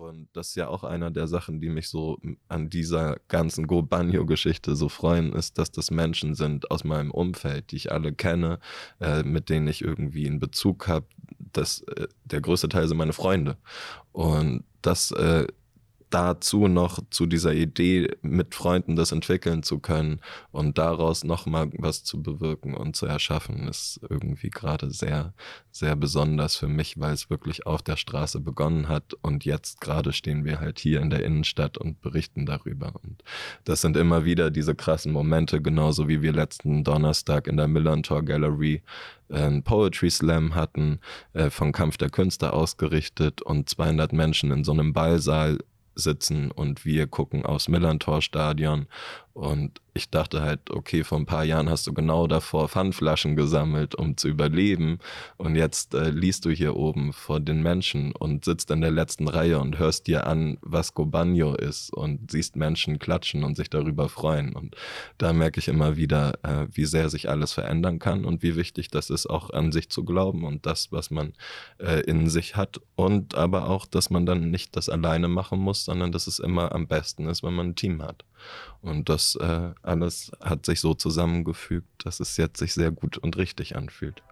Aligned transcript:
Und 0.00 0.28
das 0.32 0.48
ist 0.48 0.54
ja 0.54 0.68
auch 0.68 0.82
einer 0.82 1.10
der 1.10 1.26
Sachen, 1.28 1.60
die 1.60 1.68
mich 1.68 1.88
so 1.88 2.18
an 2.48 2.70
dieser 2.70 3.18
ganzen 3.28 3.66
Go 3.66 3.82
Banjo-Geschichte 3.82 4.74
so 4.74 4.88
freuen, 4.88 5.34
ist, 5.34 5.58
dass 5.58 5.70
das 5.70 5.90
Menschen 5.90 6.34
sind 6.34 6.70
aus 6.70 6.84
meinem 6.84 7.10
Umfeld, 7.10 7.70
die 7.70 7.76
ich 7.76 7.92
alle 7.92 8.14
kenne, 8.14 8.60
äh, 9.00 9.22
mit 9.22 9.50
denen 9.50 9.68
ich 9.68 9.82
irgendwie 9.82 10.26
einen 10.26 10.40
Bezug 10.40 10.88
habe. 10.88 11.06
Äh, 11.54 12.06
der 12.24 12.40
größte 12.40 12.70
Teil 12.70 12.88
sind 12.88 12.96
meine 12.96 13.12
Freunde. 13.12 13.58
Und 14.12 14.64
das 14.80 15.10
äh, 15.10 15.46
dazu 16.10 16.68
noch 16.68 17.00
zu 17.10 17.26
dieser 17.26 17.54
Idee, 17.54 18.08
mit 18.22 18.54
Freunden 18.54 18.96
das 18.96 19.12
entwickeln 19.12 19.62
zu 19.62 19.78
können 19.78 20.20
und 20.50 20.78
daraus 20.78 21.24
nochmal 21.24 21.70
was 21.78 22.04
zu 22.04 22.22
bewirken 22.22 22.74
und 22.74 22.96
zu 22.96 23.06
erschaffen, 23.06 23.68
ist 23.68 24.00
irgendwie 24.08 24.50
gerade 24.50 24.90
sehr, 24.90 25.32
sehr 25.70 25.96
besonders 25.96 26.56
für 26.56 26.68
mich, 26.68 26.98
weil 26.98 27.14
es 27.14 27.30
wirklich 27.30 27.66
auf 27.66 27.82
der 27.82 27.96
Straße 27.96 28.40
begonnen 28.40 28.88
hat 28.88 29.14
und 29.22 29.44
jetzt 29.44 29.80
gerade 29.80 30.12
stehen 30.12 30.44
wir 30.44 30.60
halt 30.60 30.78
hier 30.78 31.00
in 31.00 31.10
der 31.10 31.24
Innenstadt 31.24 31.78
und 31.78 32.00
berichten 32.00 32.44
darüber. 32.44 32.92
Und 33.02 33.22
das 33.64 33.80
sind 33.80 33.96
immer 33.96 34.24
wieder 34.24 34.50
diese 34.50 34.74
krassen 34.74 35.12
Momente, 35.12 35.62
genauso 35.62 36.08
wie 36.08 36.22
wir 36.22 36.32
letzten 36.32 36.84
Donnerstag 36.84 37.46
in 37.46 37.56
der 37.56 37.68
Millantor 37.68 38.24
Gallery 38.24 38.82
ein 39.32 39.62
Poetry 39.62 40.10
Slam 40.10 40.54
hatten, 40.54 40.98
äh, 41.32 41.50
von 41.50 41.72
Kampf 41.72 41.96
der 41.96 42.10
Künste 42.10 42.52
ausgerichtet 42.52 43.42
und 43.42 43.68
200 43.68 44.12
Menschen 44.12 44.50
in 44.50 44.64
so 44.64 44.72
einem 44.72 44.92
Ballsaal 44.92 45.58
sitzen 46.00 46.50
und 46.50 46.84
wir 46.84 47.06
gucken 47.06 47.46
aufs 47.46 47.68
Millantor-Stadion 47.68 48.86
und 49.40 49.80
ich 49.94 50.10
dachte 50.10 50.42
halt, 50.42 50.70
okay, 50.70 51.02
vor 51.02 51.16
ein 51.16 51.24
paar 51.24 51.44
Jahren 51.44 51.70
hast 51.70 51.86
du 51.86 51.94
genau 51.94 52.26
davor 52.26 52.68
Pfandflaschen 52.68 53.36
gesammelt, 53.36 53.94
um 53.94 54.18
zu 54.18 54.28
überleben. 54.28 54.98
Und 55.38 55.56
jetzt 55.56 55.94
äh, 55.94 56.10
liest 56.10 56.44
du 56.44 56.50
hier 56.50 56.76
oben 56.76 57.14
vor 57.14 57.40
den 57.40 57.62
Menschen 57.62 58.12
und 58.12 58.44
sitzt 58.44 58.70
in 58.70 58.82
der 58.82 58.90
letzten 58.90 59.28
Reihe 59.28 59.58
und 59.58 59.78
hörst 59.78 60.08
dir 60.08 60.26
an, 60.26 60.58
was 60.60 60.92
Gobagno 60.92 61.54
ist 61.54 61.90
und 61.90 62.30
siehst 62.30 62.54
Menschen 62.54 62.98
klatschen 62.98 63.42
und 63.42 63.56
sich 63.56 63.70
darüber 63.70 64.10
freuen. 64.10 64.54
Und 64.54 64.76
da 65.16 65.32
merke 65.32 65.58
ich 65.58 65.68
immer 65.68 65.96
wieder, 65.96 66.34
äh, 66.42 66.66
wie 66.70 66.84
sehr 66.84 67.08
sich 67.08 67.30
alles 67.30 67.54
verändern 67.54 67.98
kann 67.98 68.26
und 68.26 68.42
wie 68.42 68.56
wichtig 68.56 68.88
das 68.90 69.08
ist, 69.08 69.26
auch 69.26 69.48
an 69.48 69.72
sich 69.72 69.88
zu 69.88 70.04
glauben 70.04 70.44
und 70.44 70.66
das, 70.66 70.92
was 70.92 71.10
man 71.10 71.32
äh, 71.78 72.00
in 72.00 72.28
sich 72.28 72.56
hat. 72.56 72.78
Und 72.94 73.36
aber 73.36 73.70
auch, 73.70 73.86
dass 73.86 74.10
man 74.10 74.26
dann 74.26 74.50
nicht 74.50 74.76
das 74.76 74.90
alleine 74.90 75.28
machen 75.28 75.58
muss, 75.60 75.86
sondern 75.86 76.12
dass 76.12 76.26
es 76.26 76.40
immer 76.40 76.72
am 76.72 76.86
besten 76.86 77.26
ist, 77.26 77.42
wenn 77.42 77.54
man 77.54 77.70
ein 77.70 77.74
Team 77.74 78.02
hat. 78.02 78.26
Und 78.82 79.08
das 79.08 79.36
äh, 79.36 79.70
alles 79.82 80.32
hat 80.40 80.64
sich 80.66 80.80
so 80.80 80.94
zusammengefügt, 80.94 81.88
dass 82.04 82.20
es 82.20 82.36
jetzt 82.36 82.58
sich 82.58 82.72
sehr 82.74 82.90
gut 82.90 83.18
und 83.18 83.36
richtig 83.36 83.76
anfühlt. 83.76 84.22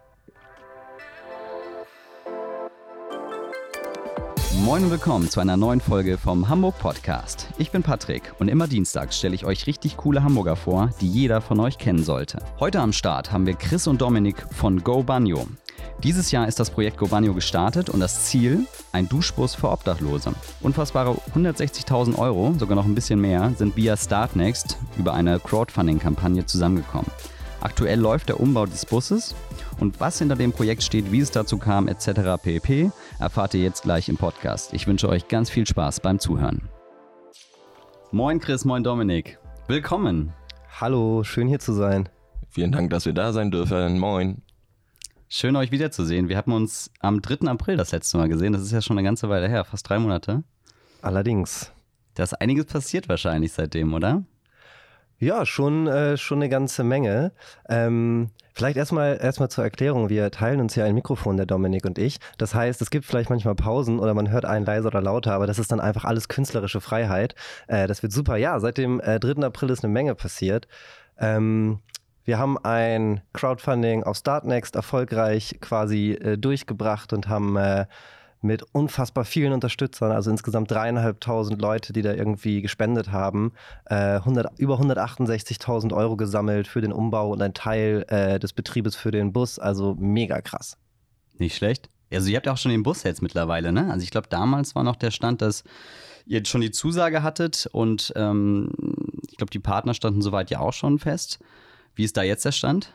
Moin 4.64 4.84
und 4.84 4.91
willkommen 4.91 5.31
zu 5.31 5.41
einer 5.41 5.56
neuen 5.56 5.81
Folge 5.81 6.19
vom 6.19 6.48
Hamburg 6.48 6.79
Podcast. 6.79 7.48
Ich 7.59 7.70
bin 7.70 7.83
Patrick 7.83 8.34
und 8.39 8.48
immer 8.48 8.67
dienstags 8.67 9.17
stelle 9.17 9.34
ich 9.34 9.45
euch 9.45 9.67
richtig 9.67 9.97
coole 9.97 10.23
Hamburger 10.23 10.56
vor, 10.56 10.91
die 11.01 11.09
jeder 11.09 11.41
von 11.41 11.61
euch 11.61 11.79
kennen 11.79 12.03
sollte. 12.03 12.45
Heute 12.59 12.81
am 12.81 12.92
Start 12.92 13.31
haben 13.31 13.47
wir 13.47 13.55
Chris 13.55 13.86
und 13.86 14.01
Dominik 14.01 14.45
von 14.53 14.83
Go 14.83 15.03
Banjo. 15.03 15.47
Dieses 16.02 16.30
Jahr 16.30 16.46
ist 16.46 16.60
das 16.60 16.70
Projekt 16.70 16.96
Gobanio 16.96 17.34
gestartet 17.34 17.90
und 17.90 18.00
das 18.00 18.24
Ziel 18.24 18.66
ein 18.92 19.08
Duschbus 19.08 19.54
für 19.54 19.70
Obdachlose. 19.70 20.32
Unfassbare 20.60 21.16
160.000 21.34 22.16
Euro, 22.18 22.54
sogar 22.58 22.76
noch 22.76 22.84
ein 22.84 22.94
bisschen 22.94 23.20
mehr, 23.20 23.52
sind 23.56 23.76
via 23.76 23.96
Startnext 23.96 24.78
über 24.96 25.14
eine 25.14 25.40
Crowdfunding-Kampagne 25.40 26.46
zusammengekommen. 26.46 27.10
Aktuell 27.60 27.98
läuft 27.98 28.28
der 28.28 28.38
Umbau 28.38 28.66
des 28.66 28.86
Busses 28.86 29.34
und 29.80 29.98
was 29.98 30.18
hinter 30.18 30.36
dem 30.36 30.52
Projekt 30.52 30.84
steht, 30.84 31.10
wie 31.10 31.20
es 31.20 31.32
dazu 31.32 31.58
kam 31.58 31.88
etc. 31.88 32.40
pp. 32.40 32.92
erfahrt 33.18 33.54
ihr 33.54 33.62
jetzt 33.62 33.82
gleich 33.82 34.08
im 34.08 34.16
Podcast. 34.16 34.72
Ich 34.72 34.86
wünsche 34.86 35.08
euch 35.08 35.26
ganz 35.26 35.50
viel 35.50 35.66
Spaß 35.66 36.00
beim 36.00 36.20
Zuhören. 36.20 36.68
Moin 38.12 38.38
Chris, 38.38 38.64
moin 38.64 38.84
Dominik. 38.84 39.38
Willkommen. 39.66 40.32
Hallo, 40.80 41.24
schön 41.24 41.48
hier 41.48 41.58
zu 41.58 41.72
sein. 41.72 42.08
Vielen 42.48 42.72
Dank, 42.72 42.90
dass 42.90 43.04
wir 43.04 43.12
da 43.12 43.33
sein 43.33 43.50
dürfen. 43.50 43.98
Moin. 43.98 44.42
Schön, 45.30 45.56
euch 45.56 45.70
wiederzusehen. 45.70 46.30
Wir 46.30 46.39
haben 46.39 46.52
uns 46.52 46.90
am 47.00 47.20
3. 47.20 47.48
April 47.48 47.77
das 47.77 47.92
letzte 47.92 48.16
Mal 48.16 48.30
gesehen. 48.30 48.55
Das 48.55 48.62
ist 48.62 48.72
ja 48.72 48.80
schon 48.80 48.96
eine 48.96 49.06
ganze 49.06 49.28
Weile 49.28 49.46
her, 49.46 49.62
fast 49.64 49.86
drei 49.86 49.98
Monate. 49.98 50.42
Allerdings. 51.02 51.70
Da 52.14 52.22
ist 52.22 52.40
einiges 52.40 52.64
passiert 52.64 53.11
wahrscheinlich 53.11 53.52
seitdem, 53.52 53.92
oder? 53.92 54.22
Ja, 55.18 55.44
schon, 55.44 55.86
äh, 55.86 56.17
schon 56.17 56.38
eine 56.38 56.48
ganze 56.48 56.83
Menge. 56.83 57.33
Ähm, 57.68 58.30
vielleicht 58.55 58.78
erstmal 58.78 59.18
erstmal 59.20 59.50
zur 59.50 59.64
Erklärung. 59.64 60.08
Wir 60.08 60.30
teilen 60.30 60.61
uns 60.61 60.77
ja 60.77 60.86
ein 60.86 60.94
Mikrofon, 60.94 61.36
der 61.36 61.44
Dominik 61.44 61.84
und 61.84 61.98
ich. 61.98 62.20
Das 62.38 62.55
heißt, 62.55 62.80
es 62.80 62.88
gibt 62.88 63.05
vielleicht 63.05 63.28
manchmal 63.28 63.55
Pausen 63.55 63.98
oder 63.98 64.14
man 64.14 64.30
hört 64.30 64.46
einen 64.46 64.64
leiser 64.64 64.86
oder 64.88 65.02
lauter, 65.02 65.34
aber 65.34 65.46
das 65.46 65.58
ist 65.58 65.70
dann 65.70 65.80
einfach 65.80 66.06
alles 66.06 66.28
künstlerische 66.28 66.80
Freiheit. 66.80 67.34
Äh, 67.67 67.86
das 67.86 68.02
wird 68.02 68.12
super. 68.12 68.36
Ja, 68.36 68.58
seit 68.61 68.78
dem 68.78 68.98
äh, 69.00 69.20
3. 69.20 69.44
April 69.44 69.68
ist 69.68 69.84
eine 69.84 69.92
Menge 69.92 70.14
passiert. 70.14 70.68
Ähm, 71.18 71.80
wir 72.28 72.39
haben 72.39 72.58
ein 72.58 73.22
Crowdfunding 73.33 74.02
auf 74.02 74.18
Startnext 74.18 74.77
erfolgreich 74.77 75.56
quasi 75.62 76.11
äh, 76.11 76.36
durchgebracht 76.36 77.14
und 77.14 77.27
haben 77.27 77.56
äh, 77.56 77.86
mit 78.42 78.62
unfassbar 78.74 79.24
vielen 79.24 79.55
Unterstützern, 79.55 80.12
also 80.12 80.30
insgesamt 80.30 80.70
dreieinhalbtausend 80.70 81.58
Leute, 81.58 81.94
die 81.94 82.02
da 82.02 82.12
irgendwie 82.12 82.61
gespendet 82.61 83.12
haben, 83.12 83.52
äh, 83.86 84.17
100, 84.17 84.58
über 84.58 84.78
168.000 84.78 85.96
Euro 85.96 86.18
gesammelt 86.18 86.68
für 86.68 86.83
den 86.83 86.92
Umbau 86.92 87.33
und 87.33 87.40
ein 87.40 87.55
Teil 87.55 88.05
äh, 88.08 88.38
des 88.38 88.52
Betriebes 88.52 88.94
für 88.94 89.11
den 89.11 89.33
Bus. 89.33 89.58
Also 89.58 89.96
mega 89.98 90.42
krass. 90.42 90.77
Nicht 91.38 91.56
schlecht. 91.56 91.88
Also 92.12 92.28
ihr 92.28 92.36
habt 92.36 92.44
ja 92.44 92.52
auch 92.52 92.58
schon 92.58 92.72
den 92.72 92.83
Bus 92.83 93.05
jetzt 93.05 93.22
mittlerweile, 93.22 93.72
ne? 93.72 93.90
Also 93.90 94.05
ich 94.05 94.11
glaube, 94.11 94.28
damals 94.28 94.74
war 94.74 94.84
noch 94.84 94.96
der 94.96 95.12
Stand, 95.12 95.40
dass 95.40 95.64
ihr 96.27 96.44
schon 96.44 96.61
die 96.61 96.72
Zusage 96.72 97.22
hattet 97.22 97.70
und 97.72 98.12
ähm, 98.17 98.70
ich 99.30 99.38
glaube, 99.38 99.50
die 99.50 99.61
Partner 99.61 99.94
standen 99.94 100.20
soweit 100.20 100.50
ja 100.50 100.61
auch 100.61 100.74
schon 100.74 100.98
fest. 100.98 101.38
Wie 101.98 102.05
ist 102.05 102.17
da 102.17 102.23
jetzt 102.23 102.45
der 102.45 102.53
Stand? 102.53 102.95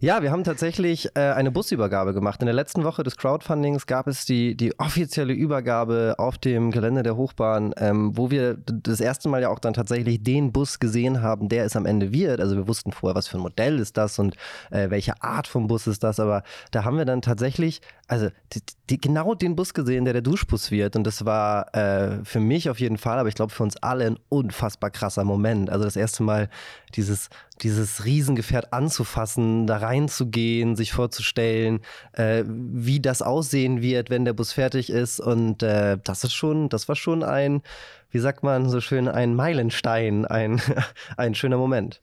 Ja, 0.00 0.22
wir 0.22 0.30
haben 0.30 0.42
tatsächlich 0.42 1.10
äh, 1.14 1.20
eine 1.20 1.50
Busübergabe 1.50 2.14
gemacht. 2.14 2.40
In 2.40 2.46
der 2.46 2.54
letzten 2.54 2.82
Woche 2.82 3.02
des 3.02 3.18
Crowdfundings 3.18 3.86
gab 3.86 4.06
es 4.06 4.24
die, 4.24 4.56
die 4.56 4.78
offizielle 4.78 5.34
Übergabe 5.34 6.14
auf 6.16 6.38
dem 6.38 6.70
Gelände 6.70 7.02
der 7.02 7.16
Hochbahn, 7.16 7.74
ähm, 7.76 8.16
wo 8.16 8.30
wir 8.30 8.56
das 8.64 9.00
erste 9.00 9.28
Mal 9.28 9.42
ja 9.42 9.50
auch 9.50 9.58
dann 9.58 9.74
tatsächlich 9.74 10.22
den 10.22 10.50
Bus 10.50 10.78
gesehen 10.78 11.20
haben, 11.20 11.50
der 11.50 11.66
es 11.66 11.76
am 11.76 11.84
Ende 11.84 12.10
wird. 12.10 12.40
Also 12.40 12.56
wir 12.56 12.66
wussten 12.66 12.90
vorher, 12.90 13.14
was 13.14 13.28
für 13.28 13.36
ein 13.36 13.42
Modell 13.42 13.78
ist 13.80 13.98
das 13.98 14.18
und 14.18 14.34
äh, 14.70 14.88
welche 14.88 15.22
Art 15.22 15.46
von 15.46 15.66
Bus 15.66 15.86
ist 15.86 16.02
das, 16.02 16.18
aber 16.18 16.42
da 16.70 16.84
haben 16.84 16.96
wir 16.96 17.04
dann 17.04 17.20
tatsächlich, 17.20 17.82
also 18.06 18.30
die, 18.54 18.62
die, 18.90 19.00
genau 19.00 19.34
den 19.34 19.56
Bus 19.56 19.74
gesehen, 19.74 20.04
der 20.04 20.14
der 20.14 20.22
Duschbus 20.22 20.70
wird. 20.70 20.96
Und 20.96 21.04
das 21.04 21.24
war 21.24 21.74
äh, 21.74 22.24
für 22.24 22.40
mich 22.40 22.70
auf 22.70 22.80
jeden 22.80 22.98
Fall, 22.98 23.18
aber 23.18 23.28
ich 23.28 23.34
glaube 23.34 23.52
für 23.52 23.62
uns 23.62 23.76
alle 23.76 24.06
ein 24.06 24.18
unfassbar 24.28 24.90
krasser 24.90 25.24
Moment. 25.24 25.70
Also 25.70 25.84
das 25.84 25.96
erste 25.96 26.22
Mal 26.22 26.48
dieses, 26.94 27.28
dieses 27.60 28.04
Riesengefährt 28.04 28.72
anzufassen, 28.72 29.66
da 29.66 29.78
reinzugehen, 29.78 30.76
sich 30.76 30.92
vorzustellen, 30.92 31.80
äh, 32.12 32.44
wie 32.46 33.00
das 33.00 33.20
aussehen 33.20 33.82
wird, 33.82 34.10
wenn 34.10 34.24
der 34.24 34.32
Bus 34.32 34.52
fertig 34.52 34.90
ist. 34.90 35.20
Und 35.20 35.62
äh, 35.62 35.98
das 36.02 36.24
ist 36.24 36.34
schon, 36.34 36.68
das 36.68 36.88
war 36.88 36.96
schon 36.96 37.22
ein, 37.22 37.62
wie 38.10 38.20
sagt 38.20 38.42
man 38.42 38.70
so 38.70 38.80
schön, 38.80 39.06
ein 39.06 39.34
Meilenstein, 39.34 40.24
ein, 40.24 40.62
ein 41.16 41.34
schöner 41.34 41.58
Moment. 41.58 42.00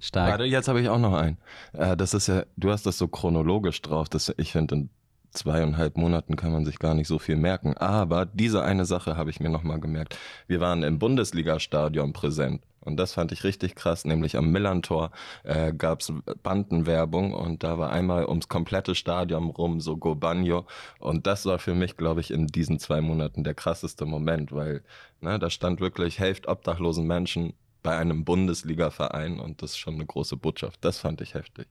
Stark. 0.00 0.30
Warte, 0.30 0.44
jetzt 0.44 0.68
habe 0.68 0.80
ich 0.80 0.88
auch 0.88 0.98
noch 0.98 1.14
einen. 1.14 1.38
Äh, 1.72 1.96
das 1.96 2.14
ist 2.14 2.28
ja, 2.28 2.44
du 2.56 2.70
hast 2.70 2.86
das 2.86 2.98
so 2.98 3.08
chronologisch 3.08 3.82
drauf, 3.82 4.08
dass 4.08 4.32
ich 4.36 4.52
finde, 4.52 4.74
in 4.76 4.90
zweieinhalb 5.30 5.96
Monaten 5.96 6.36
kann 6.36 6.52
man 6.52 6.64
sich 6.64 6.78
gar 6.78 6.94
nicht 6.94 7.08
so 7.08 7.18
viel 7.18 7.36
merken. 7.36 7.76
Aber 7.76 8.26
diese 8.26 8.62
eine 8.62 8.84
Sache 8.84 9.16
habe 9.16 9.30
ich 9.30 9.40
mir 9.40 9.50
nochmal 9.50 9.80
gemerkt. 9.80 10.18
Wir 10.46 10.60
waren 10.60 10.82
im 10.82 10.98
Bundesliga-Stadion 10.98 12.12
präsent. 12.12 12.62
Und 12.80 12.96
das 12.96 13.12
fand 13.12 13.32
ich 13.32 13.44
richtig 13.44 13.74
krass, 13.74 14.06
nämlich 14.06 14.36
am 14.36 14.50
Millantor 14.50 15.10
äh, 15.42 15.74
gab 15.74 16.00
es 16.00 16.12
Bandenwerbung 16.42 17.34
und 17.34 17.62
da 17.62 17.76
war 17.76 17.90
einmal 17.90 18.24
ums 18.26 18.48
komplette 18.48 18.94
Stadion 18.94 19.50
rum 19.50 19.80
so 19.80 19.98
Go 19.98 20.14
Banjo. 20.14 20.64
Und 20.98 21.26
das 21.26 21.44
war 21.44 21.58
für 21.58 21.74
mich, 21.74 21.98
glaube 21.98 22.20
ich, 22.20 22.30
in 22.30 22.46
diesen 22.46 22.78
zwei 22.78 23.02
Monaten 23.02 23.44
der 23.44 23.54
krasseste 23.54 24.06
Moment, 24.06 24.52
weil 24.52 24.82
ne, 25.20 25.38
da 25.38 25.50
stand 25.50 25.80
wirklich 25.80 26.18
Hälfte 26.18 26.48
obdachlosen 26.48 27.06
Menschen 27.06 27.52
bei 27.82 27.96
einem 27.96 28.24
Bundesliga-Verein 28.24 29.38
und 29.38 29.62
das 29.62 29.72
ist 29.72 29.78
schon 29.78 29.94
eine 29.94 30.06
große 30.06 30.36
Botschaft. 30.36 30.82
Das 30.84 30.98
fand 30.98 31.20
ich 31.20 31.34
heftig. 31.34 31.68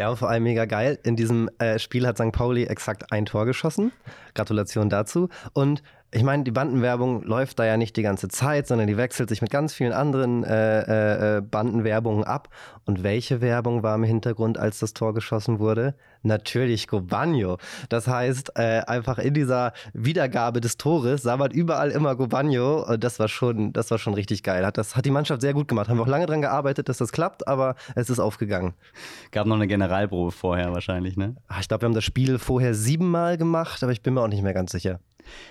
Ja, 0.00 0.08
und 0.08 0.16
vor 0.16 0.30
allem 0.30 0.44
mega 0.44 0.64
geil. 0.64 0.98
In 1.02 1.14
diesem 1.14 1.50
äh, 1.58 1.78
Spiel 1.78 2.06
hat 2.06 2.16
St. 2.16 2.32
Pauli 2.32 2.64
exakt 2.64 3.12
ein 3.12 3.26
Tor 3.26 3.44
geschossen. 3.44 3.92
Gratulation 4.34 4.88
dazu. 4.88 5.28
Und 5.52 5.82
ich 6.12 6.24
meine, 6.24 6.42
die 6.42 6.50
Bandenwerbung 6.50 7.22
läuft 7.22 7.60
da 7.60 7.64
ja 7.64 7.76
nicht 7.76 7.96
die 7.96 8.02
ganze 8.02 8.28
Zeit, 8.28 8.66
sondern 8.66 8.88
die 8.88 8.96
wechselt 8.96 9.28
sich 9.28 9.42
mit 9.42 9.50
ganz 9.50 9.72
vielen 9.72 9.92
anderen 9.92 10.42
äh, 10.42 10.80
äh, 10.80 11.36
äh, 11.36 11.40
Bandenwerbungen 11.40 12.24
ab. 12.24 12.48
Und 12.84 13.04
welche 13.04 13.40
Werbung 13.40 13.84
war 13.84 13.94
im 13.94 14.02
Hintergrund, 14.02 14.58
als 14.58 14.80
das 14.80 14.92
Tor 14.92 15.14
geschossen 15.14 15.60
wurde? 15.60 15.94
Natürlich 16.22 16.88
Gobagno. 16.88 17.58
Das 17.88 18.08
heißt, 18.08 18.52
äh, 18.56 18.80
einfach 18.86 19.18
in 19.18 19.34
dieser 19.34 19.72
Wiedergabe 19.92 20.60
des 20.60 20.76
Tores 20.78 21.22
sah 21.22 21.36
man 21.36 21.52
überall 21.52 21.90
immer 21.92 22.16
Gobagno. 22.16 22.84
Und 22.88 23.04
das 23.04 23.20
war 23.20 23.28
schon, 23.28 23.72
das 23.72 23.92
war 23.92 23.98
schon 23.98 24.14
richtig 24.14 24.42
geil. 24.42 24.66
Hat, 24.66 24.78
das 24.78 24.96
hat 24.96 25.04
die 25.04 25.12
Mannschaft 25.12 25.42
sehr 25.42 25.54
gut 25.54 25.68
gemacht. 25.68 25.88
Haben 25.88 25.98
wir 25.98 26.02
auch 26.02 26.08
lange 26.08 26.26
dran 26.26 26.40
gearbeitet, 26.40 26.88
dass 26.88 26.98
das 26.98 27.12
klappt, 27.12 27.46
aber 27.46 27.76
es 27.94 28.10
ist 28.10 28.18
aufgegangen. 28.18 28.74
Gab 29.30 29.46
noch 29.46 29.56
eine 29.56 29.68
Generalprobe 29.68 30.32
vorher 30.32 30.72
wahrscheinlich, 30.72 31.16
ne? 31.16 31.36
Ach, 31.46 31.60
ich 31.60 31.68
glaube, 31.68 31.82
wir 31.82 31.86
haben 31.86 31.94
das 31.94 32.04
Spiel 32.04 32.40
vorher 32.40 32.74
siebenmal 32.74 33.38
gemacht, 33.38 33.84
aber 33.84 33.92
ich 33.92 34.02
bin 34.02 34.14
mir 34.14 34.22
auch 34.22 34.28
nicht 34.28 34.42
mehr 34.42 34.54
ganz 34.54 34.72
sicher. 34.72 34.98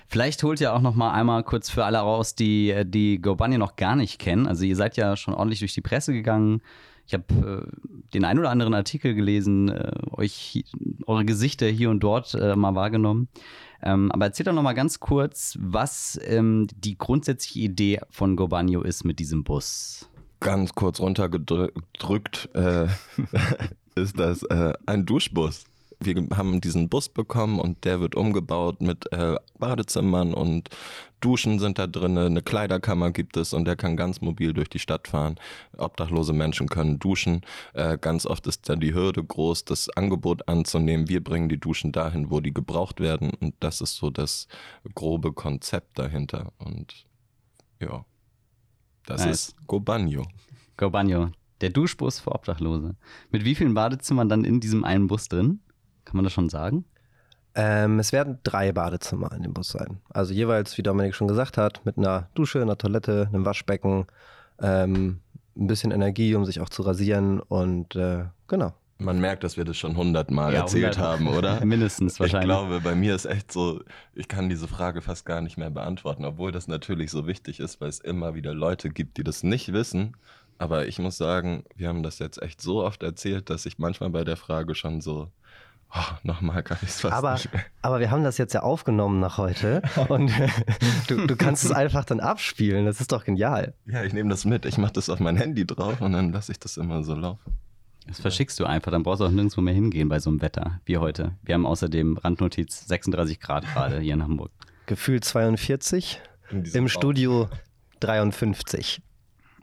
Vielleicht 0.07 0.43
holt 0.43 0.61
ihr 0.61 0.73
auch 0.73 0.81
noch 0.81 0.95
mal 0.95 1.11
einmal 1.11 1.43
kurz 1.43 1.69
für 1.69 1.85
alle 1.85 1.99
raus, 1.99 2.35
die 2.35 2.83
die 2.85 3.21
Go 3.21 3.35
Bunny 3.35 3.57
noch 3.57 3.75
gar 3.75 3.95
nicht 3.95 4.19
kennen. 4.19 4.47
Also 4.47 4.65
ihr 4.65 4.75
seid 4.75 4.97
ja 4.97 5.15
schon 5.15 5.33
ordentlich 5.33 5.59
durch 5.59 5.73
die 5.73 5.81
Presse 5.81 6.13
gegangen. 6.13 6.61
Ich 7.09 7.15
habe 7.15 7.65
äh, 7.67 7.87
den 8.13 8.23
ein 8.23 8.37
oder 8.37 8.51
anderen 8.51 8.75
Artikel 8.75 9.15
gelesen, 9.15 9.69
äh, 9.69 9.91
euch 10.11 10.63
eure 11.07 11.25
Gesichter 11.25 11.65
hier 11.65 11.89
und 11.89 12.01
dort 12.01 12.35
äh, 12.35 12.55
mal 12.55 12.75
wahrgenommen. 12.75 13.29
Ähm, 13.81 14.11
aber 14.11 14.25
erzählt 14.25 14.47
doch 14.47 14.53
noch 14.53 14.61
mal 14.61 14.73
ganz 14.73 14.99
kurz, 14.99 15.57
was 15.59 16.19
ähm, 16.23 16.67
die 16.75 16.99
grundsätzliche 16.99 17.59
Idee 17.59 18.01
von 18.11 18.35
Gobanio 18.35 18.83
ist 18.83 19.05
mit 19.05 19.17
diesem 19.17 19.43
Bus. 19.43 20.07
Ganz 20.39 20.75
kurz 20.75 20.99
runtergedrückt 20.99 22.49
äh, 22.53 22.87
ist 23.95 24.19
das 24.19 24.43
äh, 24.43 24.73
ein 24.85 25.07
Duschbus 25.07 25.65
wir 26.01 26.27
haben 26.35 26.61
diesen 26.61 26.87
Bus 26.87 27.09
bekommen 27.09 27.59
und 27.59 27.83
der 27.83 27.99
wird 27.99 28.15
umgebaut 28.15 28.81
mit 28.81 29.11
äh, 29.11 29.35
Badezimmern 29.57 30.33
und 30.33 30.69
Duschen 31.19 31.59
sind 31.59 31.77
da 31.77 31.87
drin, 31.87 32.17
eine 32.17 32.41
Kleiderkammer 32.41 33.11
gibt 33.11 33.35
es 33.35 33.53
und 33.53 33.65
der 33.65 33.75
kann 33.75 33.97
ganz 33.97 34.21
mobil 34.21 34.53
durch 34.53 34.69
die 34.69 34.79
Stadt 34.79 35.09
fahren. 35.09 35.35
Obdachlose 35.77 36.31
Menschen 36.31 36.69
können 36.69 36.97
duschen. 36.97 37.41
Äh, 37.73 37.97
ganz 37.97 38.25
oft 38.25 38.47
ist 38.47 38.69
da 38.69 38.77
die 38.77 38.93
Hürde 38.93 39.21
groß, 39.21 39.65
das 39.65 39.89
Angebot 39.89 40.47
anzunehmen. 40.47 41.09
Wir 41.09 41.21
bringen 41.21 41.49
die 41.49 41.59
Duschen 41.59 41.91
dahin, 41.91 42.31
wo 42.31 42.39
die 42.39 42.53
gebraucht 42.53 43.01
werden 43.01 43.31
und 43.41 43.53
das 43.59 43.81
ist 43.81 43.97
so 43.97 44.09
das 44.09 44.47
grobe 44.95 45.33
Konzept 45.33 45.99
dahinter. 45.99 46.53
Und 46.57 47.05
ja, 47.81 48.05
das 49.05 49.25
nice. 49.25 49.49
ist 49.49 49.67
Gobanio. 49.67 50.25
Gobanio, 50.77 51.31
der 51.59 51.71
Duschbus 51.71 52.21
für 52.21 52.31
Obdachlose. 52.31 52.95
Mit 53.31 53.43
wie 53.43 53.55
vielen 53.55 53.73
Badezimmern 53.73 54.29
dann 54.29 54.45
in 54.45 54.61
diesem 54.61 54.85
einen 54.85 55.07
Bus 55.07 55.27
drin? 55.27 55.59
Kann 56.09 56.17
man 56.17 56.23
das 56.23 56.33
schon 56.33 56.49
sagen? 56.49 56.85
Ähm, 57.53 57.99
es 57.99 58.11
werden 58.11 58.39
drei 58.41 58.71
Badezimmer 58.71 59.31
in 59.31 59.43
dem 59.43 59.53
Bus 59.53 59.69
sein. 59.69 60.01
Also 60.09 60.33
jeweils, 60.33 60.75
wie 60.79 60.81
Dominik 60.81 61.13
schon 61.13 61.27
gesagt 61.27 61.55
hat, 61.55 61.85
mit 61.85 61.99
einer 61.99 62.27
Dusche, 62.33 62.63
einer 62.63 62.79
Toilette, 62.79 63.27
einem 63.31 63.45
Waschbecken, 63.45 64.07
ähm, 64.59 65.19
ein 65.55 65.67
bisschen 65.67 65.91
Energie, 65.91 66.33
um 66.33 66.45
sich 66.45 66.61
auch 66.61 66.69
zu 66.69 66.81
rasieren 66.81 67.41
und 67.41 67.95
äh, 67.95 68.25
genau. 68.47 68.73
Man 68.97 69.21
merkt, 69.21 69.43
dass 69.43 69.55
wir 69.55 69.65
das 69.65 69.77
schon 69.77 69.95
hundertmal 69.95 70.51
ja, 70.51 70.61
erzählt 70.61 70.97
100. 70.97 70.97
haben, 70.97 71.27
oder? 71.27 71.59
Mindestens 71.65 72.19
wahrscheinlich. 72.19 72.49
Ich 72.49 72.55
glaube, 72.55 72.81
bei 72.81 72.95
mir 72.95 73.13
ist 73.13 73.25
echt 73.25 73.51
so, 73.51 73.83
ich 74.15 74.27
kann 74.27 74.49
diese 74.49 74.67
Frage 74.67 75.03
fast 75.03 75.27
gar 75.27 75.41
nicht 75.41 75.57
mehr 75.57 75.69
beantworten, 75.69 76.25
obwohl 76.25 76.51
das 76.51 76.67
natürlich 76.67 77.11
so 77.11 77.27
wichtig 77.27 77.59
ist, 77.59 77.79
weil 77.81 77.89
es 77.89 77.99
immer 77.99 78.33
wieder 78.33 78.55
Leute 78.55 78.89
gibt, 78.89 79.17
die 79.17 79.23
das 79.23 79.43
nicht 79.43 79.73
wissen. 79.73 80.17
Aber 80.57 80.87
ich 80.87 80.97
muss 80.97 81.17
sagen, 81.17 81.65
wir 81.75 81.87
haben 81.87 82.01
das 82.01 82.17
jetzt 82.17 82.41
echt 82.41 82.61
so 82.61 82.83
oft 82.83 83.03
erzählt, 83.03 83.49
dass 83.51 83.67
ich 83.67 83.77
manchmal 83.77 84.09
bei 84.09 84.25
der 84.25 84.37
Frage 84.37 84.75
schon 84.75 85.01
so 85.01 85.29
Oh, 85.91 86.13
nochmal 86.23 86.61
kann 86.61 86.77
ich 86.83 86.89
es 86.89 87.01
fast 87.01 87.13
aber, 87.13 87.33
nicht 87.33 87.51
mehr. 87.51 87.63
Aber 87.81 87.99
wir 87.99 88.11
haben 88.11 88.23
das 88.23 88.37
jetzt 88.37 88.53
ja 88.53 88.61
aufgenommen 88.61 89.19
nach 89.19 89.37
heute 89.37 89.81
und 90.07 90.31
du, 91.07 91.25
du 91.25 91.35
kannst 91.35 91.65
es 91.65 91.71
einfach 91.71 92.05
dann 92.05 92.19
abspielen. 92.19 92.85
Das 92.85 93.01
ist 93.01 93.11
doch 93.11 93.23
genial. 93.23 93.73
Ja, 93.87 94.03
ich 94.03 94.13
nehme 94.13 94.29
das 94.29 94.45
mit. 94.45 94.65
Ich 94.65 94.77
mache 94.77 94.93
das 94.93 95.09
auf 95.09 95.19
mein 95.19 95.35
Handy 95.35 95.65
drauf 95.65 96.01
und 96.01 96.13
dann 96.13 96.31
lasse 96.31 96.51
ich 96.51 96.59
das 96.59 96.77
immer 96.77 97.03
so 97.03 97.15
laufen. 97.15 97.57
Das 98.05 98.19
verschickst 98.19 98.59
du 98.59 98.65
einfach, 98.65 98.91
dann 98.91 99.03
brauchst 99.03 99.21
du 99.21 99.25
auch 99.25 99.31
nirgendwo 99.31 99.61
mehr 99.61 99.73
hingehen 99.73 100.09
bei 100.09 100.19
so 100.19 100.29
einem 100.29 100.41
Wetter 100.41 100.79
wie 100.85 100.97
heute. 100.97 101.35
Wir 101.43 101.53
haben 101.55 101.65
außerdem 101.65 102.17
Randnotiz 102.17 102.87
36 102.87 103.39
Grad 103.39 103.65
gerade 103.71 103.99
hier 103.99 104.15
in 104.15 104.23
Hamburg. 104.23 104.51
Gefühlt 104.87 105.23
42, 105.23 106.19
im 106.73 106.87
Studio 106.87 107.49
53. 107.99 109.01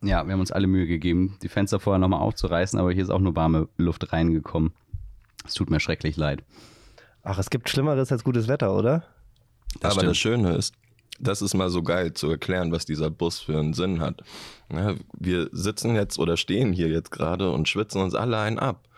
Ja, 0.02 0.24
wir 0.24 0.32
haben 0.32 0.40
uns 0.40 0.52
alle 0.52 0.68
Mühe 0.68 0.86
gegeben, 0.86 1.36
die 1.42 1.48
Fenster 1.48 1.80
vorher 1.80 1.98
nochmal 1.98 2.20
aufzureißen, 2.20 2.78
aber 2.78 2.92
hier 2.92 3.02
ist 3.02 3.10
auch 3.10 3.18
nur 3.18 3.34
warme 3.34 3.68
Luft 3.76 4.12
reingekommen. 4.12 4.72
Es 5.46 5.54
tut 5.54 5.70
mir 5.70 5.80
schrecklich 5.80 6.16
leid. 6.16 6.42
Ach, 7.22 7.38
es 7.38 7.50
gibt 7.50 7.68
Schlimmeres 7.68 8.12
als 8.12 8.24
gutes 8.24 8.48
Wetter, 8.48 8.74
oder? 8.74 9.04
Das 9.80 9.92
Aber 9.92 10.00
stimmt. 10.00 10.10
das 10.10 10.18
Schöne 10.18 10.54
ist, 10.54 10.74
das 11.18 11.42
ist 11.42 11.54
mal 11.54 11.70
so 11.70 11.82
geil 11.82 12.12
zu 12.12 12.30
erklären, 12.30 12.72
was 12.72 12.84
dieser 12.84 13.10
Bus 13.10 13.40
für 13.40 13.58
einen 13.58 13.72
Sinn 13.74 14.00
hat. 14.00 14.22
wir 15.18 15.48
sitzen 15.52 15.94
jetzt 15.94 16.18
oder 16.18 16.36
stehen 16.36 16.72
hier 16.72 16.88
jetzt 16.88 17.10
gerade 17.10 17.50
und 17.50 17.68
schwitzen 17.68 18.00
uns 18.02 18.14
alle 18.14 18.38
einen 18.38 18.58
ab. 18.58 18.88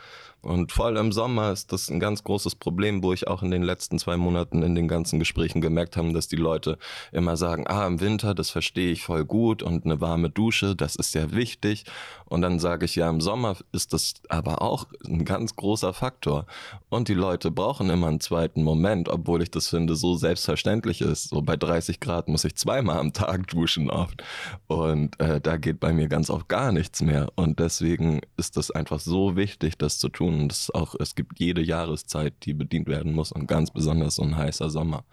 Und 0.41 0.73
vor 0.73 0.87
allem 0.87 1.07
im 1.07 1.13
Sommer 1.13 1.53
ist 1.53 1.73
das 1.73 1.91
ein 1.91 2.01
ganz 2.01 2.23
großes 2.23 2.55
Problem, 2.55 3.03
wo 3.03 3.13
ich 3.13 3.27
auch 3.27 3.43
in 3.43 3.51
den 3.51 3.63
letzten 3.63 3.99
zwei 3.99 4.17
Monaten 4.17 4.63
in 4.63 4.75
den 4.75 4.87
ganzen 4.87 5.19
Gesprächen 5.19 5.61
gemerkt 5.61 5.97
habe, 5.97 6.13
dass 6.13 6.29
die 6.29 6.37
Leute 6.37 6.79
immer 7.13 7.37
sagen, 7.37 7.67
ah, 7.67 7.87
im 7.87 8.01
Winter, 8.01 8.35
das 8.35 8.51
verstehe 8.51 8.93
ich 8.93 9.03
voll 9.03 9.25
gut 9.25 9.63
und 9.63 9.85
eine 9.85 10.01
warme 10.01 10.31
Dusche, 10.31 10.77
das 10.77 10.97
ist 10.97 11.13
sehr 11.13 11.33
wichtig. 11.33 11.85
Und 12.25 12.43
dann 12.43 12.59
sage 12.59 12.85
ich, 12.85 12.95
ja, 12.95 13.09
im 13.09 13.21
Sommer 13.21 13.57
ist 13.73 13.93
das 13.93 14.15
aber 14.29 14.63
auch 14.63 14.87
ein 15.07 15.25
ganz 15.25 15.57
großer 15.57 15.93
Faktor. 15.93 16.47
Und 16.89 17.09
die 17.09 17.15
Leute 17.15 17.51
brauchen 17.51 17.91
immer 17.91 18.09
einen 18.09 18.21
zweiten 18.21 18.63
Moment, 18.63 19.09
obwohl 19.09 19.43
ich 19.43 19.51
das 19.51 19.69
finde, 19.69 19.97
so 19.97 20.15
selbstverständlich 20.15 21.01
ist. 21.01 21.31
So 21.31 21.43
bei 21.43 21.57
30 21.57 22.01
Grad 22.01 22.29
muss 22.29 22.45
ich 22.45 22.55
zweimal 22.57 22.99
am 22.99 23.13
Tag 23.13 23.47
duschen 23.49 23.91
oft. 23.91 24.23
Und 24.67 25.19
äh, 25.21 25.41
da 25.41 25.57
geht 25.57 25.81
bei 25.81 25.93
mir 25.93 26.09
ganz 26.09 26.31
oft 26.31 26.49
gar 26.49 26.71
nichts 26.71 27.03
mehr. 27.03 27.29
Und 27.35 27.59
deswegen 27.61 28.21
ist 28.37 28.57
das 28.57 28.71
einfach 28.71 29.01
so 29.01 29.37
wichtig, 29.37 29.79
das 29.79 29.99
zu 29.99 30.09
tun. 30.09 30.38
Und 30.39 30.53
es, 30.53 30.71
auch, 30.71 30.95
es 30.99 31.15
gibt 31.15 31.39
jede 31.39 31.61
Jahreszeit, 31.63 32.35
die 32.45 32.55
bedient 32.55 32.87
werden 32.87 33.13
muss 33.13 33.33
und 33.33 33.47
ganz 33.47 33.71
besonders 33.71 34.17
so 34.17 34.23
ein 34.23 34.37
heißer 34.37 34.71
Sommer. 34.71 35.05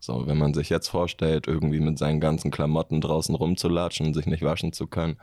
So, 0.00 0.26
wenn 0.26 0.38
man 0.38 0.54
sich 0.54 0.68
jetzt 0.68 0.88
vorstellt, 0.88 1.46
irgendwie 1.46 1.80
mit 1.80 1.98
seinen 1.98 2.20
ganzen 2.20 2.50
Klamotten 2.50 3.00
draußen 3.00 3.34
rumzulatschen 3.34 4.06
und 4.06 4.14
sich 4.14 4.26
nicht 4.26 4.42
waschen 4.42 4.72
zu 4.72 4.86
können, 4.86 5.16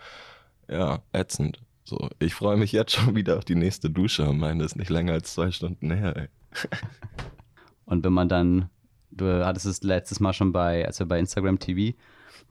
ja, 0.69 0.99
ätzend. 1.13 1.59
So, 1.83 2.09
ich 2.19 2.33
freue 2.33 2.57
mich 2.57 2.71
jetzt 2.71 2.93
schon 2.93 3.15
wieder 3.15 3.37
auf 3.37 3.45
die 3.45 3.55
nächste 3.55 3.89
Dusche. 3.89 4.31
Meine 4.33 4.63
ist 4.63 4.75
nicht 4.75 4.89
länger 4.89 5.13
als 5.13 5.33
zwei 5.33 5.51
Stunden 5.51 5.91
her. 5.91 6.15
Ey. 6.15 6.27
und 7.85 8.03
wenn 8.03 8.13
man 8.13 8.29
dann, 8.29 8.69
du 9.11 9.45
hattest 9.45 9.65
es 9.65 9.83
letztes 9.83 10.19
Mal 10.19 10.33
schon 10.33 10.51
bei, 10.51 10.85
als 10.85 11.05
bei 11.05 11.19
Instagram 11.19 11.59
TV 11.59 11.97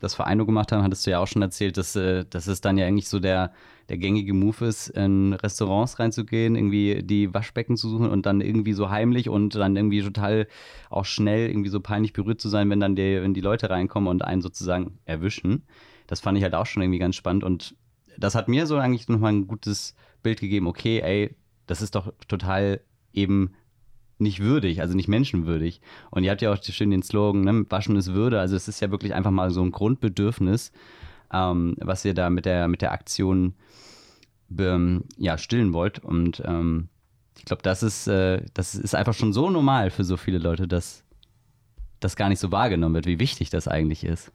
das 0.01 0.15
Vereino 0.15 0.47
gemacht 0.47 0.73
haben, 0.73 0.83
hattest 0.83 1.07
du 1.07 1.11
ja 1.11 1.19
auch 1.19 1.27
schon 1.27 1.43
erzählt, 1.43 1.77
dass, 1.77 1.97
äh, 1.97 2.25
dass 2.29 2.47
es 2.47 2.61
dann 2.61 2.79
ja 2.79 2.87
eigentlich 2.87 3.09
so 3.09 3.21
der, 3.21 3.53
der 3.89 3.99
gängige 3.99 4.35
Move 4.35 4.67
ist, 4.67 4.89
in 4.89 5.33
Restaurants 5.33 5.99
reinzugehen, 5.99 6.57
irgendwie 6.57 7.03
die 7.03 7.33
Waschbecken 7.35 7.77
zu 7.77 7.89
suchen 7.89 8.09
und 8.09 8.27
dann 8.27 8.41
irgendwie 8.41 8.73
so 8.73 8.91
heimlich 8.91 9.29
und 9.29 9.55
dann 9.55 9.77
irgendwie 9.77 10.03
total 10.03 10.47
auch 10.91 11.05
schnell 11.05 11.49
irgendwie 11.49 11.71
so 11.71 11.81
peinlich 11.81 12.13
berührt 12.13 12.41
zu 12.41 12.49
sein, 12.49 12.71
wenn 12.71 12.81
dann 12.81 12.97
die, 12.97 13.21
wenn 13.21 13.35
die 13.35 13.41
Leute 13.41 13.71
reinkommen 13.71 14.09
und 14.09 14.23
einen 14.25 14.43
sozusagen 14.43 14.99
erwischen. 15.05 15.65
Das 16.07 16.21
fand 16.21 16.39
ich 16.39 16.45
halt 16.45 16.55
auch 16.55 16.67
schon 16.67 16.83
irgendwie 16.83 16.99
ganz 16.99 17.17
spannend 17.17 17.45
und 17.45 17.75
das 18.19 18.35
hat 18.35 18.49
mir 18.49 18.67
so 18.67 18.77
eigentlich 18.77 19.09
nochmal 19.09 19.33
ein 19.33 19.47
gutes 19.47 19.95
Bild 20.23 20.41
gegeben, 20.41 20.67
okay, 20.67 21.01
ey, 21.01 21.37
das 21.67 21.83
ist 21.83 21.95
doch 21.95 22.13
total 22.29 22.81
eben 23.13 23.53
nicht 24.21 24.41
würdig, 24.41 24.81
also 24.81 24.95
nicht 24.95 25.09
menschenwürdig. 25.09 25.81
Und 26.11 26.25
ihr 26.25 26.31
habt 26.31 26.43
ja 26.43 26.53
auch 26.53 26.63
schön 26.63 26.91
den 26.91 27.03
Slogan, 27.03 27.43
ne? 27.43 27.67
Waschen 27.69 27.97
ist 27.97 28.13
Würde. 28.13 28.41
Also 28.41 28.57
es 28.57 28.69
ist 28.69 28.81
ja 28.81 28.91
wirklich 28.91 29.15
einfach 29.15 29.31
mal 29.31 29.51
so 29.51 29.63
ein 29.63 29.73
Grundbedürfnis, 29.73 30.73
ähm, 31.33 31.77
was 31.81 32.05
ihr 32.05 32.15
da 32.15 32.31
mit 32.31 32.45
der, 32.45 32.69
mit 32.69 32.83
der 32.83 32.93
Aktion 32.93 33.55
ähm, 34.59 35.05
ja, 35.17 35.39
stillen 35.39 35.73
wollt. 35.73 35.99
Und 35.99 36.43
ähm, 36.45 36.89
ich 37.39 37.45
glaube, 37.45 37.63
das 37.63 37.83
ist, 37.83 38.07
äh, 38.07 38.43
das 38.55 38.75
ist 38.75 38.95
einfach 38.95 39.15
schon 39.15 39.33
so 39.33 39.51
normal 39.51 39.91
für 39.91 40.05
so 40.05 40.17
viele 40.17 40.39
Leute, 40.39 40.69
dass 40.69 41.05
das 42.01 42.17
gar 42.17 42.29
nicht 42.29 42.41
so 42.41 42.51
wahrgenommen 42.51 42.95
wird, 42.95 43.07
wie 43.07 43.21
wichtig 43.21 43.51
das 43.51 43.69
eigentlich 43.69 44.05
ist. 44.05 44.33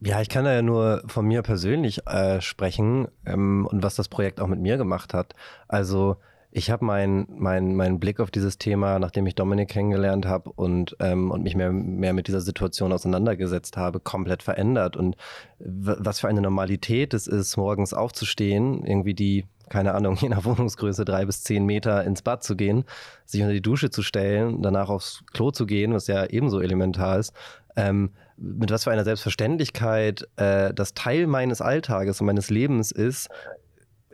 Ja, 0.00 0.20
ich 0.20 0.28
kann 0.28 0.44
da 0.44 0.52
ja 0.52 0.62
nur 0.62 1.02
von 1.06 1.26
mir 1.26 1.42
persönlich 1.42 2.06
äh, 2.06 2.40
sprechen 2.42 3.08
ähm, 3.24 3.66
und 3.70 3.82
was 3.82 3.94
das 3.94 4.08
Projekt 4.08 4.40
auch 4.40 4.46
mit 4.46 4.60
mir 4.60 4.76
gemacht 4.76 5.14
hat. 5.14 5.34
Also 5.68 6.16
ich 6.56 6.70
habe 6.70 6.86
meinen 6.86 7.26
mein, 7.28 7.76
mein 7.76 8.00
Blick 8.00 8.18
auf 8.18 8.30
dieses 8.30 8.56
Thema, 8.56 8.98
nachdem 8.98 9.26
ich 9.26 9.34
Dominik 9.34 9.68
kennengelernt 9.68 10.24
habe 10.24 10.50
und, 10.52 10.96
ähm, 11.00 11.30
und 11.30 11.42
mich 11.42 11.54
mehr, 11.54 11.70
mehr 11.70 12.14
mit 12.14 12.28
dieser 12.28 12.40
Situation 12.40 12.94
auseinandergesetzt 12.94 13.76
habe, 13.76 14.00
komplett 14.00 14.42
verändert. 14.42 14.96
Und 14.96 15.16
was 15.58 16.20
für 16.20 16.28
eine 16.28 16.40
Normalität 16.40 17.12
es 17.12 17.26
ist, 17.26 17.58
morgens 17.58 17.92
aufzustehen, 17.92 18.86
irgendwie 18.86 19.12
die, 19.12 19.44
keine 19.68 19.92
Ahnung, 19.92 20.16
je 20.20 20.30
nach 20.30 20.46
Wohnungsgröße 20.46 21.04
drei 21.04 21.26
bis 21.26 21.42
zehn 21.42 21.66
Meter 21.66 22.04
ins 22.04 22.22
Bad 22.22 22.42
zu 22.42 22.56
gehen, 22.56 22.84
sich 23.26 23.42
unter 23.42 23.52
die 23.52 23.60
Dusche 23.60 23.90
zu 23.90 24.02
stellen, 24.02 24.62
danach 24.62 24.88
aufs 24.88 25.24
Klo 25.34 25.50
zu 25.50 25.66
gehen, 25.66 25.92
was 25.92 26.06
ja 26.06 26.24
ebenso 26.24 26.60
elementar 26.60 27.18
ist. 27.18 27.34
Ähm, 27.76 28.12
mit 28.38 28.70
was 28.70 28.84
für 28.84 28.90
einer 28.92 29.04
Selbstverständlichkeit 29.04 30.26
äh, 30.36 30.72
das 30.72 30.94
Teil 30.94 31.26
meines 31.26 31.60
Alltages 31.60 32.18
und 32.22 32.26
meines 32.26 32.48
Lebens 32.48 32.92
ist, 32.92 33.28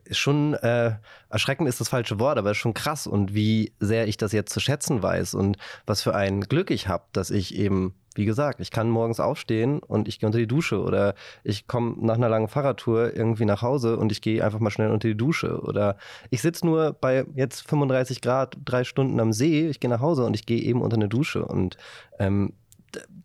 ist 0.04 0.18
schon 0.18 0.54
äh, 0.54 0.96
erschreckend 1.28 1.68
ist 1.68 1.80
das 1.80 1.88
falsche 1.88 2.18
Wort, 2.18 2.38
aber 2.38 2.50
ist 2.50 2.58
schon 2.58 2.74
krass 2.74 3.06
und 3.06 3.34
wie 3.34 3.72
sehr 3.80 4.08
ich 4.08 4.16
das 4.16 4.32
jetzt 4.32 4.52
zu 4.52 4.60
schätzen 4.60 5.02
weiß 5.02 5.34
und 5.34 5.56
was 5.86 6.02
für 6.02 6.14
ein 6.14 6.42
Glück 6.42 6.70
ich 6.70 6.88
habe, 6.88 7.04
dass 7.12 7.30
ich 7.30 7.54
eben, 7.54 7.94
wie 8.14 8.24
gesagt, 8.24 8.60
ich 8.60 8.70
kann 8.70 8.90
morgens 8.90 9.20
aufstehen 9.20 9.78
und 9.78 10.08
ich 10.08 10.18
gehe 10.18 10.26
unter 10.26 10.38
die 10.38 10.46
Dusche 10.46 10.82
oder 10.82 11.14
ich 11.44 11.66
komme 11.66 11.96
nach 12.00 12.16
einer 12.16 12.28
langen 12.28 12.48
Fahrradtour 12.48 13.14
irgendwie 13.14 13.44
nach 13.44 13.62
Hause 13.62 13.96
und 13.96 14.12
ich 14.12 14.20
gehe 14.20 14.44
einfach 14.44 14.58
mal 14.58 14.70
schnell 14.70 14.90
unter 14.90 15.08
die 15.08 15.16
Dusche 15.16 15.60
oder 15.60 15.96
ich 16.30 16.42
sitze 16.42 16.66
nur 16.66 16.92
bei 16.92 17.24
jetzt 17.34 17.68
35 17.68 18.20
Grad 18.20 18.58
drei 18.64 18.84
Stunden 18.84 19.20
am 19.20 19.32
See, 19.32 19.68
ich 19.68 19.80
gehe 19.80 19.90
nach 19.90 20.00
Hause 20.00 20.24
und 20.24 20.34
ich 20.34 20.46
gehe 20.46 20.60
eben 20.60 20.82
unter 20.82 20.96
eine 20.96 21.08
Dusche 21.08 21.44
und 21.44 21.76
ähm, 22.18 22.54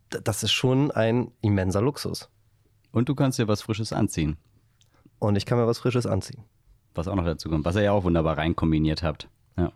das 0.08 0.42
ist 0.42 0.52
schon 0.52 0.90
ein 0.90 1.32
immenser 1.42 1.82
Luxus. 1.82 2.30
Und 2.92 3.10
du 3.10 3.14
kannst 3.14 3.38
dir 3.38 3.48
was 3.48 3.60
Frisches 3.60 3.92
anziehen. 3.92 4.38
Und 5.18 5.36
ich 5.36 5.44
kann 5.44 5.58
mir 5.58 5.66
was 5.66 5.78
Frisches 5.78 6.06
anziehen 6.06 6.42
was 6.98 7.08
auch 7.08 7.14
noch 7.14 7.24
dazu 7.24 7.48
kommt, 7.48 7.64
was 7.64 7.76
ihr 7.76 7.82
ja 7.82 7.92
auch 7.92 8.04
wunderbar 8.04 8.36
rein 8.36 8.54
kombiniert 8.54 9.02
habt. 9.02 9.28
Ja. 9.56 9.72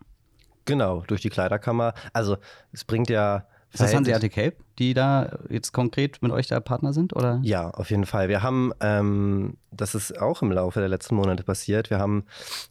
Genau, 0.64 1.02
durch 1.06 1.20
die 1.20 1.30
Kleiderkammer. 1.30 1.94
Also 2.12 2.36
es 2.72 2.84
bringt 2.84 3.10
ja 3.10 3.46
Ist 3.72 3.80
das 3.80 3.94
Hanseatic 3.94 4.36
Help, 4.36 4.56
die 4.78 4.94
da 4.94 5.38
jetzt 5.48 5.72
konkret 5.72 6.22
mit 6.22 6.30
euch 6.30 6.46
da 6.46 6.60
Partner 6.60 6.92
sind? 6.92 7.16
Oder? 7.16 7.40
Ja, 7.42 7.70
auf 7.70 7.90
jeden 7.90 8.06
Fall. 8.06 8.28
Wir 8.28 8.42
haben, 8.42 8.72
ähm, 8.80 9.56
das 9.70 9.94
ist 9.94 10.20
auch 10.20 10.42
im 10.42 10.52
Laufe 10.52 10.78
der 10.78 10.88
letzten 10.88 11.16
Monate 11.16 11.42
passiert, 11.42 11.90
wir 11.90 11.98
haben 11.98 12.24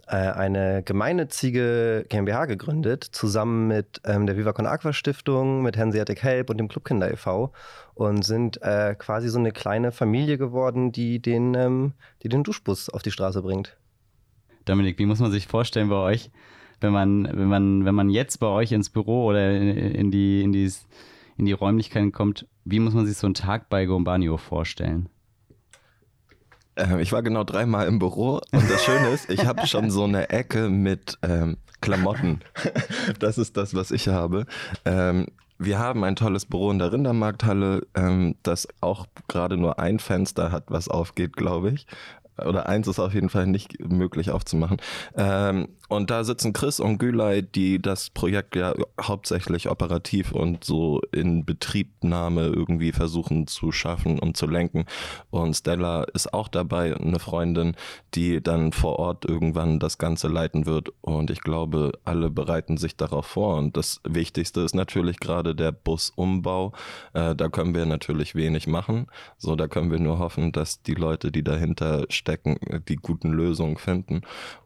äh, 0.07 0.15
eine 0.15 0.83
gemeinnützige 0.83 2.05
GmbH 2.07 2.45
gegründet, 2.45 3.03
zusammen 3.03 3.67
mit 3.67 3.99
ähm, 4.05 4.25
der 4.25 4.37
Viva 4.37 4.53
Con 4.53 4.67
Aqua 4.67 4.93
Stiftung, 4.93 5.63
mit 5.63 5.77
Hanseatic 5.77 6.23
Help 6.23 6.49
und 6.49 6.57
dem 6.57 6.67
Clubkinder 6.67 7.11
e.V. 7.11 7.51
und 7.95 8.23
sind 8.23 8.61
äh, 8.61 8.95
quasi 8.97 9.27
so 9.27 9.39
eine 9.39 9.51
kleine 9.51 9.91
Familie 9.91 10.37
geworden, 10.37 10.91
die 10.91 11.21
den, 11.21 11.55
ähm, 11.55 11.93
die 12.23 12.29
den 12.29 12.43
Duschbus 12.43 12.89
auf 12.89 13.01
die 13.01 13.11
Straße 13.11 13.41
bringt. 13.41 13.75
Dominik, 14.65 14.99
wie 14.99 15.05
muss 15.05 15.19
man 15.19 15.31
sich 15.31 15.47
vorstellen 15.47 15.89
bei 15.89 15.95
euch? 15.95 16.31
wenn 16.81 16.91
man, 16.91 17.29
wenn 17.31 17.47
man, 17.47 17.85
wenn 17.85 17.95
man 17.95 18.09
jetzt 18.09 18.39
bei 18.39 18.47
euch 18.47 18.71
ins 18.71 18.89
Büro 18.89 19.25
oder 19.25 19.51
in, 19.51 19.77
in 19.77 20.11
die, 20.11 20.41
in, 20.41 20.51
die, 20.51 20.69
in 21.37 21.45
die 21.45 21.51
Räumlichkeiten 21.53 22.11
kommt, 22.11 22.47
wie 22.65 22.79
muss 22.79 22.93
man 22.93 23.05
sich 23.05 23.17
so 23.17 23.27
einen 23.27 23.35
Tag 23.35 23.69
bei 23.69 23.85
Gombanio 23.85 24.37
vorstellen? 24.37 25.07
Ähm, 26.75 26.99
ich 26.99 27.11
war 27.11 27.21
genau 27.21 27.43
dreimal 27.43 27.87
im 27.87 27.99
Büro 27.99 28.41
und 28.51 28.69
das 28.69 28.83
Schöne 28.83 29.09
ist, 29.09 29.29
ich 29.29 29.45
habe 29.45 29.67
schon 29.67 29.91
so 29.91 30.03
eine 30.03 30.29
Ecke 30.29 30.69
mit 30.69 31.17
ähm, 31.21 31.57
Klamotten. 31.79 32.41
Das 33.19 33.37
ist 33.37 33.57
das, 33.57 33.73
was 33.73 33.91
ich 33.91 34.07
habe. 34.07 34.45
Ähm, 34.85 35.25
wir 35.57 35.79
haben 35.79 36.03
ein 36.03 36.15
tolles 36.15 36.45
Büro 36.45 36.71
in 36.71 36.79
der 36.79 36.91
Rindermarkthalle, 36.91 37.85
ähm, 37.95 38.35
das 38.43 38.67
auch 38.79 39.07
gerade 39.27 39.57
nur 39.57 39.79
ein 39.79 39.99
Fenster 39.99 40.51
hat, 40.51 40.65
was 40.67 40.87
aufgeht, 40.87 41.35
glaube 41.35 41.71
ich 41.71 41.87
oder 42.37 42.67
eins 42.67 42.87
ist 42.87 42.99
auf 42.99 43.13
jeden 43.13 43.29
Fall 43.29 43.47
nicht 43.47 43.79
möglich 43.79 44.31
aufzumachen. 44.31 44.77
Ähm, 45.15 45.67
und 45.91 46.09
da 46.09 46.23
sitzen 46.23 46.53
Chris 46.53 46.79
und 46.79 46.99
Gülay, 46.99 47.41
die 47.41 47.81
das 47.81 48.09
Projekt 48.09 48.55
ja 48.55 48.73
hauptsächlich 48.99 49.69
operativ 49.69 50.31
und 50.31 50.63
so 50.63 51.01
in 51.11 51.43
Betriebnahme 51.43 52.45
irgendwie 52.45 52.93
versuchen 52.93 53.45
zu 53.45 53.73
schaffen 53.73 54.17
und 54.17 54.37
zu 54.37 54.47
lenken. 54.47 54.85
Und 55.31 55.53
Stella 55.53 56.03
ist 56.13 56.33
auch 56.33 56.47
dabei, 56.47 56.95
eine 56.95 57.19
Freundin, 57.19 57.75
die 58.13 58.41
dann 58.41 58.71
vor 58.71 58.99
Ort 58.99 59.25
irgendwann 59.25 59.79
das 59.79 59.97
Ganze 59.97 60.29
leiten 60.29 60.65
wird. 60.65 60.93
Und 61.01 61.29
ich 61.29 61.41
glaube, 61.41 61.91
alle 62.05 62.29
bereiten 62.29 62.77
sich 62.77 62.95
darauf 62.95 63.25
vor. 63.25 63.57
Und 63.57 63.75
das 63.75 63.99
Wichtigste 64.07 64.61
ist 64.61 64.73
natürlich 64.73 65.19
gerade 65.19 65.55
der 65.55 65.73
Busumbau. 65.73 66.71
Äh, 67.11 67.35
da 67.35 67.49
können 67.49 67.75
wir 67.75 67.85
natürlich 67.85 68.33
wenig 68.33 68.65
machen. 68.65 69.07
So, 69.37 69.57
da 69.57 69.67
können 69.67 69.91
wir 69.91 69.99
nur 69.99 70.19
hoffen, 70.19 70.53
dass 70.53 70.81
die 70.83 70.95
Leute, 70.95 71.33
die 71.33 71.43
dahinter 71.43 72.05
stecken, 72.21 72.57
die 72.87 72.95
guten 72.95 73.31
Lösungen 73.31 73.77
finden. 73.77 74.21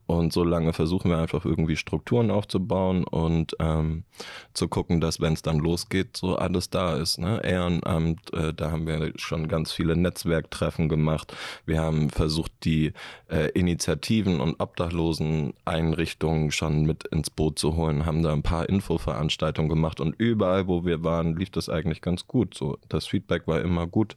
Und 0.07 0.33
so 0.33 0.43
lange 0.43 0.71
versuchen 0.71 1.09
wir 1.09 1.17
einfach 1.17 1.45
irgendwie 1.45 1.75
Strukturen 1.75 2.29
aufzubauen 2.29 3.05
und 3.05 3.55
ähm, 3.59 4.03
zu 4.53 4.67
gucken, 4.67 5.01
dass 5.01 5.19
wenn 5.19 5.33
es 5.33 5.41
dann 5.41 5.57
losgeht, 5.57 6.15
so 6.15 6.35
alles 6.35 6.69
da 6.69 6.95
ist. 6.95 7.17
Ne? 7.17 7.41
Ehrenamt, 7.43 8.31
äh, 8.31 8.53
da 8.53 8.69
haben 8.69 8.85
wir 8.85 9.13
schon 9.15 9.47
ganz 9.47 9.71
viele 9.71 9.95
Netzwerktreffen 9.95 10.89
gemacht. 10.89 11.35
Wir 11.65 11.81
haben 11.81 12.11
versucht, 12.11 12.51
die 12.65 12.93
äh, 13.31 13.49
Initiativen 13.51 14.41
und 14.41 14.59
Obdachlosen-Einrichtungen 14.59 16.51
schon 16.51 16.85
mit 16.85 17.05
ins 17.05 17.31
Boot 17.31 17.57
zu 17.57 17.75
holen, 17.75 18.05
haben 18.05 18.21
da 18.21 18.31
ein 18.31 18.43
paar 18.43 18.69
Infoveranstaltungen 18.69 19.69
gemacht 19.69 19.99
und 19.99 20.13
überall, 20.19 20.67
wo 20.67 20.85
wir 20.85 21.03
waren, 21.03 21.35
lief 21.35 21.49
das 21.49 21.67
eigentlich 21.67 22.01
ganz 22.01 22.27
gut. 22.27 22.53
So, 22.53 22.77
das 22.89 23.07
Feedback 23.07 23.47
war 23.47 23.59
immer 23.61 23.87
gut. 23.87 24.15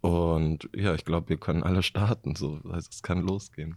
Und 0.00 0.68
ja, 0.74 0.94
ich 0.94 1.04
glaube, 1.04 1.28
wir 1.28 1.36
können 1.38 1.62
alle 1.62 1.82
starten. 1.82 2.36
So, 2.36 2.60
also 2.70 2.88
es 2.90 3.02
kann 3.02 3.20
losgehen. 3.20 3.76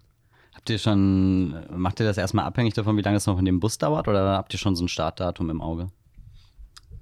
Habt 0.53 0.69
ihr 0.69 0.79
schon, 0.79 1.55
macht 1.75 1.99
ihr 1.99 2.05
das 2.05 2.17
erstmal 2.17 2.45
abhängig 2.45 2.73
davon, 2.73 2.97
wie 2.97 3.01
lange 3.01 3.17
es 3.17 3.25
noch 3.25 3.39
in 3.39 3.45
dem 3.45 3.59
Bus 3.59 3.77
dauert 3.77 4.07
oder 4.07 4.37
habt 4.37 4.53
ihr 4.53 4.59
schon 4.59 4.75
so 4.75 4.83
ein 4.83 4.89
Startdatum 4.89 5.49
im 5.49 5.61
Auge? 5.61 5.87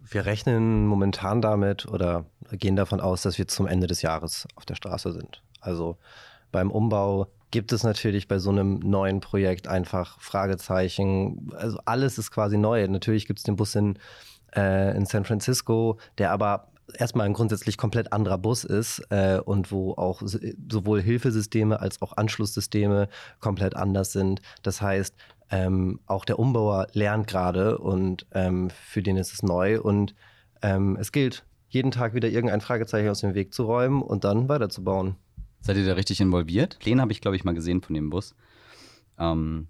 Wir 0.07 0.25
rechnen 0.25 0.85
momentan 0.85 1.41
damit 1.41 1.87
oder 1.87 2.25
gehen 2.51 2.75
davon 2.75 3.01
aus, 3.01 3.23
dass 3.23 3.37
wir 3.37 3.47
zum 3.47 3.67
Ende 3.67 3.87
des 3.87 4.01
Jahres 4.01 4.47
auf 4.55 4.65
der 4.65 4.75
Straße 4.75 5.11
sind. 5.11 5.41
Also 5.61 5.97
beim 6.51 6.71
Umbau 6.71 7.27
gibt 7.51 7.71
es 7.73 7.83
natürlich 7.83 8.27
bei 8.27 8.39
so 8.39 8.49
einem 8.49 8.79
neuen 8.79 9.19
Projekt 9.19 9.67
einfach 9.67 10.19
Fragezeichen. 10.19 11.51
Also 11.55 11.79
alles 11.85 12.17
ist 12.17 12.31
quasi 12.31 12.57
neu. 12.57 12.87
Natürlich 12.87 13.27
gibt 13.27 13.39
es 13.39 13.43
den 13.43 13.55
Bus 13.55 13.75
in, 13.75 13.97
äh, 14.55 14.95
in 14.95 15.05
San 15.05 15.25
Francisco, 15.25 15.97
der 16.17 16.31
aber 16.31 16.68
erstmal 16.97 17.25
ein 17.25 17.33
grundsätzlich 17.33 17.77
komplett 17.77 18.13
anderer 18.13 18.37
Bus 18.37 18.63
ist 18.63 19.01
äh, 19.09 19.39
und 19.39 19.71
wo 19.71 19.93
auch 19.93 20.21
sowohl 20.23 21.01
Hilfesysteme 21.01 21.79
als 21.79 22.01
auch 22.01 22.17
Anschlusssysteme 22.17 23.09
komplett 23.39 23.75
anders 23.75 24.11
sind. 24.11 24.41
Das 24.63 24.81
heißt, 24.81 25.15
ähm, 25.51 25.99
auch 26.05 26.25
der 26.25 26.39
Umbauer 26.39 26.87
lernt 26.93 27.27
gerade 27.27 27.77
und 27.77 28.25
ähm, 28.31 28.69
für 28.69 29.01
den 29.01 29.17
ist 29.17 29.33
es 29.33 29.43
neu 29.43 29.81
und 29.81 30.13
ähm, 30.61 30.97
es 30.99 31.11
gilt, 31.11 31.45
jeden 31.69 31.91
Tag 31.91 32.13
wieder 32.13 32.29
irgendein 32.29 32.61
Fragezeichen 32.61 33.09
aus 33.09 33.21
dem 33.21 33.35
Weg 33.35 33.53
zu 33.53 33.63
räumen 33.63 34.01
und 34.01 34.23
dann 34.23 34.49
weiterzubauen. 34.49 35.15
Seid 35.61 35.77
ihr 35.77 35.85
da 35.85 35.93
richtig 35.93 36.21
involviert? 36.21 36.79
Pläne 36.79 37.01
habe 37.01 37.11
ich, 37.11 37.21
glaube 37.21 37.35
ich, 37.35 37.43
mal 37.43 37.53
gesehen 37.53 37.81
von 37.81 37.93
dem 37.93 38.09
Bus. 38.09 38.35
Ähm, 39.17 39.67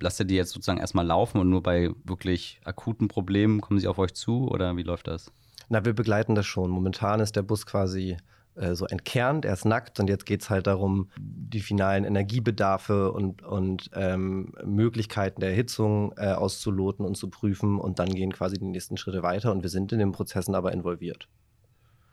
lasst 0.00 0.20
ihr 0.20 0.26
die 0.26 0.34
jetzt 0.34 0.52
sozusagen 0.52 0.80
erstmal 0.80 1.06
laufen 1.06 1.38
und 1.38 1.48
nur 1.48 1.62
bei 1.62 1.90
wirklich 2.04 2.60
akuten 2.64 3.08
Problemen 3.08 3.60
kommen 3.60 3.78
sie 3.78 3.88
auf 3.88 3.98
euch 3.98 4.14
zu 4.14 4.48
oder 4.48 4.76
wie 4.76 4.82
läuft 4.82 5.06
das? 5.06 5.32
Na, 5.68 5.84
wir 5.84 5.92
begleiten 5.92 6.34
das 6.34 6.46
schon. 6.46 6.70
Momentan 6.70 7.20
ist 7.20 7.36
der 7.36 7.42
Bus 7.42 7.66
quasi 7.66 8.16
äh, 8.54 8.74
so 8.74 8.86
entkernt, 8.86 9.44
er 9.46 9.54
ist 9.54 9.64
nackt 9.64 9.98
und 9.98 10.08
jetzt 10.08 10.26
geht 10.26 10.42
es 10.42 10.50
halt 10.50 10.66
darum, 10.66 11.08
die 11.18 11.60
finalen 11.60 12.04
Energiebedarfe 12.04 13.10
und, 13.12 13.42
und 13.42 13.90
ähm, 13.94 14.52
Möglichkeiten 14.64 15.40
der 15.40 15.50
Erhitzung 15.50 16.12
äh, 16.18 16.32
auszuloten 16.32 17.06
und 17.06 17.16
zu 17.16 17.30
prüfen 17.30 17.78
und 17.78 17.98
dann 17.98 18.10
gehen 18.10 18.32
quasi 18.32 18.58
die 18.58 18.66
nächsten 18.66 18.98
Schritte 18.98 19.22
weiter 19.22 19.52
und 19.52 19.62
wir 19.62 19.70
sind 19.70 19.92
in 19.92 19.98
den 19.98 20.12
Prozessen 20.12 20.54
aber 20.54 20.72
involviert. 20.72 21.28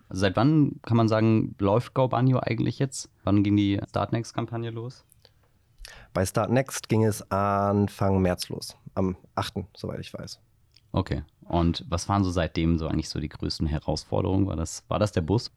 Also 0.07 0.21
seit 0.21 0.37
wann 0.37 0.79
kann 0.81 0.97
man 0.97 1.09
sagen, 1.09 1.55
läuft 1.59 1.93
GoBanjo 1.93 2.39
eigentlich 2.39 2.79
jetzt? 2.79 3.09
Wann 3.23 3.43
ging 3.43 3.57
die 3.57 3.79
Startnext-Kampagne 3.89 4.71
los? 4.71 5.05
Bei 6.13 6.25
Startnext 6.25 6.87
ging 6.87 7.03
es 7.03 7.29
Anfang 7.31 8.21
März 8.21 8.49
los, 8.49 8.77
am 8.95 9.17
8., 9.35 9.65
soweit 9.75 9.99
ich 9.99 10.13
weiß. 10.13 10.39
Okay. 10.91 11.23
Und 11.45 11.85
was 11.89 12.07
waren 12.09 12.23
so 12.23 12.29
seitdem 12.29 12.77
so 12.77 12.87
eigentlich 12.87 13.09
so 13.09 13.19
die 13.19 13.29
größten 13.29 13.67
Herausforderungen? 13.67 14.47
War 14.47 14.55
das, 14.55 14.83
war 14.87 14.99
das 14.99 15.11
der 15.11 15.21
Bus? 15.21 15.51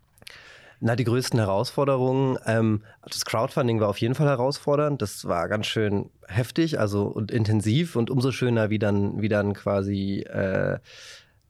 Na, 0.81 0.97
die 0.97 1.05
größten 1.05 1.39
Herausforderungen, 1.39 2.39
ähm, 2.45 2.83
das 3.05 3.25
Crowdfunding 3.25 3.79
war 3.79 3.89
auf 3.89 3.99
jeden 3.99 4.17
Fall 4.17 4.27
herausfordernd. 4.27 5.01
Das 5.01 5.27
war 5.27 5.49
ganz 5.49 5.67
schön 5.67 6.11
heftig, 6.27 6.81
also 6.81 7.05
und 7.05 7.31
intensiv 7.31 7.95
und 7.95 8.11
umso 8.11 8.33
schöner, 8.33 8.69
wie 8.69 8.81
dann, 8.81 9.23
wie 9.23 9.29
dann 9.29 9.53
quasi 9.53 10.21
äh, 10.23 10.79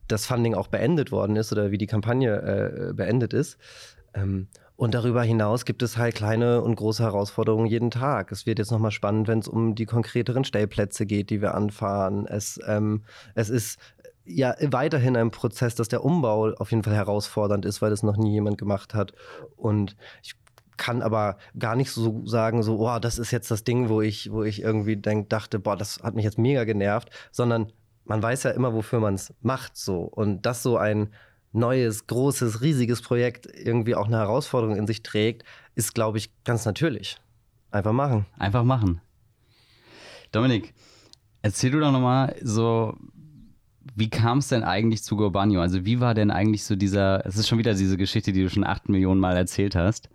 das 0.07 0.27
Funding 0.27 0.55
auch 0.55 0.69
beendet 0.69 1.13
worden 1.13 1.37
ist 1.37 1.51
oder 1.51 1.71
wie 1.71 1.79
die 1.79 1.87
Kampagne 1.87 2.91
äh, 2.91 2.93
beendet 2.93 3.33
ist. 3.33 3.57
Ähm, 4.13 4.49
und 4.83 4.95
darüber 4.95 5.23
hinaus 5.23 5.65
gibt 5.65 5.81
es 5.85 5.97
halt 5.97 6.17
kleine 6.17 6.61
und 6.61 6.75
große 6.75 7.05
Herausforderungen 7.05 7.67
jeden 7.69 7.93
Tag. 7.93 8.33
Es 8.33 8.47
wird 8.47 8.59
jetzt 8.59 8.73
nochmal 8.73 8.91
spannend, 8.91 9.29
wenn 9.29 9.39
es 9.39 9.47
um 9.47 9.77
die 9.77 9.87
konkreteren 9.87 10.43
Stellplätze 10.43 11.07
geht, 11.07 11.31
die 11.31 11.41
wir 11.41 11.55
anfahren. 11.55 12.27
Es, 12.27 12.59
ähm, 12.67 13.05
es 13.37 13.49
ist 13.49 13.79
ja 14.25 14.57
weiterhin 14.61 15.17
ein 15.17 15.31
Prozess, 15.31 15.77
dass 15.77 15.87
der 15.87 16.05
Umbau 16.05 16.51
auf 16.55 16.73
jeden 16.73 16.83
Fall 16.83 16.97
herausfordernd 16.97 17.65
ist, 17.65 17.81
weil 17.81 17.91
das 17.91 18.03
noch 18.03 18.17
nie 18.17 18.33
jemand 18.33 18.59
gemacht 18.59 18.93
hat. 18.93 19.13
Und 19.55 19.97
ich 20.21 20.35
kann 20.79 21.01
aber 21.01 21.37
gar 21.57 21.77
nicht 21.77 21.93
so 21.93 22.27
sagen, 22.27 22.65
so, 22.65 22.81
oh, 22.81 22.99
das 22.99 23.21
ist 23.21 23.31
jetzt 23.31 23.53
das 23.53 23.63
Ding, 23.63 23.89
wo 23.89 24.03
ich, 24.03 24.33
wo 24.33 24.43
ich 24.43 24.63
irgendwie 24.63 24.97
denk, 24.97 25.29
dachte, 25.29 25.61
boah, 25.61 25.77
das 25.77 26.01
hat 26.03 26.17
mich 26.17 26.25
jetzt 26.25 26.39
mega 26.39 26.65
genervt, 26.65 27.09
sondern 27.31 27.71
man 28.05 28.21
weiß 28.21 28.43
ja 28.43 28.51
immer, 28.51 28.75
wofür 28.75 28.99
man 28.99 29.15
es 29.15 29.33
macht, 29.43 29.77
so. 29.77 30.01
Und 30.01 30.45
dass 30.45 30.65
so 30.65 30.77
ein 30.77 31.13
neues, 31.53 32.07
großes, 32.07 32.61
riesiges 32.63 33.03
Projekt 33.03 33.47
irgendwie 33.47 33.95
auch 33.95 34.07
eine 34.07 34.19
Herausforderung 34.19 34.77
in 34.77 34.87
sich 34.87 35.03
trägt, 35.03 35.45
ist, 35.75 35.95
glaube 35.95 36.19
ich, 36.19 36.31
ganz 36.45 36.65
natürlich. 36.65 37.19
Einfach 37.71 37.93
machen. 37.93 38.27
Einfach 38.39 38.65
machen. 38.65 39.01
Dominik, 40.31 40.75
erzähl 41.43 41.71
du 41.71 41.81
doch 41.81 41.93
nochmal 41.93 42.37
so, 42.43 42.97
wie 43.95 44.11
kam 44.11 44.39
es 44.39 44.49
denn 44.49 44.63
eigentlich 44.63 45.03
zu 45.03 45.17
Gorbanio? 45.17 45.61
Also 45.61 45.85
wie 45.85 46.01
war 46.01 46.15
denn 46.15 46.31
eigentlich 46.31 46.65
so 46.65 46.77
dieser, 46.77 47.27
es 47.27 47.37
ist 47.37 47.49
schon 47.49 47.59
wieder 47.59 47.75
diese 47.75 47.97
Geschichte, 47.97 48.33
die 48.33 48.43
du 48.43 48.51
schon 48.51 48.65
acht 48.65 48.89
Millionen 48.89 49.21
Mal 49.21 49.37
erzählt 49.37 49.75
hast, 49.75 50.09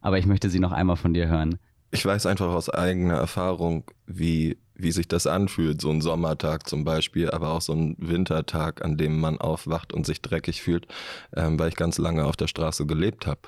aber 0.00 0.18
ich 0.18 0.26
möchte 0.26 0.50
sie 0.50 0.60
noch 0.60 0.72
einmal 0.72 0.96
von 0.96 1.14
dir 1.14 1.28
hören. 1.28 1.58
Ich 1.90 2.04
weiß 2.04 2.26
einfach 2.26 2.52
aus 2.52 2.70
eigener 2.70 3.14
Erfahrung, 3.14 3.84
wie, 4.06 4.58
wie 4.74 4.92
sich 4.92 5.08
das 5.08 5.26
anfühlt, 5.26 5.80
so 5.80 5.90
ein 5.90 6.00
Sommertag 6.00 6.68
zum 6.68 6.84
Beispiel, 6.84 7.30
aber 7.30 7.50
auch 7.50 7.60
so 7.60 7.72
ein 7.72 7.96
Wintertag, 7.98 8.84
an 8.84 8.96
dem 8.96 9.20
man 9.20 9.38
aufwacht 9.38 9.92
und 9.92 10.06
sich 10.06 10.20
dreckig 10.20 10.62
fühlt, 10.62 10.86
ähm, 11.34 11.58
weil 11.58 11.68
ich 11.68 11.76
ganz 11.76 11.98
lange 11.98 12.24
auf 12.24 12.36
der 12.36 12.48
Straße 12.48 12.86
gelebt 12.86 13.26
habe. 13.26 13.40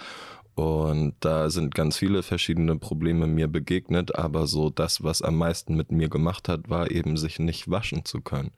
Und 0.57 1.17
da 1.21 1.51
sind 1.51 1.75
ganz 1.75 1.99
viele 1.99 2.23
verschiedene 2.23 2.77
Probleme 2.77 3.27
mir 3.27 3.47
begegnet, 3.47 4.15
aber 4.15 4.47
so 4.47 4.71
das, 4.71 5.03
was 5.03 5.21
am 5.21 5.37
meisten 5.37 5.77
mit 5.77 5.93
mir 5.93 6.09
gemacht 6.09 6.49
hat, 6.49 6.71
war 6.71 6.91
eben 6.91 7.19
sich 7.19 7.39
nicht 7.39 7.71
waschen 7.71 8.07
zu 8.07 8.23
können, 8.23 8.53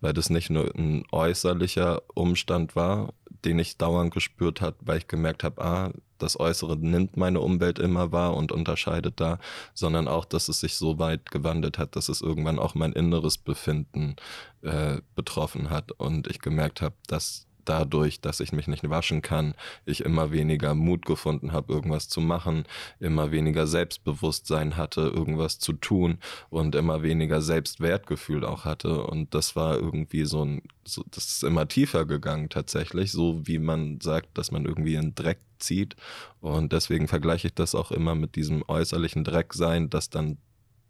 weil 0.00 0.12
das 0.12 0.30
nicht 0.30 0.50
nur 0.50 0.74
ein 0.74 1.04
äußerlicher 1.12 2.02
Umstand 2.14 2.74
war, 2.74 3.14
den 3.44 3.58
ich 3.58 3.76
dauernd 3.76 4.12
gespürt 4.12 4.60
hat, 4.60 4.76
weil 4.80 4.98
ich 4.98 5.08
gemerkt 5.08 5.44
habe, 5.44 5.62
ah, 5.62 5.92
das 6.18 6.38
Äußere 6.38 6.76
nimmt 6.76 7.16
meine 7.16 7.40
Umwelt 7.40 7.78
immer 7.78 8.12
wahr 8.12 8.34
und 8.34 8.52
unterscheidet 8.52 9.20
da, 9.20 9.38
sondern 9.74 10.08
auch, 10.08 10.24
dass 10.24 10.48
es 10.48 10.60
sich 10.60 10.76
so 10.76 10.98
weit 10.98 11.30
gewandelt 11.30 11.78
hat, 11.78 11.96
dass 11.96 12.08
es 12.08 12.20
irgendwann 12.20 12.58
auch 12.58 12.74
mein 12.74 12.92
inneres 12.92 13.36
Befinden 13.36 14.16
äh, 14.62 14.98
betroffen 15.14 15.70
hat. 15.70 15.92
Und 15.92 16.26
ich 16.28 16.40
gemerkt 16.40 16.80
habe, 16.80 16.94
dass 17.06 17.46
dadurch, 17.64 18.20
dass 18.20 18.40
ich 18.40 18.52
mich 18.52 18.68
nicht 18.68 18.88
waschen 18.88 19.22
kann, 19.22 19.54
ich 19.84 20.04
immer 20.04 20.32
weniger 20.32 20.74
Mut 20.74 21.06
gefunden 21.06 21.52
habe, 21.52 21.72
irgendwas 21.72 22.08
zu 22.08 22.20
machen, 22.20 22.64
immer 23.00 23.30
weniger 23.30 23.66
Selbstbewusstsein 23.66 24.76
hatte, 24.76 25.02
irgendwas 25.02 25.58
zu 25.58 25.72
tun 25.72 26.18
und 26.50 26.74
immer 26.74 27.02
weniger 27.02 27.42
Selbstwertgefühl 27.42 28.44
auch 28.44 28.64
hatte. 28.64 29.04
Und 29.04 29.34
das 29.34 29.56
war 29.56 29.76
irgendwie 29.76 30.24
so 30.24 30.44
ein, 30.44 30.62
so, 30.84 31.02
das 31.10 31.26
ist 31.26 31.44
immer 31.44 31.68
tiefer 31.68 32.04
gegangen 32.04 32.48
tatsächlich, 32.48 33.12
so 33.12 33.46
wie 33.46 33.58
man 33.58 34.00
sagt, 34.00 34.36
dass 34.38 34.50
man 34.50 34.64
irgendwie 34.64 34.94
in 34.94 35.14
Dreck 35.14 35.38
zieht. 35.58 35.96
Und 36.40 36.72
deswegen 36.72 37.08
vergleiche 37.08 37.48
ich 37.48 37.54
das 37.54 37.74
auch 37.74 37.90
immer 37.90 38.14
mit 38.14 38.36
diesem 38.36 38.62
äußerlichen 38.66 39.24
Drecksein, 39.24 39.90
das 39.90 40.10
dann 40.10 40.38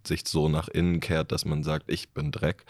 sich 0.07 0.23
so 0.27 0.49
nach 0.49 0.69
innen 0.69 1.01
kehrt, 1.01 1.33
dass 1.33 1.45
man 1.45 1.63
sagt, 1.63 1.91
ich 1.91 2.11
bin 2.11 2.33
Dreck. 2.33 2.65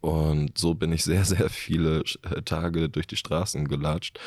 Und 0.00 0.56
so 0.56 0.74
bin 0.74 0.92
ich 0.92 1.04
sehr, 1.04 1.24
sehr 1.26 1.50
viele 1.50 2.02
äh, 2.22 2.42
Tage 2.42 2.88
durch 2.88 3.06
die 3.06 3.16
Straßen 3.16 3.68
gelatscht 3.68 4.18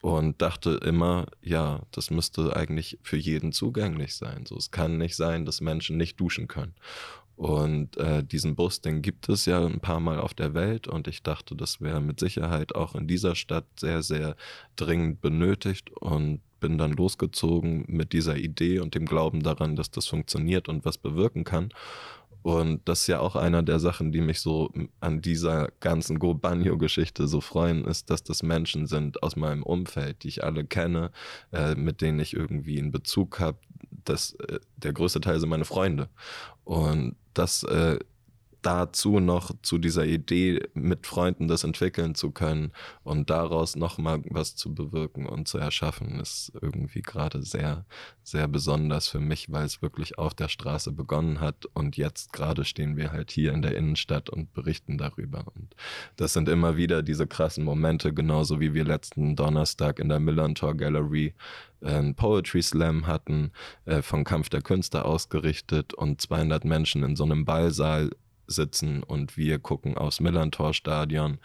und 0.00 0.40
dachte 0.40 0.80
immer, 0.84 1.26
ja, 1.42 1.80
das 1.90 2.10
müsste 2.10 2.54
eigentlich 2.54 2.98
für 3.02 3.16
jeden 3.16 3.52
zugänglich 3.52 4.14
sein. 4.14 4.46
So, 4.46 4.56
es 4.56 4.70
kann 4.70 4.96
nicht 4.96 5.16
sein, 5.16 5.44
dass 5.44 5.60
Menschen 5.60 5.96
nicht 5.96 6.20
duschen 6.20 6.46
können. 6.46 6.74
Und 7.38 7.96
äh, 7.98 8.24
diesen 8.24 8.56
Bus, 8.56 8.80
den 8.80 9.00
gibt 9.00 9.28
es 9.28 9.46
ja 9.46 9.64
ein 9.64 9.78
paar 9.78 10.00
Mal 10.00 10.18
auf 10.18 10.34
der 10.34 10.54
Welt 10.54 10.88
und 10.88 11.06
ich 11.06 11.22
dachte, 11.22 11.54
das 11.54 11.80
wäre 11.80 12.00
mit 12.00 12.18
Sicherheit 12.18 12.74
auch 12.74 12.96
in 12.96 13.06
dieser 13.06 13.36
Stadt 13.36 13.64
sehr, 13.78 14.02
sehr 14.02 14.34
dringend 14.74 15.20
benötigt 15.20 15.88
und 16.00 16.40
bin 16.58 16.78
dann 16.78 16.90
losgezogen 16.90 17.84
mit 17.86 18.12
dieser 18.12 18.36
Idee 18.36 18.80
und 18.80 18.96
dem 18.96 19.06
Glauben 19.06 19.44
daran, 19.44 19.76
dass 19.76 19.92
das 19.92 20.08
funktioniert 20.08 20.68
und 20.68 20.84
was 20.84 20.98
bewirken 20.98 21.44
kann. 21.44 21.68
Und 22.42 22.88
das 22.88 23.02
ist 23.02 23.06
ja 23.06 23.20
auch 23.20 23.36
einer 23.36 23.62
der 23.62 23.78
Sachen, 23.78 24.10
die 24.10 24.20
mich 24.20 24.40
so 24.40 24.72
an 24.98 25.20
dieser 25.20 25.68
ganzen 25.78 26.18
Go 26.18 26.34
Banjo-Geschichte 26.34 27.28
so 27.28 27.40
freuen, 27.40 27.84
ist, 27.84 28.10
dass 28.10 28.24
das 28.24 28.42
Menschen 28.42 28.86
sind 28.86 29.22
aus 29.22 29.36
meinem 29.36 29.62
Umfeld, 29.62 30.24
die 30.24 30.28
ich 30.28 30.42
alle 30.42 30.64
kenne, 30.64 31.12
äh, 31.52 31.76
mit 31.76 32.00
denen 32.00 32.18
ich 32.18 32.34
irgendwie 32.34 32.80
einen 32.80 32.90
Bezug 32.90 33.38
habe. 33.38 33.58
Das, 34.08 34.32
äh, 34.34 34.60
der 34.76 34.92
größte 34.92 35.20
Teil 35.20 35.38
sind 35.40 35.48
meine 35.48 35.64
Freunde. 35.64 36.08
Und 36.64 37.16
das 37.34 37.62
äh, 37.64 37.98
dazu 38.68 39.18
noch 39.18 39.50
zu 39.62 39.78
dieser 39.78 40.04
Idee, 40.04 40.60
mit 40.74 41.06
Freunden 41.06 41.48
das 41.48 41.64
entwickeln 41.64 42.14
zu 42.14 42.32
können 42.32 42.72
und 43.02 43.30
daraus 43.30 43.76
nochmal 43.76 44.20
was 44.28 44.56
zu 44.56 44.74
bewirken 44.74 45.24
und 45.24 45.48
zu 45.48 45.56
erschaffen, 45.56 46.20
ist 46.20 46.52
irgendwie 46.60 47.00
gerade 47.00 47.42
sehr, 47.42 47.86
sehr 48.22 48.46
besonders 48.46 49.08
für 49.08 49.20
mich, 49.20 49.50
weil 49.50 49.64
es 49.64 49.80
wirklich 49.80 50.18
auf 50.18 50.34
der 50.34 50.48
Straße 50.48 50.92
begonnen 50.92 51.40
hat 51.40 51.64
und 51.72 51.96
jetzt 51.96 52.34
gerade 52.34 52.66
stehen 52.66 52.98
wir 52.98 53.10
halt 53.10 53.30
hier 53.30 53.54
in 53.54 53.62
der 53.62 53.74
Innenstadt 53.74 54.28
und 54.28 54.52
berichten 54.52 54.98
darüber. 54.98 55.46
Und 55.54 55.74
das 56.16 56.34
sind 56.34 56.46
immer 56.50 56.76
wieder 56.76 57.02
diese 57.02 57.26
krassen 57.26 57.64
Momente, 57.64 58.12
genauso 58.12 58.60
wie 58.60 58.74
wir 58.74 58.84
letzten 58.84 59.34
Donnerstag 59.34 59.98
in 59.98 60.10
der 60.10 60.20
Millantor 60.20 60.76
Gallery 60.76 61.32
einen 61.80 62.14
Poetry 62.14 62.60
Slam 62.60 63.06
hatten, 63.06 63.52
äh, 63.86 64.02
von 64.02 64.24
Kampf 64.24 64.50
der 64.50 64.60
Künste 64.60 65.06
ausgerichtet 65.06 65.94
und 65.94 66.20
200 66.20 66.66
Menschen 66.66 67.02
in 67.02 67.16
so 67.16 67.24
einem 67.24 67.46
Ballsaal 67.46 68.10
sitzen 68.48 69.02
und 69.02 69.36
wir 69.36 69.58
gucken 69.58 69.96
aufs 69.96 70.20
Millantor-Stadion 70.20 71.38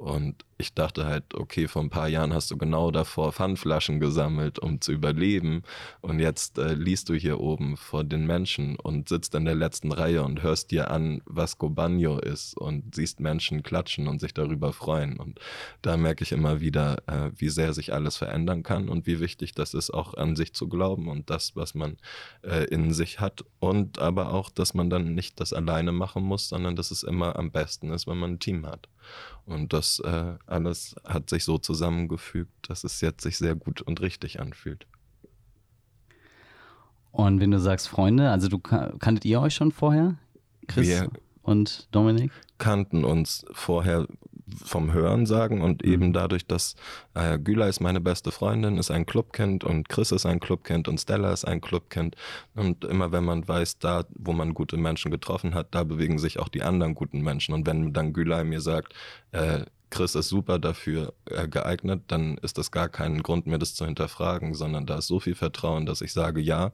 und 0.00 0.46
ich 0.56 0.72
dachte 0.72 1.04
halt, 1.04 1.34
okay, 1.34 1.68
vor 1.68 1.82
ein 1.82 1.90
paar 1.90 2.08
Jahren 2.08 2.32
hast 2.32 2.50
du 2.50 2.56
genau 2.56 2.90
davor 2.90 3.32
Pfandflaschen 3.32 4.00
gesammelt, 4.00 4.58
um 4.58 4.80
zu 4.80 4.92
überleben. 4.92 5.62
Und 6.00 6.20
jetzt 6.20 6.56
äh, 6.56 6.72
liest 6.72 7.10
du 7.10 7.14
hier 7.14 7.38
oben 7.38 7.76
vor 7.76 8.02
den 8.02 8.26
Menschen 8.26 8.76
und 8.76 9.10
sitzt 9.10 9.34
in 9.34 9.44
der 9.44 9.54
letzten 9.54 9.92
Reihe 9.92 10.22
und 10.22 10.42
hörst 10.42 10.70
dir 10.70 10.90
an, 10.90 11.20
was 11.26 11.58
Gobagno 11.58 12.18
ist 12.18 12.56
und 12.56 12.94
siehst 12.94 13.20
Menschen 13.20 13.62
klatschen 13.62 14.08
und 14.08 14.20
sich 14.20 14.32
darüber 14.32 14.72
freuen. 14.72 15.18
Und 15.18 15.38
da 15.82 15.98
merke 15.98 16.24
ich 16.24 16.32
immer 16.32 16.62
wieder, 16.62 16.96
äh, 17.06 17.30
wie 17.36 17.50
sehr 17.50 17.74
sich 17.74 17.92
alles 17.92 18.16
verändern 18.16 18.62
kann 18.62 18.88
und 18.88 19.06
wie 19.06 19.20
wichtig 19.20 19.52
das 19.52 19.74
ist, 19.74 19.90
auch 19.90 20.14
an 20.14 20.34
sich 20.34 20.54
zu 20.54 20.66
glauben 20.66 21.08
und 21.08 21.28
das, 21.28 21.56
was 21.56 21.74
man 21.74 21.98
äh, 22.42 22.64
in 22.64 22.94
sich 22.94 23.20
hat. 23.20 23.44
Und 23.58 23.98
aber 23.98 24.32
auch, 24.32 24.48
dass 24.48 24.72
man 24.72 24.88
dann 24.88 25.14
nicht 25.14 25.40
das 25.40 25.52
alleine 25.52 25.92
machen 25.92 26.22
muss, 26.22 26.48
sondern 26.48 26.74
dass 26.74 26.90
es 26.90 27.02
immer 27.02 27.38
am 27.38 27.50
besten 27.50 27.90
ist, 27.90 28.06
wenn 28.06 28.16
man 28.16 28.32
ein 28.32 28.38
Team 28.38 28.66
hat. 28.66 28.88
Und 29.46 29.72
das 29.72 30.00
äh, 30.00 30.34
alles 30.46 30.96
hat 31.04 31.30
sich 31.30 31.44
so 31.44 31.58
zusammengefügt, 31.58 32.68
dass 32.68 32.84
es 32.84 33.00
jetzt 33.00 33.22
sich 33.22 33.38
sehr 33.38 33.54
gut 33.54 33.82
und 33.82 34.00
richtig 34.00 34.40
anfühlt. 34.40 34.86
Und 37.12 37.40
wenn 37.40 37.50
du 37.50 37.58
sagst 37.58 37.88
Freunde, 37.88 38.30
also 38.30 38.48
du 38.48 38.58
kanntet 38.58 39.24
ihr 39.24 39.40
euch 39.40 39.54
schon 39.54 39.72
vorher? 39.72 40.16
Chris 40.68 40.86
Wir 40.86 41.10
und 41.42 41.88
Dominik? 41.90 42.30
Kannten 42.58 43.04
uns 43.04 43.44
vorher 43.52 44.06
vom 44.64 44.92
Hören 44.92 45.26
sagen 45.26 45.60
und 45.60 45.84
mhm. 45.84 45.92
eben 45.92 46.12
dadurch, 46.12 46.46
dass 46.46 46.74
äh, 47.14 47.38
Güla 47.38 47.68
ist 47.68 47.80
meine 47.80 48.00
beste 48.00 48.30
Freundin, 48.32 48.78
ist 48.78 48.90
ein 48.90 49.06
Clubkind 49.06 49.64
und 49.64 49.88
Chris 49.88 50.12
ist 50.12 50.26
ein 50.26 50.40
Clubkind 50.40 50.88
und 50.88 50.98
Stella 50.98 51.32
ist 51.32 51.44
ein 51.44 51.60
Clubkind. 51.60 52.16
Und 52.54 52.84
immer 52.84 53.12
wenn 53.12 53.24
man 53.24 53.46
weiß, 53.46 53.78
da 53.78 54.04
wo 54.14 54.32
man 54.32 54.54
gute 54.54 54.76
Menschen 54.76 55.10
getroffen 55.10 55.54
hat, 55.54 55.68
da 55.74 55.84
bewegen 55.84 56.18
sich 56.18 56.38
auch 56.38 56.48
die 56.48 56.62
anderen 56.62 56.94
guten 56.94 57.20
Menschen. 57.20 57.54
Und 57.54 57.66
wenn 57.66 57.92
dann 57.92 58.12
Güla 58.12 58.44
mir 58.44 58.60
sagt, 58.60 58.94
äh, 59.32 59.64
Chris 59.90 60.14
ist 60.14 60.28
super 60.28 60.58
dafür 60.58 61.12
äh, 61.26 61.48
geeignet, 61.48 62.04
dann 62.06 62.38
ist 62.38 62.58
das 62.58 62.70
gar 62.70 62.88
kein 62.88 63.22
Grund 63.22 63.46
mehr, 63.46 63.58
das 63.58 63.74
zu 63.74 63.84
hinterfragen, 63.84 64.54
sondern 64.54 64.86
da 64.86 64.98
ist 64.98 65.08
so 65.08 65.20
viel 65.20 65.34
Vertrauen, 65.34 65.84
dass 65.84 66.00
ich 66.00 66.12
sage 66.12 66.40
ja. 66.40 66.72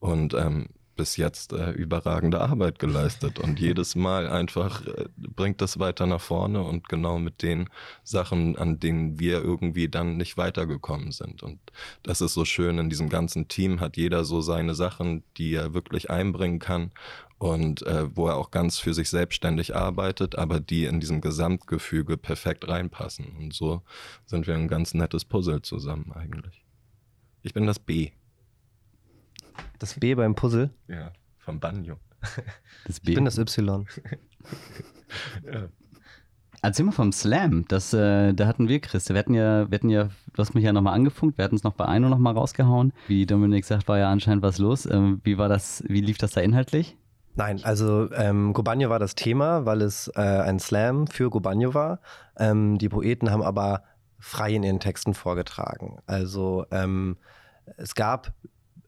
Und 0.00 0.34
ähm, 0.34 0.68
bis 0.96 1.16
jetzt 1.16 1.52
äh, 1.52 1.70
überragende 1.70 2.40
Arbeit 2.40 2.78
geleistet 2.78 3.38
und 3.38 3.60
jedes 3.60 3.94
Mal 3.94 4.28
einfach 4.28 4.86
äh, 4.86 5.06
bringt 5.16 5.60
das 5.60 5.78
weiter 5.78 6.06
nach 6.06 6.20
vorne 6.20 6.62
und 6.62 6.88
genau 6.88 7.18
mit 7.18 7.42
den 7.42 7.68
Sachen, 8.02 8.56
an 8.56 8.80
denen 8.80 9.18
wir 9.18 9.42
irgendwie 9.42 9.88
dann 9.88 10.16
nicht 10.16 10.36
weitergekommen 10.36 11.12
sind. 11.12 11.42
Und 11.42 11.58
das 12.02 12.20
ist 12.20 12.34
so 12.34 12.44
schön, 12.44 12.78
in 12.78 12.90
diesem 12.90 13.08
ganzen 13.08 13.48
Team 13.48 13.80
hat 13.80 13.96
jeder 13.96 14.24
so 14.24 14.40
seine 14.40 14.74
Sachen, 14.74 15.22
die 15.36 15.54
er 15.54 15.74
wirklich 15.74 16.10
einbringen 16.10 16.58
kann 16.58 16.92
und 17.38 17.82
äh, 17.82 18.16
wo 18.16 18.28
er 18.28 18.36
auch 18.36 18.50
ganz 18.50 18.78
für 18.78 18.94
sich 18.94 19.10
selbstständig 19.10 19.76
arbeitet, 19.76 20.36
aber 20.36 20.60
die 20.60 20.84
in 20.84 21.00
diesem 21.00 21.20
Gesamtgefüge 21.20 22.16
perfekt 22.16 22.68
reinpassen. 22.68 23.26
Und 23.38 23.52
so 23.52 23.82
sind 24.24 24.46
wir 24.46 24.54
ein 24.54 24.68
ganz 24.68 24.94
nettes 24.94 25.24
Puzzle 25.24 25.62
zusammen 25.62 26.12
eigentlich. 26.12 26.64
Ich 27.42 27.52
bin 27.52 27.66
das 27.66 27.78
B. 27.78 28.12
Das 29.84 30.00
B 30.00 30.14
beim 30.14 30.34
Puzzle? 30.34 30.70
Ja, 30.88 31.12
vom 31.36 31.60
Banjo. 31.60 31.96
Das 32.86 33.00
B. 33.00 33.10
Ich 33.10 33.16
bin 33.16 33.26
das 33.26 33.36
Y. 33.36 33.84
ja. 35.44 35.68
Erzähl 36.62 36.86
mal 36.86 36.92
vom 36.92 37.12
Slam. 37.12 37.66
Das, 37.68 37.92
äh, 37.92 38.32
da 38.32 38.46
hatten 38.46 38.66
wir, 38.66 38.80
Chris. 38.80 39.10
Wir 39.10 39.18
hatten 39.18 39.34
ja, 39.34 39.70
wir 39.70 39.76
hatten 39.76 39.90
ja, 39.90 40.04
du 40.04 40.38
hast 40.38 40.54
mich 40.54 40.64
ja 40.64 40.72
nochmal 40.72 40.94
angefunkt, 40.94 41.36
wir 41.36 41.44
hatten 41.44 41.56
es 41.56 41.64
noch 41.64 41.74
bei 41.74 41.84
Eino 41.84 42.08
nochmal 42.08 42.32
rausgehauen. 42.32 42.94
Wie 43.08 43.26
Dominik 43.26 43.66
sagt, 43.66 43.86
war 43.86 43.98
ja 43.98 44.10
anscheinend 44.10 44.42
was 44.42 44.56
los. 44.56 44.86
Ähm, 44.86 45.20
wie 45.22 45.36
war 45.36 45.50
das, 45.50 45.84
wie 45.86 46.00
lief 46.00 46.16
das 46.16 46.32
da 46.32 46.40
inhaltlich? 46.40 46.96
Nein, 47.34 47.62
also 47.62 48.10
ähm, 48.12 48.54
Gobagno 48.54 48.88
war 48.88 48.98
das 48.98 49.14
Thema, 49.14 49.66
weil 49.66 49.82
es 49.82 50.10
äh, 50.16 50.22
ein 50.22 50.60
Slam 50.60 51.08
für 51.08 51.28
Gobagno 51.28 51.74
war. 51.74 52.00
Ähm, 52.38 52.78
die 52.78 52.88
Poeten 52.88 53.30
haben 53.30 53.42
aber 53.42 53.82
frei 54.18 54.54
in 54.54 54.62
ihren 54.62 54.80
Texten 54.80 55.12
vorgetragen. 55.12 55.98
Also 56.06 56.64
ähm, 56.70 57.18
es 57.76 57.94
gab 57.94 58.32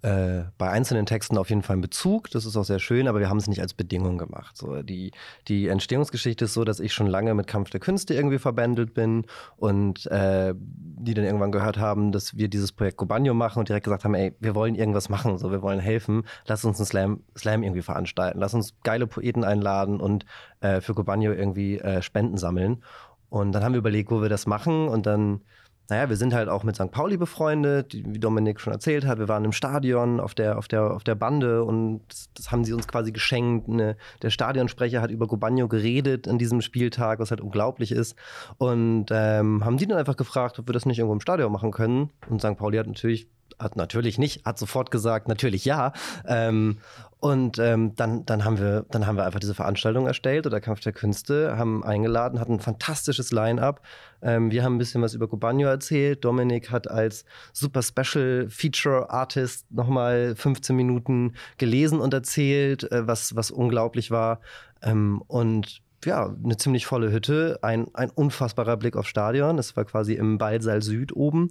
äh, 0.03 0.45
bei 0.59 0.71
einzelnen 0.71 1.07
Texten 1.07 1.39
auf 1.39 1.49
jeden 1.49 1.63
Fall 1.63 1.75
einen 1.75 1.83
Bezug. 1.83 2.31
Das 2.31 2.45
ist 2.45 2.57
auch 2.57 2.65
sehr 2.65 2.79
schön, 2.79 3.09
aber 3.09 3.19
wir 3.19 3.29
haben 3.29 3.39
es 3.39 3.49
nicht 3.49 3.61
als 3.61 3.75
Bedingung 3.75 4.19
gemacht. 4.19 4.57
So, 4.57 4.83
die, 4.83 5.13
die 5.49 5.69
Entstehungsgeschichte 5.69 6.45
ist 6.45 6.55
so, 6.55 6.65
dass 6.65 6.81
ich 6.81 6.93
schon 6.93 7.07
lange 7.07 7.35
mit 7.35 7.47
Kampf 7.47 7.71
der 7.71 7.81
Künste 7.81 8.15
irgendwie 8.15 8.39
verbändelt 8.39 8.95
bin 8.95 9.25
und 9.57 10.07
äh, 10.07 10.55
die 10.57 11.15
dann 11.15 11.25
irgendwann 11.25 11.53
gehört 11.53 11.79
haben, 11.79 12.13
dass 12.13 12.37
wir 12.37 12.49
dieses 12.49 12.73
Projekt 12.73 12.99
Cobanio 12.99 13.35
machen 13.35 13.59
und 13.59 13.69
direkt 13.69 13.85
gesagt 13.85 14.05
haben, 14.05 14.15
ey, 14.15 14.35
wir 14.39 14.55
wollen 14.55 14.75
irgendwas 14.75 15.09
machen, 15.09 15.39
so, 15.39 15.51
wir 15.51 15.63
wollen 15.63 15.81
helfen, 15.81 16.25
lass 16.47 16.65
uns 16.65 16.79
einen 16.79 16.87
Slam, 16.87 17.21
Slam 17.37 17.63
irgendwie 17.63 17.83
veranstalten, 17.83 18.39
lass 18.39 18.55
uns 18.55 18.75
geile 18.83 19.07
Poeten 19.07 19.45
einladen 19.45 20.01
und 20.01 20.27
äh, 20.61 20.81
für 20.81 20.95
Cobanio 20.95 21.33
irgendwie 21.33 21.79
äh, 21.79 22.03
Spenden 22.03 22.37
sammeln. 22.37 22.83
Und 23.29 23.53
dann 23.53 23.65
haben 23.65 23.73
wir 23.73 23.79
überlegt, 23.79 24.11
wo 24.11 24.23
wir 24.23 24.29
das 24.29 24.47
machen 24.47 24.89
und 24.89 25.07
dann 25.07 25.41
naja, 25.89 26.09
wir 26.09 26.17
sind 26.17 26.35
halt 26.35 26.49
auch 26.49 26.65
mit 26.65 26.77
St. 26.77 26.91
Pauli 26.91 27.17
befreundet, 27.17 27.95
wie 27.95 28.19
Dominik 28.19 28.61
schon 28.61 28.73
erzählt 28.73 29.07
hat. 29.07 29.19
Wir 29.19 29.29
waren 29.29 29.45
im 29.45 29.53
Stadion 29.53 30.19
auf 30.19 30.35
der, 30.35 30.59
auf 30.59 30.67
der, 30.67 30.93
auf 30.93 31.05
der 31.05 31.15
Bande 31.15 31.63
und 31.63 32.01
das, 32.09 32.29
das 32.35 32.51
haben 32.51 32.65
sie 32.65 32.73
uns 32.73 32.89
quasi 32.89 33.13
geschenkt. 33.13 33.69
Eine, 33.69 33.97
der 34.23 34.31
Stadionsprecher 34.31 35.01
hat 35.01 35.11
über 35.11 35.27
Gobagno 35.27 35.69
geredet 35.69 36.27
an 36.27 36.39
diesem 36.39 36.61
Spieltag, 36.61 37.21
was 37.21 37.31
halt 37.31 37.41
unglaublich 37.41 37.93
ist. 37.93 38.17
Und 38.59 39.07
ähm, 39.11 39.65
haben 39.65 39.77
die 39.77 39.87
dann 39.87 39.99
einfach 39.99 40.17
gefragt, 40.17 40.59
ob 40.59 40.69
wir 40.69 40.73
das 40.73 40.87
nicht 40.87 40.99
irgendwo 40.99 41.15
im 41.15 41.21
Stadion 41.21 41.53
machen 41.53 41.71
können. 41.71 42.11
Und 42.29 42.41
St. 42.41 42.57
Pauli 42.57 42.79
hat 42.79 42.87
natürlich 42.87 43.29
hat 43.59 43.77
natürlich 43.77 44.19
nicht, 44.19 44.45
hat 44.45 44.59
sofort 44.59 44.91
gesagt, 44.91 45.29
natürlich 45.29 45.65
ja. 45.65 45.93
Ähm, 46.27 46.79
und 47.19 47.59
ähm, 47.59 47.97
dann, 47.97 48.27
dann, 48.27 48.45
haben 48.45 48.59
wir, 48.59 48.85
dann 48.91 49.07
haben 49.07 49.17
wir 49.17 49.25
einfach 49.25 49.41
diese 49.41 49.55
Veranstaltung 49.55 50.07
erstellt 50.07 50.47
oder 50.47 50.61
Kampf 50.61 50.81
der 50.81 50.93
Künste, 50.93 51.57
haben 51.57 51.83
eingeladen, 51.83 52.39
hatten 52.39 52.55
ein 52.55 52.61
fantastisches 52.61 53.33
Line-up. 53.33 53.81
Ähm, 54.21 54.51
wir 54.51 54.63
haben 54.63 54.77
ein 54.77 54.79
bisschen 54.79 55.03
was 55.03 55.15
über 55.15 55.27
Cubano 55.27 55.67
erzählt. 55.67 56.25
Dominik 56.25 56.71
hat 56.71 56.91
als 56.91 57.25
super 57.53 57.83
Special 57.83 58.47
Feature 58.51 59.11
Artist 59.11 59.67
nochmal 59.73 60.35
15 60.37 60.77
Minuten 60.77 61.35
gelesen 61.57 62.01
und 62.01 62.13
erzählt, 62.13 62.91
äh, 62.93 63.07
was, 63.07 63.35
was 63.35 63.51
unglaublich 63.51 64.11
war. 64.11 64.41
Ähm, 64.83 65.23
und 65.27 65.83
ja, 66.05 66.35
eine 66.45 66.57
ziemlich 66.59 66.87
volle 66.87 67.11
Hütte, 67.11 67.59
ein, 67.63 67.89
ein 67.95 68.11
unfassbarer 68.11 68.77
Blick 68.77 68.97
aufs 68.97 69.09
Stadion. 69.09 69.59
Es 69.59 69.77
war 69.77 69.85
quasi 69.85 70.15
im 70.15 70.39
Ballsaal 70.39 70.83
Süd 70.83 71.17
oben. 71.17 71.51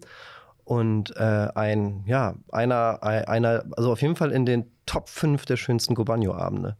Und 0.66 1.16
äh, 1.16 1.48
ein, 1.56 2.04
ja, 2.08 2.36
einer, 2.52 3.02
einer, 3.04 3.64
also 3.78 3.92
auf 3.92 4.02
jeden 4.02 4.16
Fall 4.16 4.32
in 4.32 4.46
den 4.46 4.66
Top 4.86 5.10
5 5.10 5.46
der 5.46 5.58
schönsten 5.58 5.96
Gobagno-Abende. 5.96 6.76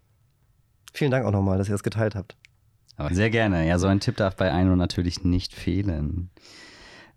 Vielen 0.92 1.12
Dank 1.12 1.26
auch 1.26 1.32
nochmal, 1.32 1.58
dass 1.58 1.70
ihr 1.70 1.74
das 1.74 1.84
geteilt 1.84 2.16
habt. 2.16 2.36
Aber 2.98 3.14
sehr 3.14 3.30
gerne. 3.30 3.68
Ja, 3.68 3.78
so 3.78 3.88
ein 3.88 4.00
Tipp 4.00 4.18
darf 4.18 4.36
bei 4.36 4.52
Eino 4.52 4.76
natürlich 4.76 5.24
nicht 5.24 5.54
fehlen. 5.54 6.32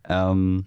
Ähm, 0.09 0.67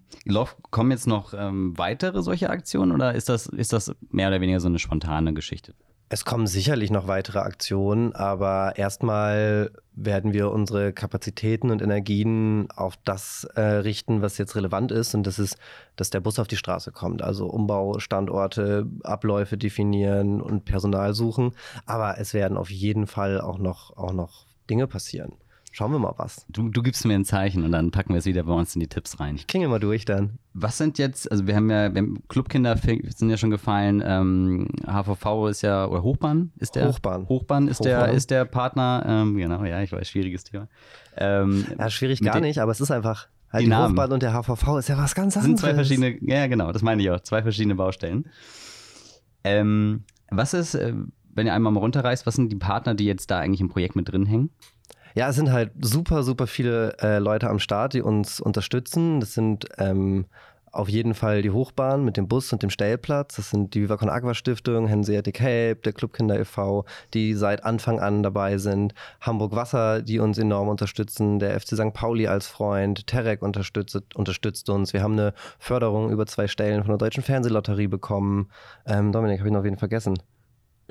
kommen 0.70 0.92
jetzt 0.92 1.08
noch 1.08 1.34
ähm, 1.34 1.78
weitere 1.78 2.22
solche 2.22 2.50
Aktionen 2.50 2.92
oder 2.92 3.14
ist 3.14 3.28
das, 3.30 3.48
ist 3.48 3.74
das 3.74 3.94
mehr 4.10 4.28
oder 4.28 4.40
weniger 4.42 4.60
so 4.60 4.68
eine 4.68 4.80
spontane 4.80 5.34
Geschichte? 5.34 5.74
Es 6.13 6.26
kommen 6.26 6.45
sicherlich 6.45 6.91
noch 6.91 7.08
weitere 7.08 7.39
Aktionen, 7.39 8.12
aber 8.13 8.74
erstmal 8.76 9.71
werden 9.93 10.34
wir 10.34 10.52
unsere 10.52 10.91
Kapazitäten 10.91 11.71
und 11.71 11.82
Energien 11.82 12.69
auf 12.71 12.97
das 13.06 13.45
äh, 13.56 13.62
richten, 13.62 14.21
was 14.21 14.38
jetzt 14.38 14.58
relevant 14.58 14.91
ist. 14.91 15.15
Und 15.15 15.26
das 15.26 15.39
ist, 15.39 15.56
dass 15.95 16.10
der 16.10 16.19
Bus 16.19 16.38
auf 16.38 16.50
die 16.50 16.58
Straße 16.58 16.91
kommt. 16.91 17.21
Also 17.21 17.47
Umbau, 17.47 18.00
Standorte, 18.00 18.88
Abläufe 19.04 19.58
definieren 19.58 20.41
und 20.41 20.65
Personal 20.65 21.13
suchen. 21.13 21.54
Aber 21.86 22.17
es 22.17 22.34
werden 22.34 22.58
auf 22.58 22.69
jeden 22.69 23.08
Fall 23.08 23.39
auch 23.39 23.58
noch, 23.58 23.95
auch 23.95 24.12
noch 24.12 24.47
Dinge 24.69 24.88
passieren. 24.88 25.36
Schauen 25.74 25.94
wir 25.94 26.00
mal 26.00 26.14
was. 26.18 26.46
Du, 26.50 26.68
du 26.68 26.84
gibst 26.84 27.06
mir 27.06 27.16
ein 27.16 27.24
Zeichen 27.24 27.64
und 27.64 27.72
dann 27.72 27.92
packen 27.92 28.14
wir 28.14 28.20
es 28.20 28.26
wieder 28.26 28.44
bei 28.44 28.52
uns 28.52 28.76
in 28.76 28.82
die 28.82 28.88
Tipps 28.88 29.22
rein. 29.22 29.36
Ich 29.36 29.48
klinge 29.48 29.70
mal 29.70 29.80
durch 29.80 30.04
dann. 30.04 30.38
Was 30.54 30.78
sind 30.78 30.98
jetzt, 30.98 31.32
also 31.32 31.48
wir 31.48 31.56
haben 31.56 31.70
ja, 31.70 31.94
wir 31.94 32.02
haben 32.02 32.22
Clubkinder 32.28 32.76
sind 32.76 33.30
ja 33.30 33.38
schon 33.38 33.52
gefallen, 33.52 34.04
ähm, 34.06 34.68
HVV 34.86 35.48
ist 35.48 35.62
ja, 35.62 35.86
oder 35.88 36.04
Hochbahn 36.04 36.52
ist 36.58 36.76
der? 36.76 36.90
Hochbahn. 36.90 37.26
Hochbahn 37.30 37.70
ist, 37.70 37.80
Hochbahn. 37.80 38.10
Der, 38.10 38.12
ist 38.12 38.32
der 38.32 38.44
Partner, 38.44 39.04
ähm, 39.08 39.38
genau, 39.38 39.64
ja, 39.64 39.82
ich 39.82 39.94
weiß, 39.94 40.10
schwieriges 40.10 40.44
Thema. 40.44 40.68
Ähm, 41.16 41.66
ja, 41.80 41.90
schwierig 41.90 42.20
gar 42.20 42.42
nicht, 42.42 42.60
aber 42.60 42.74
es 42.74 42.82
ist 42.82 42.92
einfach, 42.92 43.30
halt 43.50 43.64
die, 43.64 43.70
die 43.70 43.76
Hochbahn 43.76 44.12
und 44.12 44.22
der 44.24 44.34
HVV 44.34 44.78
ist 44.78 44.90
ja 44.90 44.98
was 44.98 45.16
ganz 45.16 45.38
anderes. 45.38 45.46
sind 45.46 45.60
zwei 45.60 45.74
verschiedene, 45.74 46.18
ja 46.22 46.48
genau, 46.48 46.74
das 46.74 46.82
meine 46.82 47.02
ich 47.02 47.10
auch, 47.10 47.22
zwei 47.22 47.44
verschiedene 47.44 47.76
Baustellen. 47.76 48.26
Ähm, 49.46 50.04
was 50.30 50.54
ist, 50.54 50.76
äh, 50.76 50.94
wenn 51.34 51.48
ihr 51.48 51.54
einmal 51.54 51.72
mal 51.72 51.80
runterreißt, 51.80 52.26
was 52.26 52.36
sind 52.36 52.52
die 52.52 52.58
Partner, 52.58 52.94
die 52.94 53.06
jetzt 53.06 53.32
da 53.32 53.40
eigentlich 53.40 53.62
im 53.62 53.70
Projekt 53.70 53.96
mit 53.96 54.12
drin 54.12 54.26
hängen? 54.26 54.50
Ja, 55.15 55.30
es 55.30 55.36
sind 55.36 55.52
halt 55.52 55.71
super, 55.82 56.24
super 56.24 56.47
viele 56.47 56.97
äh, 57.02 57.19
Leute 57.19 57.50
am 57.50 57.60
Start, 57.60 57.93
die 57.93 58.02
uns 58.02 58.39
unterstützen. 58.39 59.19
Das 59.19 59.34
sind 59.34 59.67
ähm, 59.78 60.26
auf 60.71 60.88
jeden 60.88 61.13
Fall 61.13 61.41
die 61.41 61.52
Hochbahn 61.52 62.06
mit 62.06 62.15
dem 62.17 62.28
Bus 62.28 62.52
und 62.54 62.63
dem 62.63 62.69
Stellplatz. 62.69 63.36
Das 63.36 63.50
sind 63.50 63.74
die 63.74 63.82
Viva 63.82 63.97
Con 63.97 64.10
Agua 64.10 64.34
Stiftung, 64.34 64.89
Hanseatic 64.89 65.39
Help, 65.39 65.84
der 65.84 65.93
Clubkinder 65.93 66.39
e.V., 66.39 66.86
die 67.13 67.34
seit 67.34 67.65
Anfang 67.65 68.00
an 68.00 68.24
dabei 68.24 68.58
sind. 68.58 68.93
Hamburg 69.19 69.54
Wasser, 69.54 70.02
die 70.02 70.19
uns 70.19 70.38
enorm 70.38 70.69
unterstützen. 70.69 71.39
Der 71.39 71.60
FC 71.60 71.76
St. 71.76 71.93
Pauli 71.93 72.28
als 72.28 72.47
Freund. 72.47 73.06
Terek 73.06 73.41
unterstützt, 73.41 74.02
unterstützt 74.15 74.69
uns. 74.69 74.93
Wir 74.93 75.04
haben 75.04 75.13
eine 75.13 75.34
Förderung 75.60 76.10
über 76.10 76.26
zwei 76.26 76.47
Stellen 76.47 76.84
von 76.84 76.91
der 76.91 76.97
Deutschen 76.97 77.24
Fernsehlotterie 77.24 77.88
bekommen. 77.88 78.50
Ähm, 78.86 79.12
Dominik, 79.12 79.39
habe 79.39 79.50
ich 79.50 79.54
noch 79.54 79.63
wen 79.63 79.78
vergessen? 79.78 80.17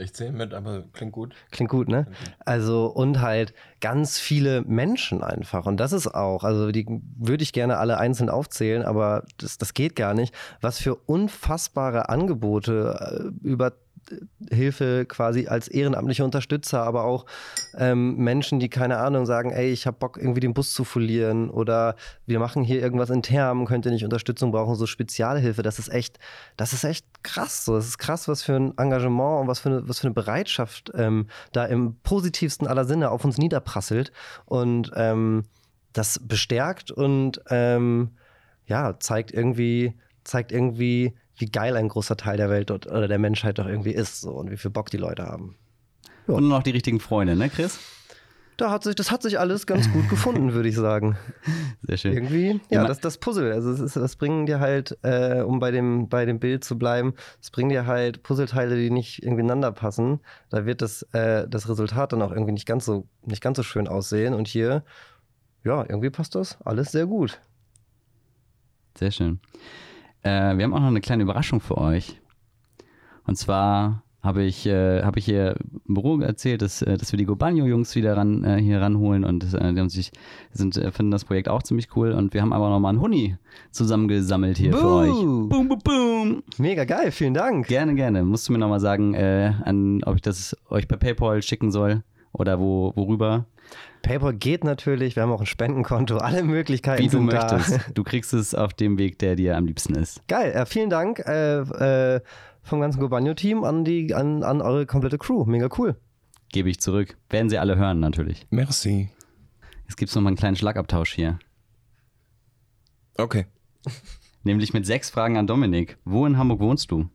Ich 0.01 0.15
zähle 0.15 0.33
mit, 0.33 0.55
aber 0.55 0.85
klingt 0.93 1.13
gut. 1.13 1.35
Klingt 1.51 1.71
gut, 1.71 1.89
ne? 1.89 2.07
Also 2.41 2.87
und 2.87 3.21
halt 3.21 3.55
ganz 3.81 4.19
viele 4.19 4.63
Menschen 4.63 5.23
einfach. 5.23 5.67
Und 5.67 5.79
das 5.79 5.93
ist 5.93 6.09
auch, 6.09 6.45
also 6.45 6.71
die 6.73 6.87
würde 7.19 7.43
ich 7.43 7.53
gerne 7.53 7.79
alle 7.79 7.99
einzeln 7.99 8.31
aufzählen, 8.31 8.83
aber 8.83 9.25
das, 9.39 9.59
das 9.59 9.75
geht 9.75 9.97
gar 9.97 10.15
nicht. 10.15 10.35
Was 10.61 10.79
für 10.79 10.95
unfassbare 10.95 12.09
Angebote 12.09 13.33
äh, 13.43 13.47
über 13.47 13.73
Hilfe 14.51 15.05
quasi 15.07 15.47
als 15.47 15.69
ehrenamtliche 15.69 16.25
Unterstützer, 16.25 16.83
aber 16.83 17.05
auch 17.05 17.27
ähm, 17.77 18.17
Menschen, 18.17 18.61
die 18.61 18.69
keine 18.69 18.99
Ahnung 18.99 19.27
sagen, 19.27 19.51
ey, 19.51 19.71
ich 19.71 19.87
habe 19.87 19.99
Bock 19.99 20.17
irgendwie 20.17 20.41
den 20.41 20.55
Bus 20.55 20.73
zu 20.73 20.85
folieren 20.85 21.51
oder 21.51 21.97
wir 22.27 22.39
machen 22.39 22.63
hier 22.63 22.81
irgendwas 22.81 23.11
intern, 23.11 23.65
könnt 23.67 23.87
ihr 23.87 23.93
nicht 23.93 24.05
Unterstützung 24.05 24.51
brauchen, 24.51 24.75
so 24.75 24.87
Spezialhilfe. 24.87 25.63
Das 25.63 25.79
ist 25.79 25.89
echt, 25.89 26.19
das 26.57 26.73
ist 26.73 26.85
echt 26.85 27.07
krass. 27.23 27.65
So, 27.65 27.77
das 27.77 27.87
ist 27.87 27.99
krass, 27.99 28.29
was 28.29 28.43
für 28.43 28.57
ein 28.57 28.77
Engagement 28.79 29.43
und 29.43 29.49
was 29.49 29.61
für 29.61 29.69
eine, 29.71 29.89
was 29.89 30.01
für 30.01 30.07
eine 30.07 30.15
Bereitschaft 30.15 30.91
ähm, 30.95 31.29
da 31.53 31.65
im 31.67 31.97
positivsten 32.03 32.67
aller 32.67 32.85
Sinne 32.85 33.11
auf 33.11 33.25
uns 33.25 33.39
niederprasselt 33.39 34.13
und 34.45 34.91
ähm, 34.97 35.45
das 35.93 36.21
bestärkt 36.23 36.91
und 36.91 37.41
ähm, 37.51 38.11
ja 38.67 38.99
zeigt 39.01 39.33
irgendwie 39.33 39.95
zeigt 40.25 40.53
irgendwie 40.53 41.17
wie 41.41 41.47
geil 41.47 41.77
ein 41.77 41.89
großer 41.89 42.17
Teil 42.17 42.37
der 42.37 42.51
Welt 42.51 42.71
dort, 42.71 42.87
oder 42.87 43.09
der 43.09 43.19
Menschheit 43.19 43.59
doch 43.59 43.67
irgendwie 43.67 43.93
ist 43.93 44.21
so, 44.21 44.33
und 44.33 44.51
wie 44.51 44.57
viel 44.57 44.71
Bock 44.71 44.91
die 44.91 44.97
Leute 44.97 45.25
haben. 45.25 45.57
Ja. 46.27 46.35
Und 46.35 46.49
noch 46.49 46.63
die 46.63 46.71
richtigen 46.71 47.01
Freunde, 47.01 47.37
ne, 47.37 47.49
Chris? 47.49 47.79
Da 48.61 48.71
hat 48.71 48.85
sich, 48.85 48.95
das 48.95 49.11
hat 49.11 49.23
sich 49.23 49.39
alles 49.39 49.67
ganz 49.67 49.91
gut 49.91 50.11
gefunden, 50.11 50.53
würde 50.53 50.69
ich 50.69 50.77
sagen. 50.77 51.17
Sehr 51.83 51.97
schön. 51.97 52.13
Irgendwie, 52.13 52.61
ja, 52.69 52.87
das, 52.87 53.01
das 53.01 53.17
Puzzle. 53.17 53.53
Also, 53.53 53.71
das, 53.71 53.81
ist, 53.81 53.97
das 53.97 54.17
bringen 54.17 54.45
dir 54.45 54.61
halt, 54.61 54.99
äh, 55.01 55.41
um 55.41 55.61
bei 55.61 55.71
dem, 55.71 56.11
bei 56.11 56.27
dem 56.27 56.39
Bild 56.39 56.63
zu 56.63 56.77
bleiben, 56.77 57.15
das 57.41 57.51
bringen 57.51 57.71
dir 57.71 57.87
halt 57.87 58.23
Puzzleteile, 58.23 58.77
die 58.77 58.91
nicht 58.91 59.23
irgendwie 59.23 59.41
ineinander 59.41 59.73
passen. 59.73 60.21
Da 60.51 60.67
wird 60.67 60.83
das, 60.83 61.03
äh, 61.13 61.49
das 61.49 61.71
Resultat 61.71 62.13
dann 62.13 62.21
auch 62.21 62.33
irgendwie 62.33 62.53
nicht 62.53 62.67
ganz, 62.67 62.85
so, 62.85 63.07
nicht 63.25 63.43
ganz 63.43 63.57
so 63.57 63.63
schön 63.63 63.89
aussehen. 63.89 64.35
Und 64.35 64.47
hier, 64.47 64.85
ja, 65.65 65.81
irgendwie 65.89 66.11
passt 66.11 66.35
das 66.35 66.61
alles 66.61 66.93
sehr 66.93 67.07
gut. 67.07 67.41
Sehr 68.99 69.11
schön. 69.11 69.41
Äh, 70.23 70.57
wir 70.57 70.65
haben 70.65 70.75
auch 70.75 70.81
noch 70.81 70.89
eine 70.89 71.01
kleine 71.01 71.23
Überraschung 71.23 71.61
für 71.61 71.79
euch. 71.79 72.21
Und 73.27 73.37
zwar 73.37 74.03
habe 74.23 74.43
ich, 74.43 74.67
äh, 74.67 75.03
hab 75.03 75.17
ich 75.17 75.25
hier 75.25 75.57
im 75.89 75.95
Büro 75.95 76.19
erzählt, 76.21 76.61
dass, 76.61 76.83
äh, 76.83 76.99
dass 76.99 77.13
wir 77.13 77.17
die 77.17 77.25
Gobagno-Jungs 77.25 77.95
wieder 77.97 78.17
ran, 78.17 78.45
äh, 78.45 78.61
hier 78.61 78.81
ranholen 78.81 79.25
und 79.25 79.55
äh, 79.55 79.73
die 79.73 79.81
haben 79.81 79.89
sich, 79.89 80.13
sind, 80.53 80.77
äh, 80.77 80.91
finden 80.93 81.11
das 81.11 81.25
Projekt 81.25 81.49
auch 81.49 81.63
ziemlich 81.63 81.97
cool. 81.97 82.13
Und 82.13 82.35
wir 82.35 82.43
haben 82.43 82.53
aber 82.53 82.69
noch 82.69 82.81
mal 82.81 82.91
einen 82.91 83.01
Huni 83.01 83.37
zusammengesammelt 83.71 84.59
hier 84.59 84.73
Boo. 84.73 84.79
für 84.79 84.89
euch. 84.89 85.11
Boom, 85.11 85.69
boom, 85.69 85.79
boom. 85.83 86.43
Mega 86.59 86.85
geil, 86.85 87.11
vielen 87.13 87.35
Dank. 87.35 87.67
Gerne, 87.67 87.95
gerne. 87.95 88.23
Musst 88.23 88.49
du 88.49 88.53
mir 88.53 88.59
noch 88.59 88.69
mal 88.69 88.81
sagen, 88.81 89.15
äh, 89.15 89.55
an, 89.65 90.03
ob 90.05 90.17
ich 90.17 90.23
das 90.23 90.55
euch 90.69 90.87
per 90.87 90.99
PayPal 90.99 91.41
schicken 91.43 91.71
soll 91.71 92.03
oder 92.33 92.61
wo, 92.61 92.93
worüber. 92.97 93.47
PayPal 94.03 94.35
geht 94.35 94.65
natürlich, 94.65 95.17
wir 95.17 95.23
haben 95.23 95.33
auch 95.33 95.41
ein 95.41 95.47
Spendenkonto, 95.47 96.17
alle 96.19 96.43
Möglichkeiten 96.43 97.03
Wie 97.03 97.09
du 97.09 97.19
sind 97.19 97.27
möchtest. 97.27 97.73
da. 97.73 97.81
Du 97.95 98.05
kriegst 98.05 98.33
es 98.33 98.55
auf 98.55 98.73
dem 98.73 98.99
Weg, 98.99 99.19
der 99.19 99.37
dir 99.37 99.57
am 99.57 99.67
liebsten 99.67 99.95
ist. 99.95 100.27
Geil, 100.29 100.53
äh, 100.53 100.67
vielen 100.67 100.91
Dank 100.91 101.19
äh, 101.21 101.61
äh, 101.61 102.21
vom 102.63 102.81
ganzen 102.81 103.01
Gobagno-Team 103.01 103.65
an, 103.65 103.85
an, 104.13 104.43
an 104.43 104.63
eure 104.63 104.87
komplette 104.87 105.19
Crew. 105.19 105.45
Mega 105.45 105.69
cool. 105.79 105.97
Gebe 106.53 106.69
ich 106.69 106.81
zurück. 106.81 107.17
Werden 107.29 107.49
sie 107.49 107.59
alle 107.59 107.77
hören, 107.77 108.01
natürlich. 108.01 108.47
Merci. 108.51 109.11
Jetzt 109.87 109.97
gibt 109.97 110.09
es 110.09 110.15
noch 110.15 110.23
mal 110.23 110.29
einen 110.29 110.37
kleinen 110.37 110.57
Schlagabtausch 110.57 111.13
hier. 111.15 111.39
Okay. 113.17 113.47
Nämlich 114.43 114.73
mit 114.73 114.87
sechs 114.87 115.11
Fragen 115.11 115.37
an 115.37 115.47
Dominik. 115.47 115.99
Wo 116.05 116.27
in 116.27 116.39
Hamburg 116.39 116.61
wohnst 116.61 116.91
du? 116.91 117.09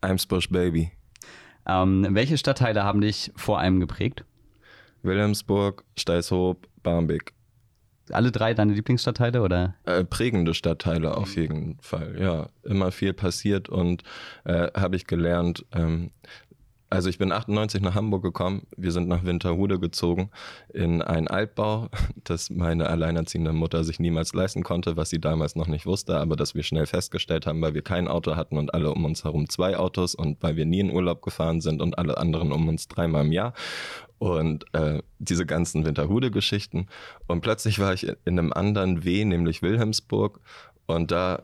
Eimsbusch 0.00 0.50
Baby. 0.50 0.92
Ähm, 1.66 2.06
welche 2.10 2.38
Stadtteile 2.38 2.84
haben 2.84 3.00
dich 3.00 3.32
vor 3.34 3.58
allem 3.58 3.80
geprägt? 3.80 4.24
Wilhelmsburg, 5.06 5.84
Steishoop, 5.96 6.68
Barmbek. 6.82 7.32
Alle 8.10 8.30
drei 8.30 8.54
deine 8.54 8.72
Lieblingsstadtteile 8.72 9.42
oder? 9.42 9.74
Äh, 9.84 10.04
prägende 10.04 10.54
Stadtteile 10.54 11.16
auf 11.16 11.34
jeden 11.34 11.78
Fall, 11.80 12.16
ja. 12.20 12.48
Immer 12.62 12.92
viel 12.92 13.12
passiert 13.12 13.68
und 13.68 14.04
äh, 14.44 14.68
habe 14.74 14.94
ich 14.94 15.06
gelernt, 15.06 15.64
ähm, 15.74 16.12
also 16.88 17.08
ich 17.08 17.18
bin 17.18 17.32
98 17.32 17.82
nach 17.82 17.94
Hamburg 17.94 18.22
gekommen. 18.22 18.66
Wir 18.76 18.92
sind 18.92 19.08
nach 19.08 19.24
Winterhude 19.24 19.80
gezogen 19.80 20.30
in 20.72 21.02
einen 21.02 21.26
Altbau, 21.26 21.88
das 22.24 22.50
meine 22.50 22.86
alleinerziehende 22.88 23.52
Mutter 23.52 23.82
sich 23.82 23.98
niemals 23.98 24.32
leisten 24.34 24.62
konnte, 24.62 24.96
was 24.96 25.10
sie 25.10 25.20
damals 25.20 25.56
noch 25.56 25.66
nicht 25.66 25.86
wusste, 25.86 26.18
aber 26.18 26.36
das 26.36 26.54
wir 26.54 26.62
schnell 26.62 26.86
festgestellt 26.86 27.46
haben, 27.46 27.60
weil 27.60 27.74
wir 27.74 27.82
kein 27.82 28.06
Auto 28.06 28.36
hatten 28.36 28.56
und 28.56 28.72
alle 28.72 28.92
um 28.92 29.04
uns 29.04 29.24
herum 29.24 29.48
zwei 29.48 29.76
Autos 29.76 30.14
und 30.14 30.42
weil 30.42 30.56
wir 30.56 30.64
nie 30.64 30.80
in 30.80 30.92
Urlaub 30.92 31.22
gefahren 31.22 31.60
sind 31.60 31.82
und 31.82 31.98
alle 31.98 32.18
anderen 32.18 32.52
um 32.52 32.68
uns 32.68 32.86
dreimal 32.86 33.24
im 33.24 33.32
Jahr 33.32 33.52
und 34.18 34.64
äh, 34.72 35.02
diese 35.18 35.44
ganzen 35.44 35.84
Winterhude-Geschichten. 35.84 36.86
Und 37.26 37.40
plötzlich 37.40 37.78
war 37.80 37.92
ich 37.92 38.06
in 38.24 38.38
einem 38.38 38.52
anderen 38.52 39.04
W, 39.04 39.24
nämlich 39.24 39.60
Wilhelmsburg 39.60 40.40
und 40.86 41.10
da 41.10 41.42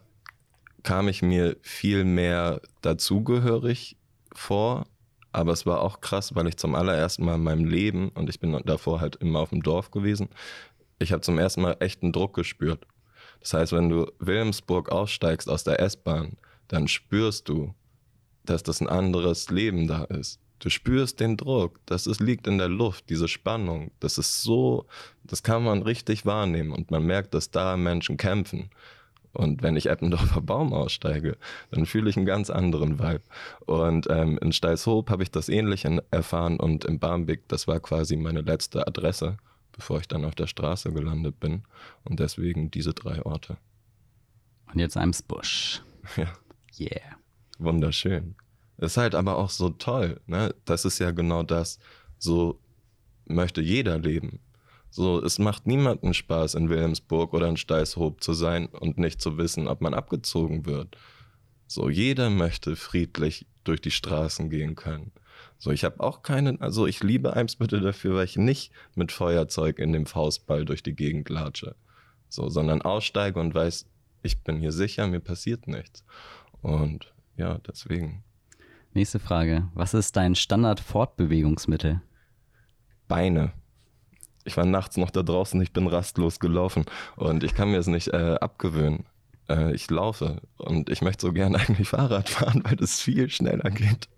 kam 0.85 1.09
ich 1.09 1.23
mir 1.23 1.57
viel 1.63 2.05
mehr 2.05 2.61
dazugehörig 2.81 3.97
vor 4.35 4.87
aber 5.33 5.53
es 5.53 5.67
war 5.67 5.81
auch 5.81 6.01
krass, 6.01 6.35
weil 6.35 6.47
ich 6.47 6.57
zum 6.57 6.75
allerersten 6.75 7.25
Mal 7.25 7.37
in 7.37 7.43
meinem 7.43 7.65
Leben, 7.65 8.11
und 8.11 8.29
ich 8.29 8.41
bin 8.41 8.59
davor 8.65 9.01
halt 9.01 9.17
immer 9.17 9.41
auf 9.41 9.51
dem 9.51 9.63
Dorf 9.63 9.91
gewesen, 9.91 10.29
ich 10.99 11.13
habe 11.13 11.23
zum 11.23 11.39
ersten 11.39 11.63
Mal 11.63 11.77
echten 11.81 12.13
Druck 12.13 12.35
gespürt. 12.35 12.87
Das 13.41 13.55
heißt, 13.55 13.73
wenn 13.73 13.89
du 13.89 14.07
Wilhelmsburg 14.19 14.91
aussteigst 14.93 15.49
aus 15.49 15.65
der 15.65 15.81
S-Bahn, 15.81 16.37
dann 16.69 16.87
spürst 16.87 17.49
du, 17.49 17.75
dass 18.45 18.63
das 18.63 18.81
ein 18.81 18.89
anderes 18.89 19.51
Leben 19.51 19.89
da 19.89 20.05
ist. 20.05 20.41
Du 20.61 20.71
spürst 20.71 21.19
den 21.19 21.37
Druck, 21.37 21.81
das 21.87 22.07
ist, 22.07 22.21
liegt 22.21 22.47
in 22.47 22.59
der 22.59 22.69
Luft, 22.69 23.11
diese 23.11 23.27
Spannung. 23.27 23.91
Das 23.99 24.17
ist 24.17 24.43
so, 24.43 24.87
das 25.25 25.43
kann 25.43 25.65
man 25.65 25.83
richtig 25.83 26.25
wahrnehmen 26.25 26.71
und 26.71 26.93
man 26.93 27.05
merkt, 27.05 27.35
dass 27.35 27.51
da 27.51 27.77
Menschen 27.77 28.17
kämpfen. 28.17 28.71
Und 29.33 29.63
wenn 29.63 29.77
ich 29.77 29.87
Eppendorfer 29.87 30.41
Baum 30.41 30.73
aussteige, 30.73 31.37
dann 31.71 31.87
fühle 31.87 32.11
ich 32.11 32.17
einen 32.17 32.27
ganz 32.27 32.51
anderen 32.51 32.99
Vibe. 32.99 33.23
Und 33.67 34.09
ähm, 34.11 34.39
in 34.39 34.53
Steilshoop 34.53 35.11
habe 35.11 35.23
ich 35.23 35.31
das 35.31 35.49
ähnlich 35.49 35.87
erfahren 36.11 36.59
und 36.59 36.85
in 36.85 36.99
Barmbek, 36.99 37.49
das 37.49 37.67
war 37.67 37.81
quasi 37.81 38.17
meine 38.17 38.43
letzte 38.43 38.87
Adresse, 38.87 39.39
bevor 39.73 40.01
ich 40.01 40.09
dann 40.09 40.25
auf 40.25 40.35
der 40.35 40.47
Straße 40.47 40.93
gelandet 40.93 41.41
bin. 41.41 41.63
Und 42.05 42.21
deswegen 42.21 42.71
diese 42.71 42.93
drei 42.93 43.25
Orte. 43.25 43.57
Und 44.73 44.79
jetzt 44.79 44.97
Eimsbusch. 44.97 45.83
Ja. 46.17 46.27
Yeah. 46.81 47.17
Wunderschön. 47.59 48.35
Ist 48.79 48.97
halt 48.97 49.15
aber 49.15 49.37
auch 49.37 49.51
so 49.51 49.71
toll, 49.71 50.21
ne? 50.27 50.53
Das 50.65 50.85
ist 50.85 50.99
ja 50.99 51.13
genau 51.13 51.45
das. 51.45 51.79
So 52.19 52.59
möchte 53.27 53.61
jeder 53.61 53.99
leben. 53.99 54.41
So, 54.95 55.25
es 55.25 55.39
macht 55.39 55.67
niemanden 55.67 56.13
Spaß, 56.13 56.55
in 56.55 56.69
Wilhelmsburg 56.69 57.33
oder 57.33 57.49
in 57.49 57.57
Steishoop 57.57 58.23
zu 58.23 58.35
sein 58.35 58.67
und 58.67 58.99
nicht 58.99 59.23
zu 59.23 59.39
wissen, 59.39 59.67
ob 59.67 59.81
man 59.81 59.95
abgezogen 59.95 60.67
wird. 60.67 60.99
So, 61.67 61.89
jeder 61.89 62.29
möchte 62.29 62.77
friedlich 62.77 63.47
durch 63.65 63.81
die 63.81 63.91
Straßen 63.91 64.51
gehen 64.51 64.75
können. 64.75 65.11
So, 65.59 65.71
ich 65.71 65.85
habe 65.85 66.01
auch 66.01 66.21
keinen, 66.21 66.61
also 66.61 66.87
ich 66.87 67.03
liebe 67.03 67.35
Eimsbüttel 67.35 67.81
dafür, 67.81 68.17
weil 68.17 68.27
ich 68.27 68.37
nicht 68.37 68.71
mit 68.95 69.13
Feuerzeug 69.13 69.79
in 69.79 69.95
dem 69.95 70.05
Faustball 70.05 70.67
durch 70.67 70.83
die 70.83 70.95
Gegend 70.95 71.31
latsche. 71.31 71.75
So, 72.29 72.51
sondern 72.51 72.83
aussteige 72.83 73.41
und 73.41 73.55
weiß, 73.55 73.87
ich 74.23 74.43
bin 74.43 74.61
hier 74.61 74.73
sicher, 74.73 75.07
mir 75.07 75.21
passiert 75.21 75.69
nichts. 75.69 76.05
Und 76.61 77.15
ja, 77.39 77.57
deswegen. 77.67 78.25
Nächste 78.93 79.21
Frage. 79.21 79.71
Was 79.73 79.95
ist 79.95 80.17
dein 80.17 80.35
Standard-Fortbewegungsmittel? 80.35 82.03
Beine 83.09 83.55
ich 84.45 84.57
war 84.57 84.65
nachts 84.65 84.97
noch 84.97 85.11
da 85.11 85.23
draußen, 85.23 85.61
ich 85.61 85.73
bin 85.73 85.87
rastlos 85.87 86.41
gelaufen 86.41 86.85
und 87.17 87.45
ich 87.45 87.55
kann 87.55 87.71
mir 87.71 87.79
es 87.79 87.87
nicht 87.87 88.09
äh, 88.09 88.37
abgewöhnen. 88.41 89.05
Äh, 89.49 89.75
ich 89.75 89.91
laufe 89.91 90.43
und 90.59 90.91
ich 90.91 91.03
möchte 91.03 91.27
so 91.27 91.33
gern 91.33 91.57
eigentlich 91.57 91.89
Fahrrad 91.89 92.29
fahren, 92.29 92.63
weil 92.65 92.77
das 92.77 93.01
viel 93.01 93.31
schneller 93.31 93.71
geht. 93.71 94.09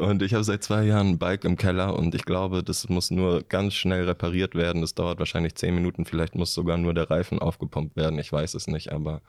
Und 0.00 0.22
ich 0.22 0.34
habe 0.34 0.42
seit 0.42 0.64
zwei 0.64 0.82
Jahren 0.82 1.10
ein 1.10 1.18
Bike 1.18 1.44
im 1.44 1.56
Keller 1.56 1.96
und 1.96 2.14
ich 2.14 2.24
glaube, 2.24 2.64
das 2.64 2.88
muss 2.88 3.10
nur 3.10 3.44
ganz 3.44 3.74
schnell 3.74 4.04
repariert 4.04 4.54
werden. 4.54 4.80
Das 4.80 4.94
dauert 4.94 5.20
wahrscheinlich 5.20 5.54
zehn 5.54 5.74
Minuten, 5.74 6.04
vielleicht 6.04 6.34
muss 6.34 6.54
sogar 6.54 6.76
nur 6.76 6.92
der 6.92 7.08
Reifen 7.08 7.38
aufgepumpt 7.38 7.94
werden. 7.96 8.18
Ich 8.18 8.32
weiß 8.32 8.54
es 8.54 8.66
nicht, 8.66 8.90
aber 8.90 9.22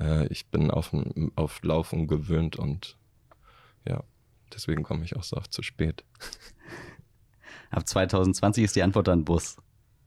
äh, 0.00 0.26
ich 0.28 0.46
bin 0.46 0.70
auf, 0.70 0.92
auf 1.36 1.62
Laufen 1.62 2.06
gewöhnt 2.06 2.56
und 2.56 2.96
ja, 3.86 4.02
deswegen 4.52 4.82
komme 4.82 5.04
ich 5.04 5.14
auch 5.16 5.24
so 5.24 5.36
oft 5.36 5.52
zu 5.52 5.62
spät. 5.62 6.04
Ab 7.74 7.88
2020 7.88 8.64
ist 8.64 8.76
die 8.76 8.82
Antwort 8.82 9.08
dann 9.08 9.24
Bus. 9.24 9.56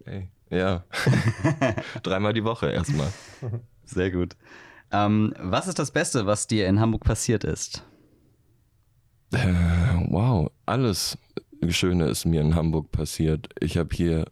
Hey, 0.05 0.29
ja. 0.49 0.85
Dreimal 2.03 2.33
die 2.33 2.45
Woche 2.45 2.71
erstmal. 2.71 3.11
Sehr 3.83 4.09
gut. 4.09 4.37
Ähm, 4.91 5.33
was 5.37 5.67
ist 5.67 5.77
das 5.77 5.91
Beste, 5.91 6.25
was 6.25 6.47
dir 6.47 6.67
in 6.67 6.79
Hamburg 6.79 7.03
passiert 7.03 7.43
ist? 7.43 7.83
Äh, 9.33 9.53
wow, 10.09 10.49
alles 10.65 11.17
Schöne 11.69 12.05
ist 12.05 12.23
mir 12.23 12.39
in 12.39 12.55
Hamburg 12.55 12.91
passiert. 12.91 13.49
Ich 13.59 13.77
habe 13.77 13.93
hier 13.93 14.25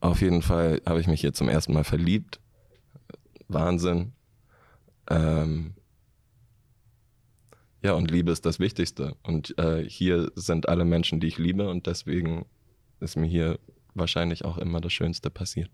auf 0.00 0.20
jeden 0.20 0.42
Fall 0.42 0.82
habe 0.84 1.00
ich 1.00 1.06
mich 1.06 1.20
hier 1.20 1.32
zum 1.32 1.48
ersten 1.48 1.72
Mal 1.72 1.84
verliebt. 1.84 2.40
Wahnsinn. 3.48 4.12
Ähm, 5.08 5.74
ja, 7.82 7.94
und 7.94 8.10
Liebe 8.10 8.30
ist 8.30 8.46
das 8.46 8.60
Wichtigste. 8.60 9.16
Und 9.22 9.58
äh, 9.58 9.84
hier 9.88 10.30
sind 10.36 10.68
alle 10.68 10.84
Menschen, 10.84 11.18
die 11.18 11.26
ich 11.26 11.38
liebe. 11.38 11.68
Und 11.68 11.86
deswegen 11.86 12.46
ist 13.00 13.16
mir 13.16 13.26
hier 13.26 13.58
wahrscheinlich 13.94 14.44
auch 14.44 14.56
immer 14.58 14.80
das 14.80 14.92
Schönste 14.92 15.30
passiert. 15.30 15.70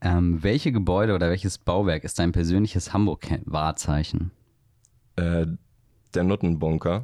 Ähm, 0.00 0.42
welche 0.42 0.72
Gebäude 0.72 1.14
oder 1.14 1.28
welches 1.30 1.58
Bauwerk 1.58 2.04
ist 2.04 2.18
dein 2.18 2.32
persönliches 2.32 2.92
Hamburg-Wahrzeichen? 2.92 4.30
Äh, 5.16 5.46
der 6.14 6.24
Nuttenbunker, 6.24 7.02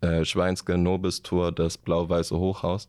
äh, 0.00 0.24
Schweinske 0.24 0.76
Nobistor, 0.76 1.50
das 1.50 1.78
blau-weiße 1.78 2.38
Hochhaus. 2.38 2.88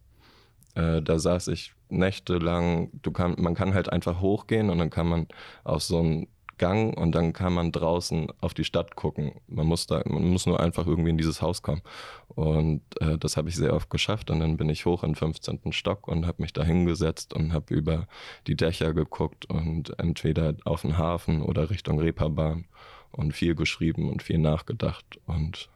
Äh, 0.75 1.01
da 1.01 1.17
saß 1.17 1.47
ich 1.47 1.73
nächtelang. 1.89 2.89
Du 3.01 3.11
kann, 3.11 3.35
man 3.37 3.55
kann 3.55 3.73
halt 3.73 3.91
einfach 3.91 4.19
hochgehen 4.19 4.69
und 4.69 4.79
dann 4.79 4.89
kann 4.89 5.07
man 5.07 5.27
auf 5.63 5.81
so 5.83 6.01
ein 6.01 6.27
Gang 6.57 6.97
und 6.97 7.13
dann 7.13 7.33
kann 7.33 7.53
man 7.53 7.71
draußen 7.71 8.27
auf 8.41 8.53
die 8.53 8.63
Stadt 8.63 8.95
gucken. 8.95 9.33
Man 9.47 9.67
muss 9.67 9.87
da, 9.87 10.01
man 10.05 10.27
muss 10.29 10.45
nur 10.45 10.59
einfach 10.59 10.87
irgendwie 10.87 11.09
in 11.09 11.17
dieses 11.17 11.41
Haus 11.41 11.61
kommen. 11.61 11.81
Und 12.29 12.81
äh, 13.01 13.17
das 13.17 13.37
habe 13.37 13.49
ich 13.49 13.55
sehr 13.55 13.73
oft 13.73 13.89
geschafft. 13.89 14.29
Und 14.31 14.39
dann 14.39 14.57
bin 14.57 14.69
ich 14.69 14.85
hoch 14.85 15.03
in 15.03 15.15
15. 15.15 15.71
Stock 15.71 16.07
und 16.07 16.25
habe 16.25 16.41
mich 16.41 16.53
da 16.53 16.63
hingesetzt 16.63 17.33
und 17.33 17.53
habe 17.53 17.73
über 17.73 18.07
die 18.47 18.55
Dächer 18.55 18.93
geguckt 18.93 19.45
und 19.45 19.97
entweder 19.99 20.55
auf 20.65 20.81
den 20.81 20.97
Hafen 20.97 21.41
oder 21.41 21.69
Richtung 21.69 21.99
Reeperbahn 21.99 22.65
und 23.11 23.33
viel 23.33 23.55
geschrieben 23.55 24.09
und 24.09 24.23
viel 24.23 24.37
nachgedacht. 24.37 25.19
Und 25.25 25.69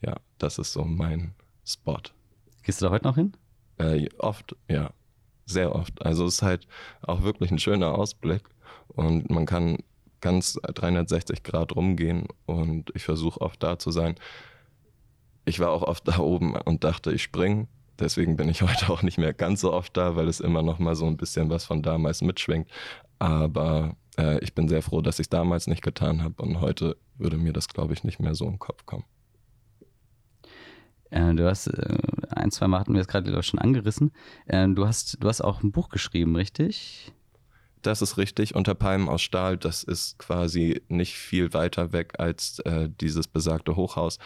ja, 0.00 0.16
das 0.38 0.58
ist 0.58 0.72
so 0.72 0.84
mein 0.84 1.34
Spot. 1.64 2.00
Gehst 2.62 2.80
du 2.80 2.86
da 2.86 2.92
heute 2.92 3.06
noch 3.06 3.16
hin? 3.16 3.32
Äh, 3.78 4.08
oft, 4.18 4.56
ja. 4.68 4.92
Sehr 5.46 5.74
oft. 5.74 6.04
Also 6.04 6.26
es 6.26 6.34
ist 6.34 6.42
halt 6.42 6.68
auch 7.00 7.22
wirklich 7.22 7.50
ein 7.50 7.58
schöner 7.58 7.94
Ausblick 7.94 8.42
und 8.88 9.30
man 9.30 9.46
kann 9.46 9.78
ganz 10.20 10.58
360 10.62 11.42
Grad 11.42 11.74
rumgehen 11.74 12.26
und 12.46 12.90
ich 12.94 13.04
versuche 13.04 13.40
oft 13.40 13.62
da 13.62 13.78
zu 13.78 13.90
sein. 13.90 14.16
Ich 15.44 15.60
war 15.60 15.70
auch 15.70 15.82
oft 15.82 16.06
da 16.08 16.18
oben 16.18 16.54
und 16.56 16.84
dachte, 16.84 17.12
ich 17.12 17.22
springe. 17.22 17.68
Deswegen 17.98 18.36
bin 18.36 18.48
ich 18.48 18.62
heute 18.62 18.90
auch 18.90 19.02
nicht 19.02 19.18
mehr 19.18 19.32
ganz 19.32 19.60
so 19.60 19.72
oft 19.72 19.96
da, 19.96 20.16
weil 20.16 20.28
es 20.28 20.40
immer 20.40 20.62
noch 20.62 20.78
mal 20.78 20.94
so 20.94 21.06
ein 21.06 21.16
bisschen 21.16 21.50
was 21.50 21.64
von 21.64 21.82
damals 21.82 22.22
mitschwingt. 22.22 22.68
Aber 23.18 23.96
äh, 24.18 24.38
ich 24.40 24.54
bin 24.54 24.68
sehr 24.68 24.82
froh, 24.82 25.00
dass 25.00 25.18
ich 25.18 25.24
es 25.24 25.30
damals 25.30 25.66
nicht 25.66 25.82
getan 25.82 26.22
habe 26.22 26.42
und 26.42 26.60
heute 26.60 26.96
würde 27.16 27.36
mir 27.36 27.52
das, 27.52 27.68
glaube 27.68 27.94
ich, 27.94 28.04
nicht 28.04 28.20
mehr 28.20 28.34
so 28.34 28.46
im 28.46 28.58
Kopf 28.58 28.86
kommen. 28.86 29.04
Äh, 31.10 31.34
du 31.34 31.48
hast 31.48 31.68
äh, 31.68 31.96
ein, 32.30 32.50
zwei 32.50 32.68
Mal 32.68 32.80
hatten 32.80 32.94
wir 32.94 33.00
es 33.00 33.08
gerade 33.08 33.42
schon 33.42 33.58
angerissen. 33.58 34.12
Äh, 34.46 34.68
du 34.68 34.86
hast, 34.86 35.22
du 35.22 35.28
hast 35.28 35.40
auch 35.40 35.62
ein 35.62 35.72
Buch 35.72 35.88
geschrieben, 35.88 36.36
richtig? 36.36 37.12
Das 37.88 38.02
ist 38.02 38.18
richtig. 38.18 38.54
Unter 38.54 38.74
Palmen 38.74 39.08
aus 39.08 39.22
Stahl, 39.22 39.56
das 39.56 39.82
ist 39.82 40.18
quasi 40.18 40.82
nicht 40.88 41.14
viel 41.14 41.54
weiter 41.54 41.90
weg 41.90 42.16
als 42.18 42.58
äh, 42.66 42.90
dieses 43.00 43.26
besagte 43.26 43.76
Hochhaus. 43.76 44.18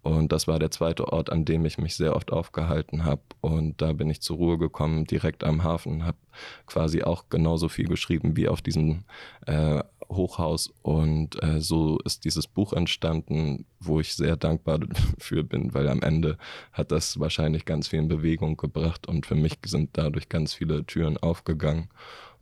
Und 0.00 0.32
das 0.32 0.48
war 0.48 0.58
der 0.58 0.70
zweite 0.70 1.12
Ort, 1.12 1.30
an 1.30 1.44
dem 1.44 1.66
ich 1.66 1.76
mich 1.76 1.96
sehr 1.96 2.16
oft 2.16 2.32
aufgehalten 2.32 3.04
habe. 3.04 3.20
Und 3.42 3.82
da 3.82 3.92
bin 3.92 4.08
ich 4.08 4.22
zur 4.22 4.38
Ruhe 4.38 4.56
gekommen, 4.56 5.04
direkt 5.04 5.44
am 5.44 5.62
Hafen, 5.62 6.06
habe 6.06 6.16
quasi 6.64 7.02
auch 7.02 7.28
genauso 7.28 7.68
viel 7.68 7.88
geschrieben 7.88 8.38
wie 8.38 8.48
auf 8.48 8.62
diesem 8.62 9.04
äh, 9.44 9.82
Hochhaus. 10.08 10.72
Und 10.80 11.42
äh, 11.42 11.60
so 11.60 11.98
ist 12.06 12.24
dieses 12.24 12.46
Buch 12.46 12.72
entstanden, 12.72 13.66
wo 13.80 14.00
ich 14.00 14.14
sehr 14.14 14.38
dankbar 14.38 14.78
dafür 15.18 15.42
bin, 15.42 15.74
weil 15.74 15.90
am 15.90 16.00
Ende 16.00 16.38
hat 16.72 16.90
das 16.90 17.20
wahrscheinlich 17.20 17.66
ganz 17.66 17.88
viel 17.88 17.98
in 17.98 18.08
Bewegung 18.08 18.56
gebracht 18.56 19.06
und 19.06 19.26
für 19.26 19.34
mich 19.34 19.58
sind 19.66 19.90
dadurch 19.92 20.30
ganz 20.30 20.54
viele 20.54 20.86
Türen 20.86 21.18
aufgegangen. 21.18 21.90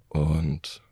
Und 0.09 0.83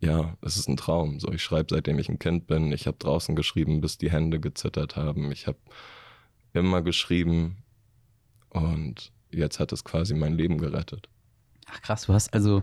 ja, 0.00 0.36
es 0.42 0.56
ist 0.56 0.68
ein 0.68 0.76
Traum. 0.76 1.20
So, 1.20 1.32
ich 1.32 1.42
schreibe 1.42 1.74
seitdem 1.74 1.98
ich 1.98 2.08
ein 2.08 2.18
Kind 2.18 2.46
bin. 2.46 2.72
Ich 2.72 2.86
habe 2.86 2.98
draußen 2.98 3.36
geschrieben, 3.36 3.80
bis 3.80 3.98
die 3.98 4.10
Hände 4.10 4.40
gezittert 4.40 4.96
haben. 4.96 5.32
Ich 5.32 5.46
habe 5.46 5.58
immer 6.52 6.82
geschrieben 6.82 7.56
und 8.50 9.12
jetzt 9.30 9.58
hat 9.60 9.72
es 9.72 9.84
quasi 9.84 10.14
mein 10.14 10.34
Leben 10.34 10.58
gerettet. 10.58 11.08
Ach 11.66 11.80
krass, 11.82 12.06
du 12.06 12.12
hast 12.12 12.32
also, 12.34 12.62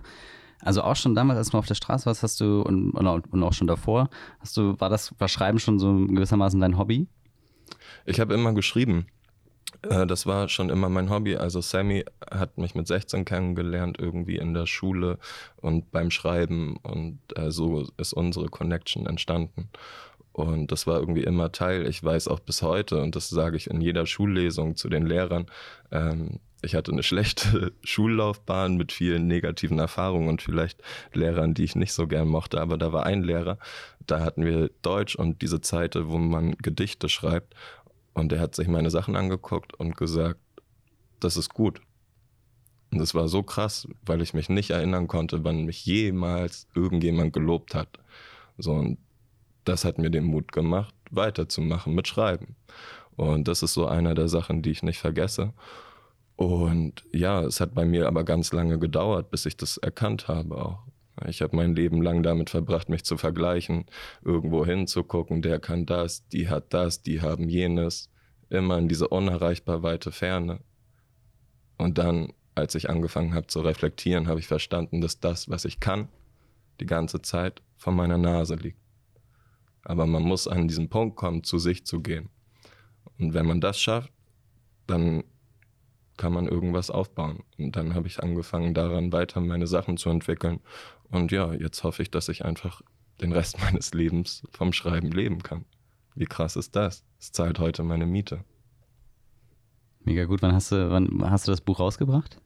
also 0.61 0.83
auch 0.83 0.95
schon 0.95 1.15
damals, 1.15 1.37
als 1.37 1.49
du 1.49 1.57
auf 1.57 1.65
der 1.65 1.75
Straße 1.75 2.05
warst, 2.05 2.23
hast 2.23 2.39
du 2.39 2.61
und, 2.61 2.91
und 2.91 3.43
auch 3.43 3.53
schon 3.53 3.67
davor, 3.67 4.09
hast 4.39 4.55
du, 4.55 4.79
war 4.79 4.89
das, 4.89 5.13
war 5.19 5.27
Schreiben 5.27 5.59
schon 5.59 5.79
so 5.79 5.93
gewissermaßen 6.07 6.59
dein 6.59 6.77
Hobby? 6.77 7.07
Ich 8.05 8.19
habe 8.19 8.33
immer 8.33 8.53
geschrieben. 8.53 9.07
Äh, 9.83 10.07
das 10.07 10.25
war 10.25 10.49
schon 10.49 10.69
immer 10.69 10.89
mein 10.89 11.09
Hobby. 11.09 11.35
Also 11.35 11.61
Sammy 11.61 12.05
hat 12.29 12.57
mich 12.57 12.75
mit 12.75 12.87
16 12.87 13.25
kennengelernt, 13.25 13.97
irgendwie 13.99 14.37
in 14.37 14.53
der 14.53 14.65
Schule 14.65 15.17
und 15.57 15.91
beim 15.91 16.11
Schreiben. 16.11 16.77
Und 16.77 17.19
äh, 17.35 17.51
so 17.51 17.87
ist 17.97 18.13
unsere 18.13 18.47
Connection 18.47 19.05
entstanden. 19.05 19.69
Und 20.33 20.71
das 20.71 20.87
war 20.87 20.99
irgendwie 20.99 21.23
immer 21.23 21.51
Teil. 21.51 21.85
Ich 21.87 22.03
weiß 22.03 22.27
auch 22.27 22.39
bis 22.39 22.61
heute, 22.61 23.01
und 23.01 23.15
das 23.15 23.29
sage 23.29 23.57
ich 23.57 23.69
in 23.69 23.81
jeder 23.81 24.05
Schullesung 24.05 24.75
zu 24.75 24.87
den 24.87 25.05
Lehrern, 25.05 25.47
ähm, 25.91 26.39
ich 26.63 26.75
hatte 26.75 26.91
eine 26.91 27.03
schlechte 27.03 27.73
Schullaufbahn 27.83 28.77
mit 28.77 28.91
vielen 28.91 29.27
negativen 29.27 29.79
Erfahrungen 29.79 30.29
und 30.29 30.41
vielleicht 30.41 30.81
Lehrern, 31.13 31.53
die 31.53 31.63
ich 31.63 31.75
nicht 31.75 31.93
so 31.93 32.07
gern 32.07 32.27
mochte. 32.27 32.61
Aber 32.61 32.77
da 32.77 32.93
war 32.93 33.05
ein 33.05 33.23
Lehrer, 33.23 33.57
da 34.07 34.21
hatten 34.21 34.45
wir 34.45 34.69
Deutsch 34.81 35.15
und 35.15 35.41
diese 35.41 35.61
Zeit, 35.61 35.95
wo 35.99 36.17
man 36.17 36.51
Gedichte 36.57 37.09
schreibt. 37.09 37.55
Und 38.13 38.31
er 38.33 38.39
hat 38.39 38.55
sich 38.55 38.67
meine 38.67 38.89
Sachen 38.89 39.15
angeguckt 39.15 39.73
und 39.73 39.97
gesagt, 39.97 40.39
das 41.19 41.37
ist 41.37 41.53
gut. 41.53 41.81
Und 42.91 42.99
das 42.99 43.15
war 43.15 43.29
so 43.29 43.41
krass, 43.41 43.87
weil 44.05 44.21
ich 44.21 44.33
mich 44.33 44.49
nicht 44.49 44.71
erinnern 44.71 45.07
konnte, 45.07 45.43
wann 45.43 45.65
mich 45.65 45.85
jemals 45.85 46.67
irgendjemand 46.75 47.31
gelobt 47.31 47.73
hat. 47.73 47.99
So, 48.57 48.73
und 48.73 48.97
das 49.63 49.85
hat 49.85 49.97
mir 49.97 50.09
den 50.09 50.25
Mut 50.25 50.51
gemacht, 50.51 50.93
weiterzumachen 51.09 51.95
mit 51.95 52.07
Schreiben. 52.07 52.55
Und 53.15 53.47
das 53.47 53.63
ist 53.63 53.73
so 53.73 53.85
einer 53.85 54.13
der 54.13 54.27
Sachen, 54.27 54.61
die 54.61 54.71
ich 54.71 54.83
nicht 54.83 54.99
vergesse. 54.99 55.53
Und 56.35 57.03
ja, 57.13 57.41
es 57.43 57.61
hat 57.61 57.75
bei 57.75 57.85
mir 57.85 58.07
aber 58.07 58.23
ganz 58.23 58.51
lange 58.51 58.79
gedauert, 58.79 59.29
bis 59.29 59.45
ich 59.45 59.55
das 59.55 59.77
erkannt 59.77 60.27
habe 60.27 60.55
auch. 60.55 60.79
Ich 61.27 61.41
habe 61.41 61.55
mein 61.55 61.75
Leben 61.75 62.01
lang 62.01 62.23
damit 62.23 62.49
verbracht, 62.49 62.89
mich 62.89 63.03
zu 63.03 63.17
vergleichen, 63.17 63.85
irgendwo 64.23 64.65
hinzugucken, 64.65 65.41
der 65.41 65.59
kann 65.59 65.85
das, 65.85 66.27
die 66.29 66.49
hat 66.49 66.73
das, 66.73 67.01
die 67.01 67.21
haben 67.21 67.49
jenes, 67.49 68.09
immer 68.49 68.77
in 68.77 68.87
diese 68.87 69.07
unerreichbar 69.07 69.83
weite 69.83 70.11
Ferne. 70.11 70.59
Und 71.77 71.97
dann, 71.97 72.33
als 72.55 72.75
ich 72.75 72.89
angefangen 72.89 73.33
habe 73.33 73.47
zu 73.47 73.61
reflektieren, 73.61 74.27
habe 74.27 74.39
ich 74.39 74.47
verstanden, 74.47 75.01
dass 75.01 75.19
das, 75.19 75.49
was 75.49 75.65
ich 75.65 75.79
kann, 75.79 76.09
die 76.79 76.85
ganze 76.85 77.21
Zeit 77.21 77.61
vor 77.77 77.93
meiner 77.93 78.17
Nase 78.17 78.55
liegt. 78.55 78.79
Aber 79.83 80.05
man 80.05 80.23
muss 80.23 80.47
an 80.47 80.67
diesen 80.67 80.89
Punkt 80.89 81.15
kommen, 81.15 81.43
zu 81.43 81.57
sich 81.57 81.85
zu 81.85 82.01
gehen. 82.01 82.29
Und 83.17 83.33
wenn 83.33 83.45
man 83.45 83.61
das 83.61 83.79
schafft, 83.79 84.11
dann 84.87 85.23
kann 86.17 86.33
man 86.33 86.47
irgendwas 86.47 86.91
aufbauen. 86.91 87.43
Und 87.57 87.75
dann 87.75 87.95
habe 87.95 88.07
ich 88.07 88.21
angefangen, 88.21 88.73
daran 88.73 89.11
weiter 89.11 89.41
meine 89.41 89.65
Sachen 89.65 89.97
zu 89.97 90.09
entwickeln. 90.09 90.59
Und 91.11 91.31
ja, 91.31 91.53
jetzt 91.53 91.83
hoffe 91.83 92.01
ich, 92.01 92.11
dass 92.11 92.29
ich 92.29 92.45
einfach 92.45 92.81
den 93.21 93.31
Rest 93.31 93.59
meines 93.61 93.93
Lebens 93.93 94.43
vom 94.51 94.73
Schreiben 94.73 95.11
leben 95.11 95.43
kann. 95.43 95.65
Wie 96.15 96.25
krass 96.25 96.55
ist 96.55 96.75
das? 96.75 97.03
Es 97.19 97.31
zahlt 97.31 97.59
heute 97.59 97.83
meine 97.83 98.05
Miete. 98.05 98.43
Mega 100.03 100.25
gut. 100.25 100.41
Wann 100.41 100.53
hast 100.53 100.71
du, 100.71 100.89
wann 100.89 101.21
hast 101.29 101.47
du 101.47 101.51
das 101.51 101.61
Buch 101.61 101.79
rausgebracht? 101.79 102.41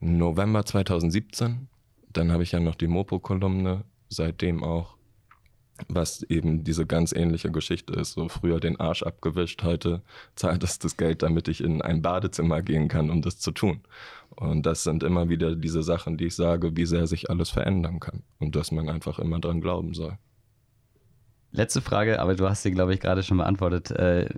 November 0.00 0.64
2017. 0.64 1.68
Dann 2.12 2.32
habe 2.32 2.42
ich 2.42 2.52
ja 2.52 2.60
noch 2.60 2.74
die 2.74 2.86
Mopo-Kolumne, 2.86 3.84
seitdem 4.08 4.62
auch 4.64 4.93
was 5.88 6.22
eben 6.24 6.64
diese 6.64 6.86
ganz 6.86 7.12
ähnliche 7.12 7.50
Geschichte 7.50 7.94
ist. 7.94 8.12
So 8.12 8.28
früher 8.28 8.60
den 8.60 8.78
Arsch 8.78 9.02
abgewischt, 9.02 9.62
heute 9.62 10.02
zahlt 10.36 10.62
es 10.62 10.78
das 10.78 10.96
Geld, 10.96 11.22
damit 11.22 11.48
ich 11.48 11.62
in 11.62 11.82
ein 11.82 12.02
Badezimmer 12.02 12.62
gehen 12.62 12.88
kann, 12.88 13.10
um 13.10 13.22
das 13.22 13.38
zu 13.38 13.50
tun. 13.50 13.80
Und 14.30 14.66
das 14.66 14.84
sind 14.84 15.02
immer 15.02 15.28
wieder 15.28 15.56
diese 15.56 15.82
Sachen, 15.82 16.16
die 16.16 16.26
ich 16.26 16.36
sage, 16.36 16.76
wie 16.76 16.86
sehr 16.86 17.06
sich 17.06 17.30
alles 17.30 17.50
verändern 17.50 18.00
kann 18.00 18.22
und 18.38 18.56
dass 18.56 18.72
man 18.72 18.88
einfach 18.88 19.18
immer 19.18 19.40
dran 19.40 19.60
glauben 19.60 19.94
soll. 19.94 20.18
Letzte 21.50 21.80
Frage, 21.80 22.20
aber 22.20 22.34
du 22.34 22.48
hast 22.48 22.62
sie, 22.62 22.72
glaube 22.72 22.94
ich, 22.94 23.00
gerade 23.00 23.22
schon 23.22 23.38
beantwortet, 23.38 23.90
äh, 23.92 24.28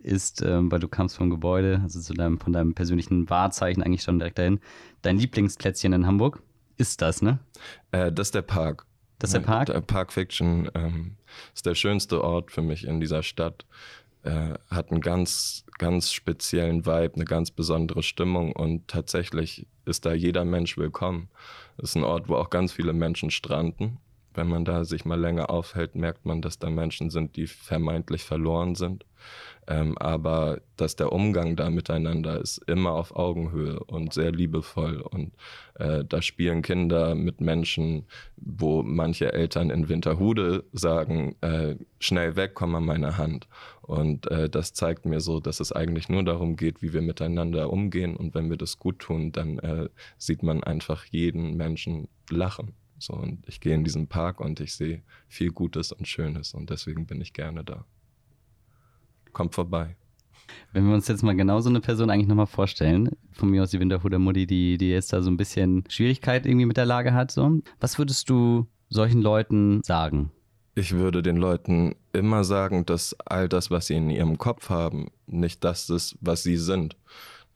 ist, 0.00 0.42
äh, 0.42 0.58
weil 0.70 0.80
du 0.80 0.88
kamst 0.88 1.16
vom 1.16 1.30
Gebäude, 1.30 1.80
also 1.82 2.00
zu 2.00 2.12
deinem, 2.12 2.38
von 2.38 2.52
deinem 2.52 2.74
persönlichen 2.74 3.30
Wahrzeichen 3.30 3.82
eigentlich 3.82 4.02
schon 4.02 4.18
direkt 4.18 4.38
dahin, 4.38 4.60
dein 5.02 5.18
Lieblingsplätzchen 5.18 5.92
in 5.92 6.06
Hamburg? 6.06 6.42
Ist 6.76 7.02
das, 7.02 7.22
ne? 7.22 7.38
Äh, 7.92 8.12
das 8.12 8.28
ist 8.28 8.34
der 8.34 8.42
Park. 8.42 8.84
Das 9.24 9.30
ist 9.30 9.40
der 9.40 9.40
Park? 9.40 9.66
Der 9.66 9.80
Park 9.80 10.12
Fiction 10.12 10.70
ähm, 10.74 11.16
ist 11.54 11.64
der 11.64 11.74
schönste 11.74 12.22
Ort 12.22 12.50
für 12.50 12.60
mich 12.60 12.86
in 12.86 13.00
dieser 13.00 13.22
Stadt. 13.22 13.64
Äh, 14.22 14.54
hat 14.68 14.90
einen 14.90 15.00
ganz, 15.00 15.64
ganz 15.78 16.12
speziellen 16.12 16.84
Vibe, 16.84 17.14
eine 17.14 17.24
ganz 17.24 17.50
besondere 17.50 18.02
Stimmung 18.02 18.52
und 18.52 18.86
tatsächlich 18.86 19.66
ist 19.86 20.04
da 20.04 20.12
jeder 20.12 20.44
Mensch 20.44 20.76
willkommen. 20.76 21.30
Es 21.78 21.90
ist 21.90 21.96
ein 21.96 22.04
Ort, 22.04 22.28
wo 22.28 22.36
auch 22.36 22.50
ganz 22.50 22.72
viele 22.72 22.92
Menschen 22.92 23.30
stranden. 23.30 23.96
Wenn 24.34 24.48
man 24.48 24.64
da 24.64 24.84
sich 24.84 25.04
mal 25.04 25.18
länger 25.18 25.50
aufhält, 25.50 25.94
merkt 25.94 26.26
man, 26.26 26.42
dass 26.42 26.58
da 26.58 26.68
Menschen 26.70 27.10
sind, 27.10 27.36
die 27.36 27.46
vermeintlich 27.46 28.24
verloren 28.24 28.74
sind. 28.74 29.06
Ähm, 29.66 29.96
aber 29.96 30.60
dass 30.76 30.96
der 30.96 31.12
Umgang 31.12 31.56
da 31.56 31.70
miteinander 31.70 32.40
ist 32.40 32.58
immer 32.66 32.92
auf 32.92 33.16
Augenhöhe 33.16 33.80
und 33.84 34.12
sehr 34.12 34.30
liebevoll. 34.30 35.00
Und 35.00 35.32
äh, 35.76 36.04
da 36.04 36.20
spielen 36.20 36.60
Kinder 36.62 37.14
mit 37.14 37.40
Menschen, 37.40 38.04
wo 38.36 38.82
manche 38.82 39.32
Eltern 39.32 39.70
in 39.70 39.88
Winterhude 39.88 40.64
sagen, 40.72 41.36
äh, 41.40 41.76
schnell 41.98 42.36
weg, 42.36 42.52
komm 42.54 42.74
an 42.74 42.84
meine 42.84 43.16
Hand. 43.16 43.48
Und 43.80 44.30
äh, 44.30 44.50
das 44.50 44.74
zeigt 44.74 45.06
mir 45.06 45.20
so, 45.20 45.40
dass 45.40 45.60
es 45.60 45.72
eigentlich 45.72 46.08
nur 46.08 46.24
darum 46.24 46.56
geht, 46.56 46.82
wie 46.82 46.92
wir 46.92 47.02
miteinander 47.02 47.72
umgehen. 47.72 48.16
Und 48.16 48.34
wenn 48.34 48.50
wir 48.50 48.58
das 48.58 48.78
gut 48.78 48.98
tun, 48.98 49.32
dann 49.32 49.58
äh, 49.60 49.88
sieht 50.18 50.42
man 50.42 50.62
einfach 50.62 51.06
jeden 51.06 51.56
Menschen 51.56 52.08
lachen. 52.28 52.74
So, 53.06 53.14
und 53.14 53.46
ich 53.48 53.60
gehe 53.60 53.74
in 53.74 53.84
diesen 53.84 54.06
Park 54.08 54.40
und 54.40 54.60
ich 54.60 54.74
sehe 54.74 55.02
viel 55.28 55.50
Gutes 55.50 55.92
und 55.92 56.08
Schönes 56.08 56.54
und 56.54 56.70
deswegen 56.70 57.06
bin 57.06 57.20
ich 57.20 57.32
gerne 57.32 57.64
da 57.64 57.84
kommt 59.34 59.54
vorbei. 59.54 59.96
Wenn 60.72 60.86
wir 60.86 60.94
uns 60.94 61.08
jetzt 61.08 61.22
mal 61.22 61.34
genau 61.34 61.60
so 61.60 61.68
eine 61.68 61.80
Person 61.80 62.08
eigentlich 62.08 62.28
nochmal 62.28 62.46
vorstellen, 62.46 63.10
von 63.32 63.50
mir 63.50 63.62
aus 63.62 63.70
die 63.70 63.80
Winterhuder 63.80 64.18
Mutti, 64.18 64.46
die, 64.46 64.78
die 64.78 64.90
jetzt 64.90 65.12
da 65.12 65.20
so 65.20 65.30
ein 65.30 65.36
bisschen 65.36 65.84
Schwierigkeit 65.88 66.46
irgendwie 66.46 66.66
mit 66.66 66.76
der 66.76 66.86
Lage 66.86 67.12
hat, 67.12 67.30
so. 67.30 67.60
Was 67.80 67.98
würdest 67.98 68.30
du 68.30 68.66
solchen 68.88 69.20
Leuten 69.20 69.82
sagen? 69.82 70.30
Ich 70.74 70.92
würde 70.92 71.22
den 71.22 71.36
Leuten 71.36 71.94
immer 72.12 72.44
sagen, 72.44 72.84
dass 72.84 73.16
all 73.20 73.48
das, 73.48 73.70
was 73.70 73.86
sie 73.86 73.94
in 73.94 74.10
ihrem 74.10 74.38
Kopf 74.38 74.70
haben, 74.70 75.08
nicht 75.26 75.62
das 75.64 75.88
ist, 75.88 76.16
was 76.20 76.42
sie 76.42 76.56
sind. 76.56 76.96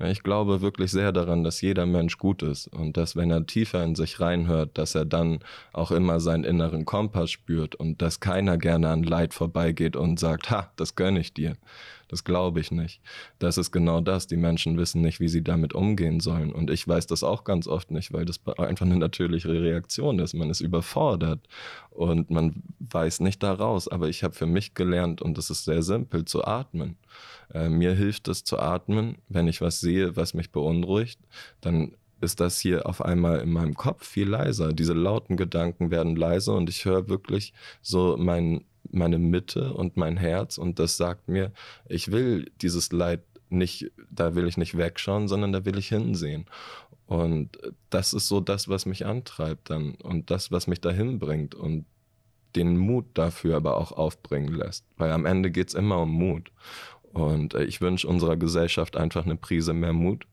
Ich 0.00 0.22
glaube 0.22 0.60
wirklich 0.60 0.92
sehr 0.92 1.10
daran, 1.10 1.42
dass 1.42 1.60
jeder 1.60 1.84
Mensch 1.84 2.18
gut 2.18 2.44
ist 2.44 2.68
und 2.68 2.96
dass, 2.96 3.16
wenn 3.16 3.32
er 3.32 3.46
tiefer 3.46 3.82
in 3.82 3.96
sich 3.96 4.20
reinhört, 4.20 4.78
dass 4.78 4.94
er 4.94 5.04
dann 5.04 5.40
auch 5.72 5.90
immer 5.90 6.20
seinen 6.20 6.44
inneren 6.44 6.84
Kompass 6.84 7.32
spürt 7.32 7.74
und 7.74 8.00
dass 8.00 8.20
keiner 8.20 8.58
gerne 8.58 8.90
an 8.90 9.02
Leid 9.02 9.34
vorbeigeht 9.34 9.96
und 9.96 10.20
sagt, 10.20 10.50
ha, 10.50 10.70
das 10.76 10.94
gönne 10.94 11.18
ich 11.18 11.34
dir. 11.34 11.56
Das 12.08 12.24
glaube 12.24 12.60
ich 12.60 12.70
nicht. 12.70 13.00
Das 13.38 13.58
ist 13.58 13.70
genau 13.70 14.00
das. 14.00 14.26
Die 14.26 14.36
Menschen 14.36 14.78
wissen 14.78 15.02
nicht, 15.02 15.20
wie 15.20 15.28
sie 15.28 15.42
damit 15.42 15.74
umgehen 15.74 16.20
sollen. 16.20 16.52
Und 16.52 16.70
ich 16.70 16.88
weiß 16.88 17.06
das 17.06 17.22
auch 17.22 17.44
ganz 17.44 17.68
oft 17.68 17.90
nicht, 17.90 18.12
weil 18.12 18.24
das 18.24 18.40
einfach 18.58 18.86
eine 18.86 18.96
natürliche 18.96 19.48
Reaktion 19.48 20.18
ist. 20.18 20.34
Man 20.34 20.50
ist 20.50 20.60
überfordert 20.60 21.40
und 21.90 22.30
man 22.30 22.62
weiß 22.80 23.20
nicht 23.20 23.42
daraus. 23.42 23.88
Aber 23.88 24.08
ich 24.08 24.24
habe 24.24 24.34
für 24.34 24.46
mich 24.46 24.74
gelernt, 24.74 25.20
und 25.20 25.36
das 25.36 25.50
ist 25.50 25.64
sehr 25.64 25.82
simpel, 25.82 26.24
zu 26.24 26.44
atmen. 26.44 26.96
Äh, 27.52 27.68
mir 27.68 27.92
hilft 27.92 28.28
es 28.28 28.42
zu 28.42 28.58
atmen, 28.58 29.18
wenn 29.28 29.46
ich 29.46 29.60
was 29.60 29.80
sehe, 29.80 30.16
was 30.16 30.34
mich 30.34 30.50
beunruhigt, 30.50 31.20
dann 31.60 31.92
ist 32.20 32.40
das 32.40 32.58
hier 32.58 32.86
auf 32.86 33.04
einmal 33.04 33.40
in 33.40 33.52
meinem 33.52 33.74
Kopf 33.74 34.04
viel 34.06 34.28
leiser. 34.28 34.72
Diese 34.72 34.92
lauten 34.92 35.36
Gedanken 35.36 35.90
werden 35.90 36.16
leiser 36.16 36.54
und 36.54 36.68
ich 36.68 36.84
höre 36.84 37.08
wirklich 37.08 37.52
so 37.80 38.16
mein 38.18 38.64
meine 38.90 39.18
Mitte 39.18 39.72
und 39.74 39.96
mein 39.96 40.16
Herz 40.16 40.58
und 40.58 40.78
das 40.78 40.96
sagt 40.96 41.28
mir, 41.28 41.52
ich 41.88 42.10
will 42.10 42.50
dieses 42.60 42.92
Leid 42.92 43.22
nicht, 43.50 43.90
da 44.10 44.34
will 44.34 44.46
ich 44.46 44.56
nicht 44.56 44.76
wegschauen, 44.76 45.28
sondern 45.28 45.52
da 45.52 45.64
will 45.64 45.78
ich 45.78 45.88
hinsehen. 45.88 46.46
Und 47.06 47.58
das 47.88 48.12
ist 48.12 48.28
so 48.28 48.40
das, 48.40 48.68
was 48.68 48.84
mich 48.84 49.06
antreibt 49.06 49.70
dann 49.70 49.94
und 49.94 50.30
das, 50.30 50.52
was 50.52 50.66
mich 50.66 50.80
dahin 50.80 51.18
bringt 51.18 51.54
und 51.54 51.86
den 52.54 52.76
Mut 52.76 53.06
dafür 53.14 53.56
aber 53.56 53.76
auch 53.76 53.92
aufbringen 53.92 54.52
lässt. 54.54 54.84
Weil 54.96 55.12
am 55.12 55.24
Ende 55.24 55.50
geht 55.50 55.68
es 55.68 55.74
immer 55.74 56.02
um 56.02 56.10
Mut. 56.10 56.52
Und 57.12 57.54
äh, 57.54 57.64
ich 57.64 57.80
wünsche 57.80 58.06
unserer 58.06 58.36
Gesellschaft 58.36 58.96
einfach 58.96 59.24
eine 59.24 59.36
Prise 59.36 59.72
mehr 59.72 59.92
Mut 59.92 60.26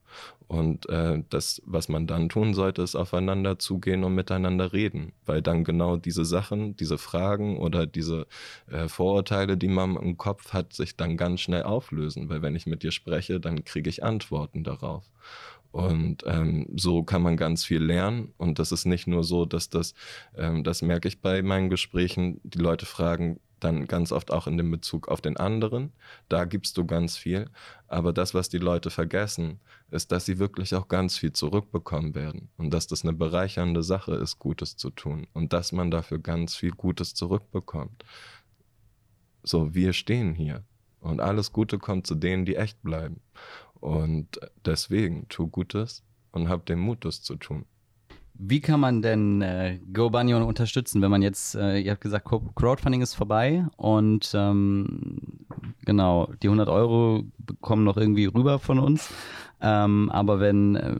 und 0.47 0.87
äh, 0.89 1.23
das, 1.29 1.61
was 1.65 1.89
man 1.89 2.05
dann 2.05 2.29
tun 2.29 2.53
sollte, 2.53 2.81
ist 2.83 2.95
aufeinander 2.95 3.57
zugehen 3.57 4.03
und 4.03 4.13
miteinander 4.13 4.73
reden, 4.73 5.13
weil 5.25 5.41
dann 5.41 5.63
genau 5.63 5.97
diese 5.97 6.23
Sachen, 6.23 6.75
diese 6.75 6.97
Fragen 6.97 7.57
oder 7.57 7.87
diese 7.87 8.27
äh, 8.69 8.87
Vorurteile, 8.87 9.57
die 9.57 9.67
man 9.67 9.95
im 9.95 10.17
Kopf 10.17 10.53
hat, 10.53 10.73
sich 10.73 10.95
dann 10.95 11.17
ganz 11.17 11.41
schnell 11.41 11.63
auflösen, 11.63 12.29
weil 12.29 12.41
wenn 12.41 12.55
ich 12.55 12.67
mit 12.67 12.83
dir 12.83 12.91
spreche, 12.91 13.39
dann 13.39 13.65
kriege 13.65 13.89
ich 13.89 14.03
Antworten 14.03 14.63
darauf. 14.63 15.09
Und 15.71 16.23
ähm, 16.25 16.67
so 16.77 17.03
kann 17.03 17.21
man 17.21 17.35
ganz 17.35 17.65
viel 17.65 17.83
lernen. 17.83 18.33
Und 18.37 18.59
das 18.59 18.71
ist 18.71 18.85
nicht 18.85 19.07
nur 19.07 19.25
so, 19.25 19.45
dass 19.45 19.69
das, 19.69 19.93
ähm, 20.37 20.63
das 20.63 20.81
merke 20.81 21.09
ich 21.09 21.21
bei 21.21 21.41
meinen 21.41 21.69
Gesprächen, 21.69 22.39
die 22.45 22.59
Leute 22.59 22.85
fragen, 22.85 23.41
dann 23.59 23.85
ganz 23.85 24.11
oft 24.11 24.31
auch 24.31 24.47
in 24.47 24.57
dem 24.57 24.71
Bezug 24.71 25.07
auf 25.09 25.19
den 25.19 25.37
anderen. 25.37 25.91
Da 26.29 26.45
gibst 26.45 26.77
du 26.77 26.85
ganz 26.85 27.17
viel. 27.17 27.49
Aber 27.87 28.13
das, 28.13 28.33
was 28.33 28.47
die 28.47 28.57
Leute 28.57 28.89
vergessen, 28.89 29.59
ist, 29.91 30.11
dass 30.11 30.25
sie 30.25 30.39
wirklich 30.39 30.75
auch 30.75 30.87
ganz 30.87 31.17
viel 31.17 31.33
zurückbekommen 31.33 32.15
werden. 32.15 32.49
Und 32.57 32.73
dass 32.73 32.87
das 32.87 33.03
eine 33.03 33.13
bereichernde 33.13 33.83
Sache 33.83 34.15
ist, 34.15 34.39
Gutes 34.39 34.77
zu 34.77 34.89
tun. 34.89 35.27
Und 35.33 35.53
dass 35.53 35.71
man 35.71 35.91
dafür 35.91 36.19
ganz 36.19 36.55
viel 36.55 36.71
Gutes 36.71 37.13
zurückbekommt. 37.13 38.03
So, 39.43 39.73
wir 39.73 39.93
stehen 39.93 40.33
hier. 40.33 40.63
Und 40.99 41.21
alles 41.21 41.51
Gute 41.51 41.77
kommt 41.77 42.07
zu 42.07 42.15
denen, 42.15 42.45
die 42.45 42.55
echt 42.55 42.81
bleiben. 42.81 43.21
Und 43.75 44.39
deswegen, 44.65 45.27
tu 45.29 45.47
Gutes 45.47 46.03
und 46.31 46.49
hab 46.49 46.65
den 46.65 46.79
Mut, 46.79 47.05
das 47.05 47.21
zu 47.21 47.35
tun. 47.35 47.65
Wie 48.37 48.59
kann 48.59 48.81
man 48.81 49.01
denn 49.01 49.41
äh, 49.41 49.79
GoBunyon 49.93 50.43
unterstützen, 50.43 51.01
wenn 51.01 51.11
man 51.11 51.21
jetzt, 51.21 51.55
äh, 51.55 51.79
ihr 51.79 51.91
habt 51.91 52.01
gesagt, 52.01 52.27
Crowdfunding 52.55 53.01
ist 53.01 53.13
vorbei 53.13 53.65
und 53.77 54.29
ähm, 54.33 55.45
genau, 55.85 56.29
die 56.41 56.47
100 56.47 56.67
Euro 56.67 57.23
kommen 57.61 57.85
noch 57.85 57.95
irgendwie 57.95 58.25
rüber 58.25 58.59
von 58.59 58.79
uns. 58.79 59.09
Ähm, 59.61 60.09
aber 60.11 60.39
wenn, 60.39 60.75
äh, 60.75 60.95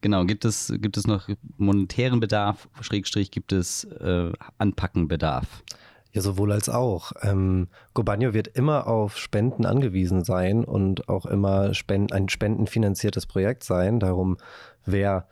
genau, 0.00 0.24
gibt 0.24 0.44
es, 0.44 0.72
gibt 0.78 0.96
es 0.96 1.06
noch 1.06 1.28
monetären 1.56 2.20
Bedarf, 2.20 2.68
Schrägstrich, 2.80 3.30
gibt 3.30 3.52
es 3.52 3.84
äh, 3.84 4.32
Anpackenbedarf? 4.58 5.62
Ja, 6.12 6.22
sowohl 6.22 6.52
als 6.52 6.68
auch. 6.68 7.12
Ähm, 7.22 7.68
Gobanio 7.98 8.32
wird 8.32 8.46
immer 8.46 8.86
auf 8.86 9.18
Spenden 9.18 9.66
angewiesen 9.66 10.22
sein 10.22 10.62
und 10.62 11.08
auch 11.08 11.26
immer 11.26 11.74
Spenden, 11.74 12.12
ein 12.12 12.28
spendenfinanziertes 12.28 13.26
Projekt 13.26 13.64
sein. 13.64 13.98
Darum 13.98 14.36
wer 14.84 15.26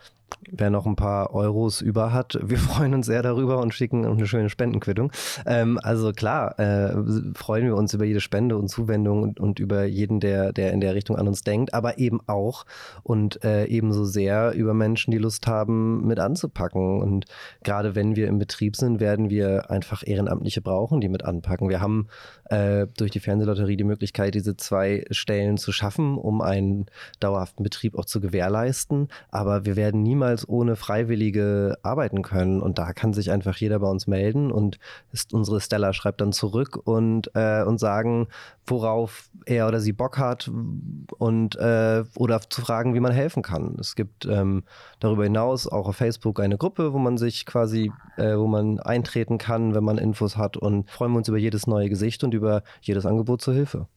wer 0.51 0.71
noch 0.71 0.87
ein 0.87 0.97
paar 0.97 1.35
Euros 1.35 1.81
über 1.81 2.13
hat, 2.13 2.39
wir 2.43 2.59
freuen 2.59 2.95
uns 2.95 3.07
sehr 3.07 3.23
darüber 3.23 3.59
und 3.59 3.75
schicken 3.75 4.05
eine 4.05 4.27
schöne 4.27 4.49
Spendenquittung. 4.49 5.13
Ähm, 5.45 5.79
also 5.83 6.13
klar, 6.13 6.59
äh, 6.59 6.95
freuen 7.35 7.67
wir 7.67 7.77
uns 7.77 7.95
über 7.95 8.05
jede 8.05 8.21
Spende 8.21 8.57
und 8.57 8.69
Zuwendung 8.69 9.23
und, 9.23 9.41
und, 9.41 9.59
über 9.59 9.85
jeden, 9.85 10.21
der, 10.21 10.53
der 10.53 10.73
in 10.73 10.81
der 10.81 10.95
Richtung 10.95 11.17
an 11.17 11.29
uns 11.29 11.43
denkt, 11.43 11.75
aber 11.75 11.99
eben 11.99 12.21
auch 12.27 12.65
und 13.03 13.43
äh, 13.45 13.65
ebenso 13.67 14.05
sehr 14.05 14.53
über 14.53 14.75
Menschen, 14.75 15.11
die 15.11 15.19
Lust 15.19 15.47
haben, 15.47 16.07
mit 16.07 16.19
anzupacken. 16.19 17.01
Und 17.01 17.27
gerade 17.65 17.95
wenn 17.95 18.17
wir 18.17 18.29
im 18.29 18.39
Betrieb 18.39 18.77
sind, 18.77 19.01
werden 19.01 19.31
wir 19.31 19.71
einfach 19.71 20.03
Ehrenamtliche 20.07 20.61
brauchen, 20.61 21.01
die 21.01 21.09
mit 21.09 21.25
anpacken. 21.25 21.69
Wir 21.69 21.81
haben 21.81 22.09
äh, 22.51 22.87
durch 22.97 23.11
die 23.11 23.21
Fernsehlotterie 23.21 23.77
die 23.77 23.85
Möglichkeit, 23.85 24.35
diese 24.35 24.57
zwei 24.57 25.05
Stellen 25.11 25.59
zu 25.59 25.73
schaffen, 25.73 26.17
um 26.17 26.41
einen 26.41 26.87
dauerhaften 27.21 27.63
Betrieb 27.63 27.97
auch 27.97 28.05
zu 28.05 28.21
gewährleisten. 28.21 29.09
Aber 29.31 29.65
wir 29.65 29.77
werden 29.77 30.03
niemals 30.03 30.49
ohne 30.49 30.77
Freiwillige 30.77 31.79
arbeiten 31.83 32.23
können. 32.23 32.61
Und 32.61 32.79
da 32.79 32.93
kann 32.93 33.13
sich 33.13 33.31
einfach 33.31 33.57
jeder 33.57 33.81
bei 33.81 33.89
uns 33.89 34.07
melden 34.07 34.53
und 34.53 34.79
ist, 35.13 35.33
unsere 35.33 35.61
Stella 35.61 35.93
schreibt 35.93 36.21
dann 36.21 36.33
zurück 36.33 36.81
und, 36.85 37.31
äh, 37.35 37.63
und 37.63 37.79
sagen, 37.79 38.29
worauf 38.67 39.29
er 39.45 39.69
oder 39.69 39.81
sie 39.81 39.93
Bock 39.93 40.19
hat 40.19 40.51
und 41.19 41.57
äh, 41.57 42.05
oder 42.17 42.41
zu 42.41 42.61
fragen, 42.61 42.95
wie 42.95 43.01
man 43.01 43.13
helfen 43.13 43.43
kann. 43.43 43.77
Es 43.79 43.95
gibt 43.95 44.27
ähm, 44.27 44.65
darüber 45.01 45.25
hinaus 45.25 45.67
auch 45.67 45.89
auf 45.89 45.97
Facebook 45.97 46.41
eine 46.41 46.59
Gruppe, 46.59 46.93
wo 46.93 46.99
man 46.99 47.17
sich 47.17 47.47
quasi, 47.47 47.93
äh, 48.17 48.37
wo 48.37 48.47
man 48.47 48.81
eintreten 48.81 49.39
kann, 49.39 49.75
wenn 49.75 49.85
man 49.85 49.99
Infos 49.99 50.37
hat 50.37 50.57
und 50.57 50.91
freuen 50.91 51.13
wir 51.13 51.19
uns 51.19 51.29
über 51.29 51.39
jedes 51.39 51.67
neue 51.67 51.89
Gesicht 51.89 52.25
und 52.25 52.35
über 52.37 52.63
jedes 52.81 53.07
Angebot 53.07 53.43
zur 53.43 53.55
Hilfe. 53.55 53.89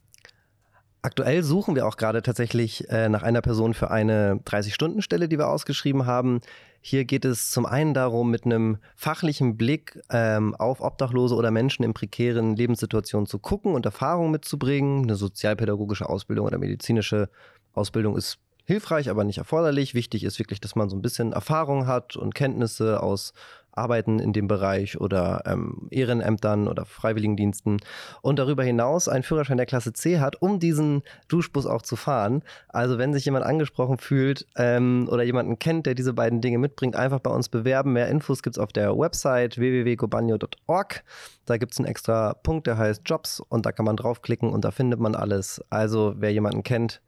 Aktuell 1.02 1.44
suchen 1.44 1.76
wir 1.76 1.88
auch 1.88 1.96
gerade 1.96 2.22
tatsächlich 2.22 2.90
äh, 2.90 3.08
nach 3.08 3.24
einer 3.24 3.42
Person 3.42 3.74
für 3.74 3.90
eine 3.90 4.42
30-Stunden-Stelle, 4.46 5.30
die 5.30 5.38
wir 5.38 5.48
ausgeschrieben 5.48 6.06
haben. 6.06 6.42
Hier 6.82 7.06
geht 7.06 7.24
es 7.24 7.52
zum 7.52 7.66
einen 7.66 7.94
darum, 7.94 8.32
mit 8.32 8.46
einem 8.46 8.78
fachlichen 8.96 9.56
Blick 9.56 10.02
ähm, 10.10 10.56
auf 10.56 10.82
Obdachlose 10.82 11.36
oder 11.36 11.52
Menschen 11.52 11.84
in 11.84 11.94
prekären 11.94 12.56
Lebenssituationen 12.56 13.28
zu 13.28 13.40
gucken 13.40 13.74
und 13.76 13.86
Erfahrungen 13.86 14.32
mitzubringen. 14.32 15.04
Eine 15.04 15.16
sozialpädagogische 15.16 16.08
Ausbildung 16.10 16.48
oder 16.48 16.58
medizinische 16.58 17.30
Ausbildung 17.74 18.18
ist 18.18 18.40
hilfreich, 18.66 19.10
aber 19.10 19.24
nicht 19.24 19.40
erforderlich. 19.40 19.94
Wichtig 19.94 20.24
ist 20.24 20.38
wirklich, 20.38 20.60
dass 20.60 20.76
man 20.76 20.90
so 20.90 20.98
ein 20.98 21.02
bisschen 21.02 21.32
Erfahrung 21.32 21.88
hat 21.88 22.18
und 22.18 22.36
Kenntnisse 22.36 23.02
aus 23.02 23.34
Arbeiten 23.80 24.20
in 24.20 24.34
dem 24.34 24.48
Bereich 24.48 25.00
oder 25.00 25.44
ähm, 25.46 25.88
Ehrenämtern 25.90 26.68
oder 26.68 26.86
Freiwilligendiensten 26.86 27.80
und 28.22 28.40
darüber 28.40 28.64
hinaus 28.64 29.08
einen 29.08 29.24
Führerschein 29.24 29.58
der 29.58 29.66
Klasse 29.66 29.94
C 29.94 30.20
hat, 30.20 30.42
um 30.42 30.60
diesen 30.60 31.02
Duschbus 31.28 31.66
auch 31.66 31.82
zu 31.82 31.96
fahren. 31.96 32.44
Also 32.68 32.98
wenn 32.98 33.14
sich 33.14 33.26
jemand 33.26 33.46
angesprochen 33.46 33.98
fühlt 33.98 34.46
ähm, 34.56 35.08
oder 35.10 35.24
jemanden 35.24 35.58
kennt, 35.60 35.86
der 35.86 35.96
diese 35.96 36.14
beiden 36.14 36.42
Dinge 36.42 36.58
mitbringt, 36.58 36.96
einfach 36.96 37.20
bei 37.20 37.32
uns 37.32 37.50
bewerben. 37.50 37.94
Mehr 37.94 38.10
Infos 38.10 38.44
gibt 38.44 38.58
es 38.58 38.62
auf 38.62 38.72
der 38.72 38.98
Website 38.98 39.58
www.gobanyo.org. 39.58 41.04
Da 41.46 41.58
gibt 41.58 41.72
es 41.72 41.80
einen 41.80 41.88
extra 41.88 42.34
Punkt, 42.34 42.68
der 42.68 42.78
heißt 42.78 43.02
Jobs 43.06 43.40
und 43.40 43.66
da 43.66 43.72
kann 43.72 43.86
man 43.86 43.96
draufklicken 43.96 44.50
und 44.50 44.66
da 44.66 44.72
findet 44.72 45.00
man 45.00 45.16
alles. 45.16 45.64
Also 45.70 46.14
wer 46.18 46.32
jemanden 46.32 46.64
kennt, 46.64 47.02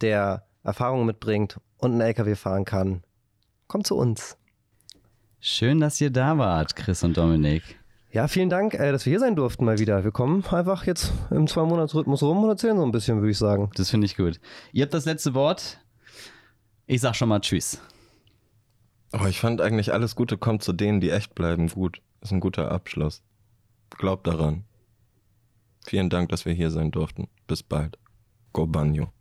der 0.00 0.44
Erfahrungen 0.64 1.06
mitbringt 1.06 1.60
und 1.78 1.92
einen 1.92 2.00
LKW 2.00 2.34
fahren 2.34 2.64
kann, 2.64 3.02
kommt 3.68 3.86
zu 3.86 3.96
uns. 3.96 4.36
Schön, 5.46 5.78
dass 5.78 6.00
ihr 6.00 6.08
da 6.08 6.38
wart, 6.38 6.74
Chris 6.74 7.04
und 7.04 7.18
Dominik. 7.18 7.62
Ja, 8.10 8.28
vielen 8.28 8.48
Dank, 8.48 8.72
äh, 8.72 8.92
dass 8.92 9.04
wir 9.04 9.10
hier 9.10 9.20
sein 9.20 9.36
durften 9.36 9.66
mal 9.66 9.78
wieder. 9.78 10.02
Wir 10.02 10.10
kommen 10.10 10.42
einfach 10.46 10.86
jetzt 10.86 11.12
im 11.30 11.46
Zwei-Monats-Rhythmus 11.46 12.22
rum 12.22 12.42
und 12.44 12.48
erzählen 12.48 12.78
so 12.78 12.82
ein 12.82 12.92
bisschen, 12.92 13.18
würde 13.18 13.30
ich 13.30 13.36
sagen. 13.36 13.70
Das 13.74 13.90
finde 13.90 14.06
ich 14.06 14.16
gut. 14.16 14.40
Ihr 14.72 14.84
habt 14.84 14.94
das 14.94 15.04
letzte 15.04 15.34
Wort. 15.34 15.80
Ich 16.86 17.02
sag 17.02 17.14
schon 17.14 17.28
mal 17.28 17.40
Tschüss. 17.40 17.78
Oh, 19.12 19.26
ich 19.26 19.38
fand 19.38 19.60
eigentlich 19.60 19.92
alles 19.92 20.16
Gute 20.16 20.38
kommt 20.38 20.62
zu 20.62 20.72
denen, 20.72 21.02
die 21.02 21.10
echt 21.10 21.34
bleiben, 21.34 21.68
gut. 21.68 22.00
Ist 22.22 22.32
ein 22.32 22.40
guter 22.40 22.72
Abschluss. 22.72 23.22
Glaubt 23.90 24.26
daran. 24.26 24.64
Vielen 25.84 26.08
Dank, 26.08 26.30
dass 26.30 26.46
wir 26.46 26.54
hier 26.54 26.70
sein 26.70 26.90
durften. 26.90 27.28
Bis 27.46 27.62
bald. 27.62 27.98
Go 28.54 28.66
Banyo. 28.66 29.13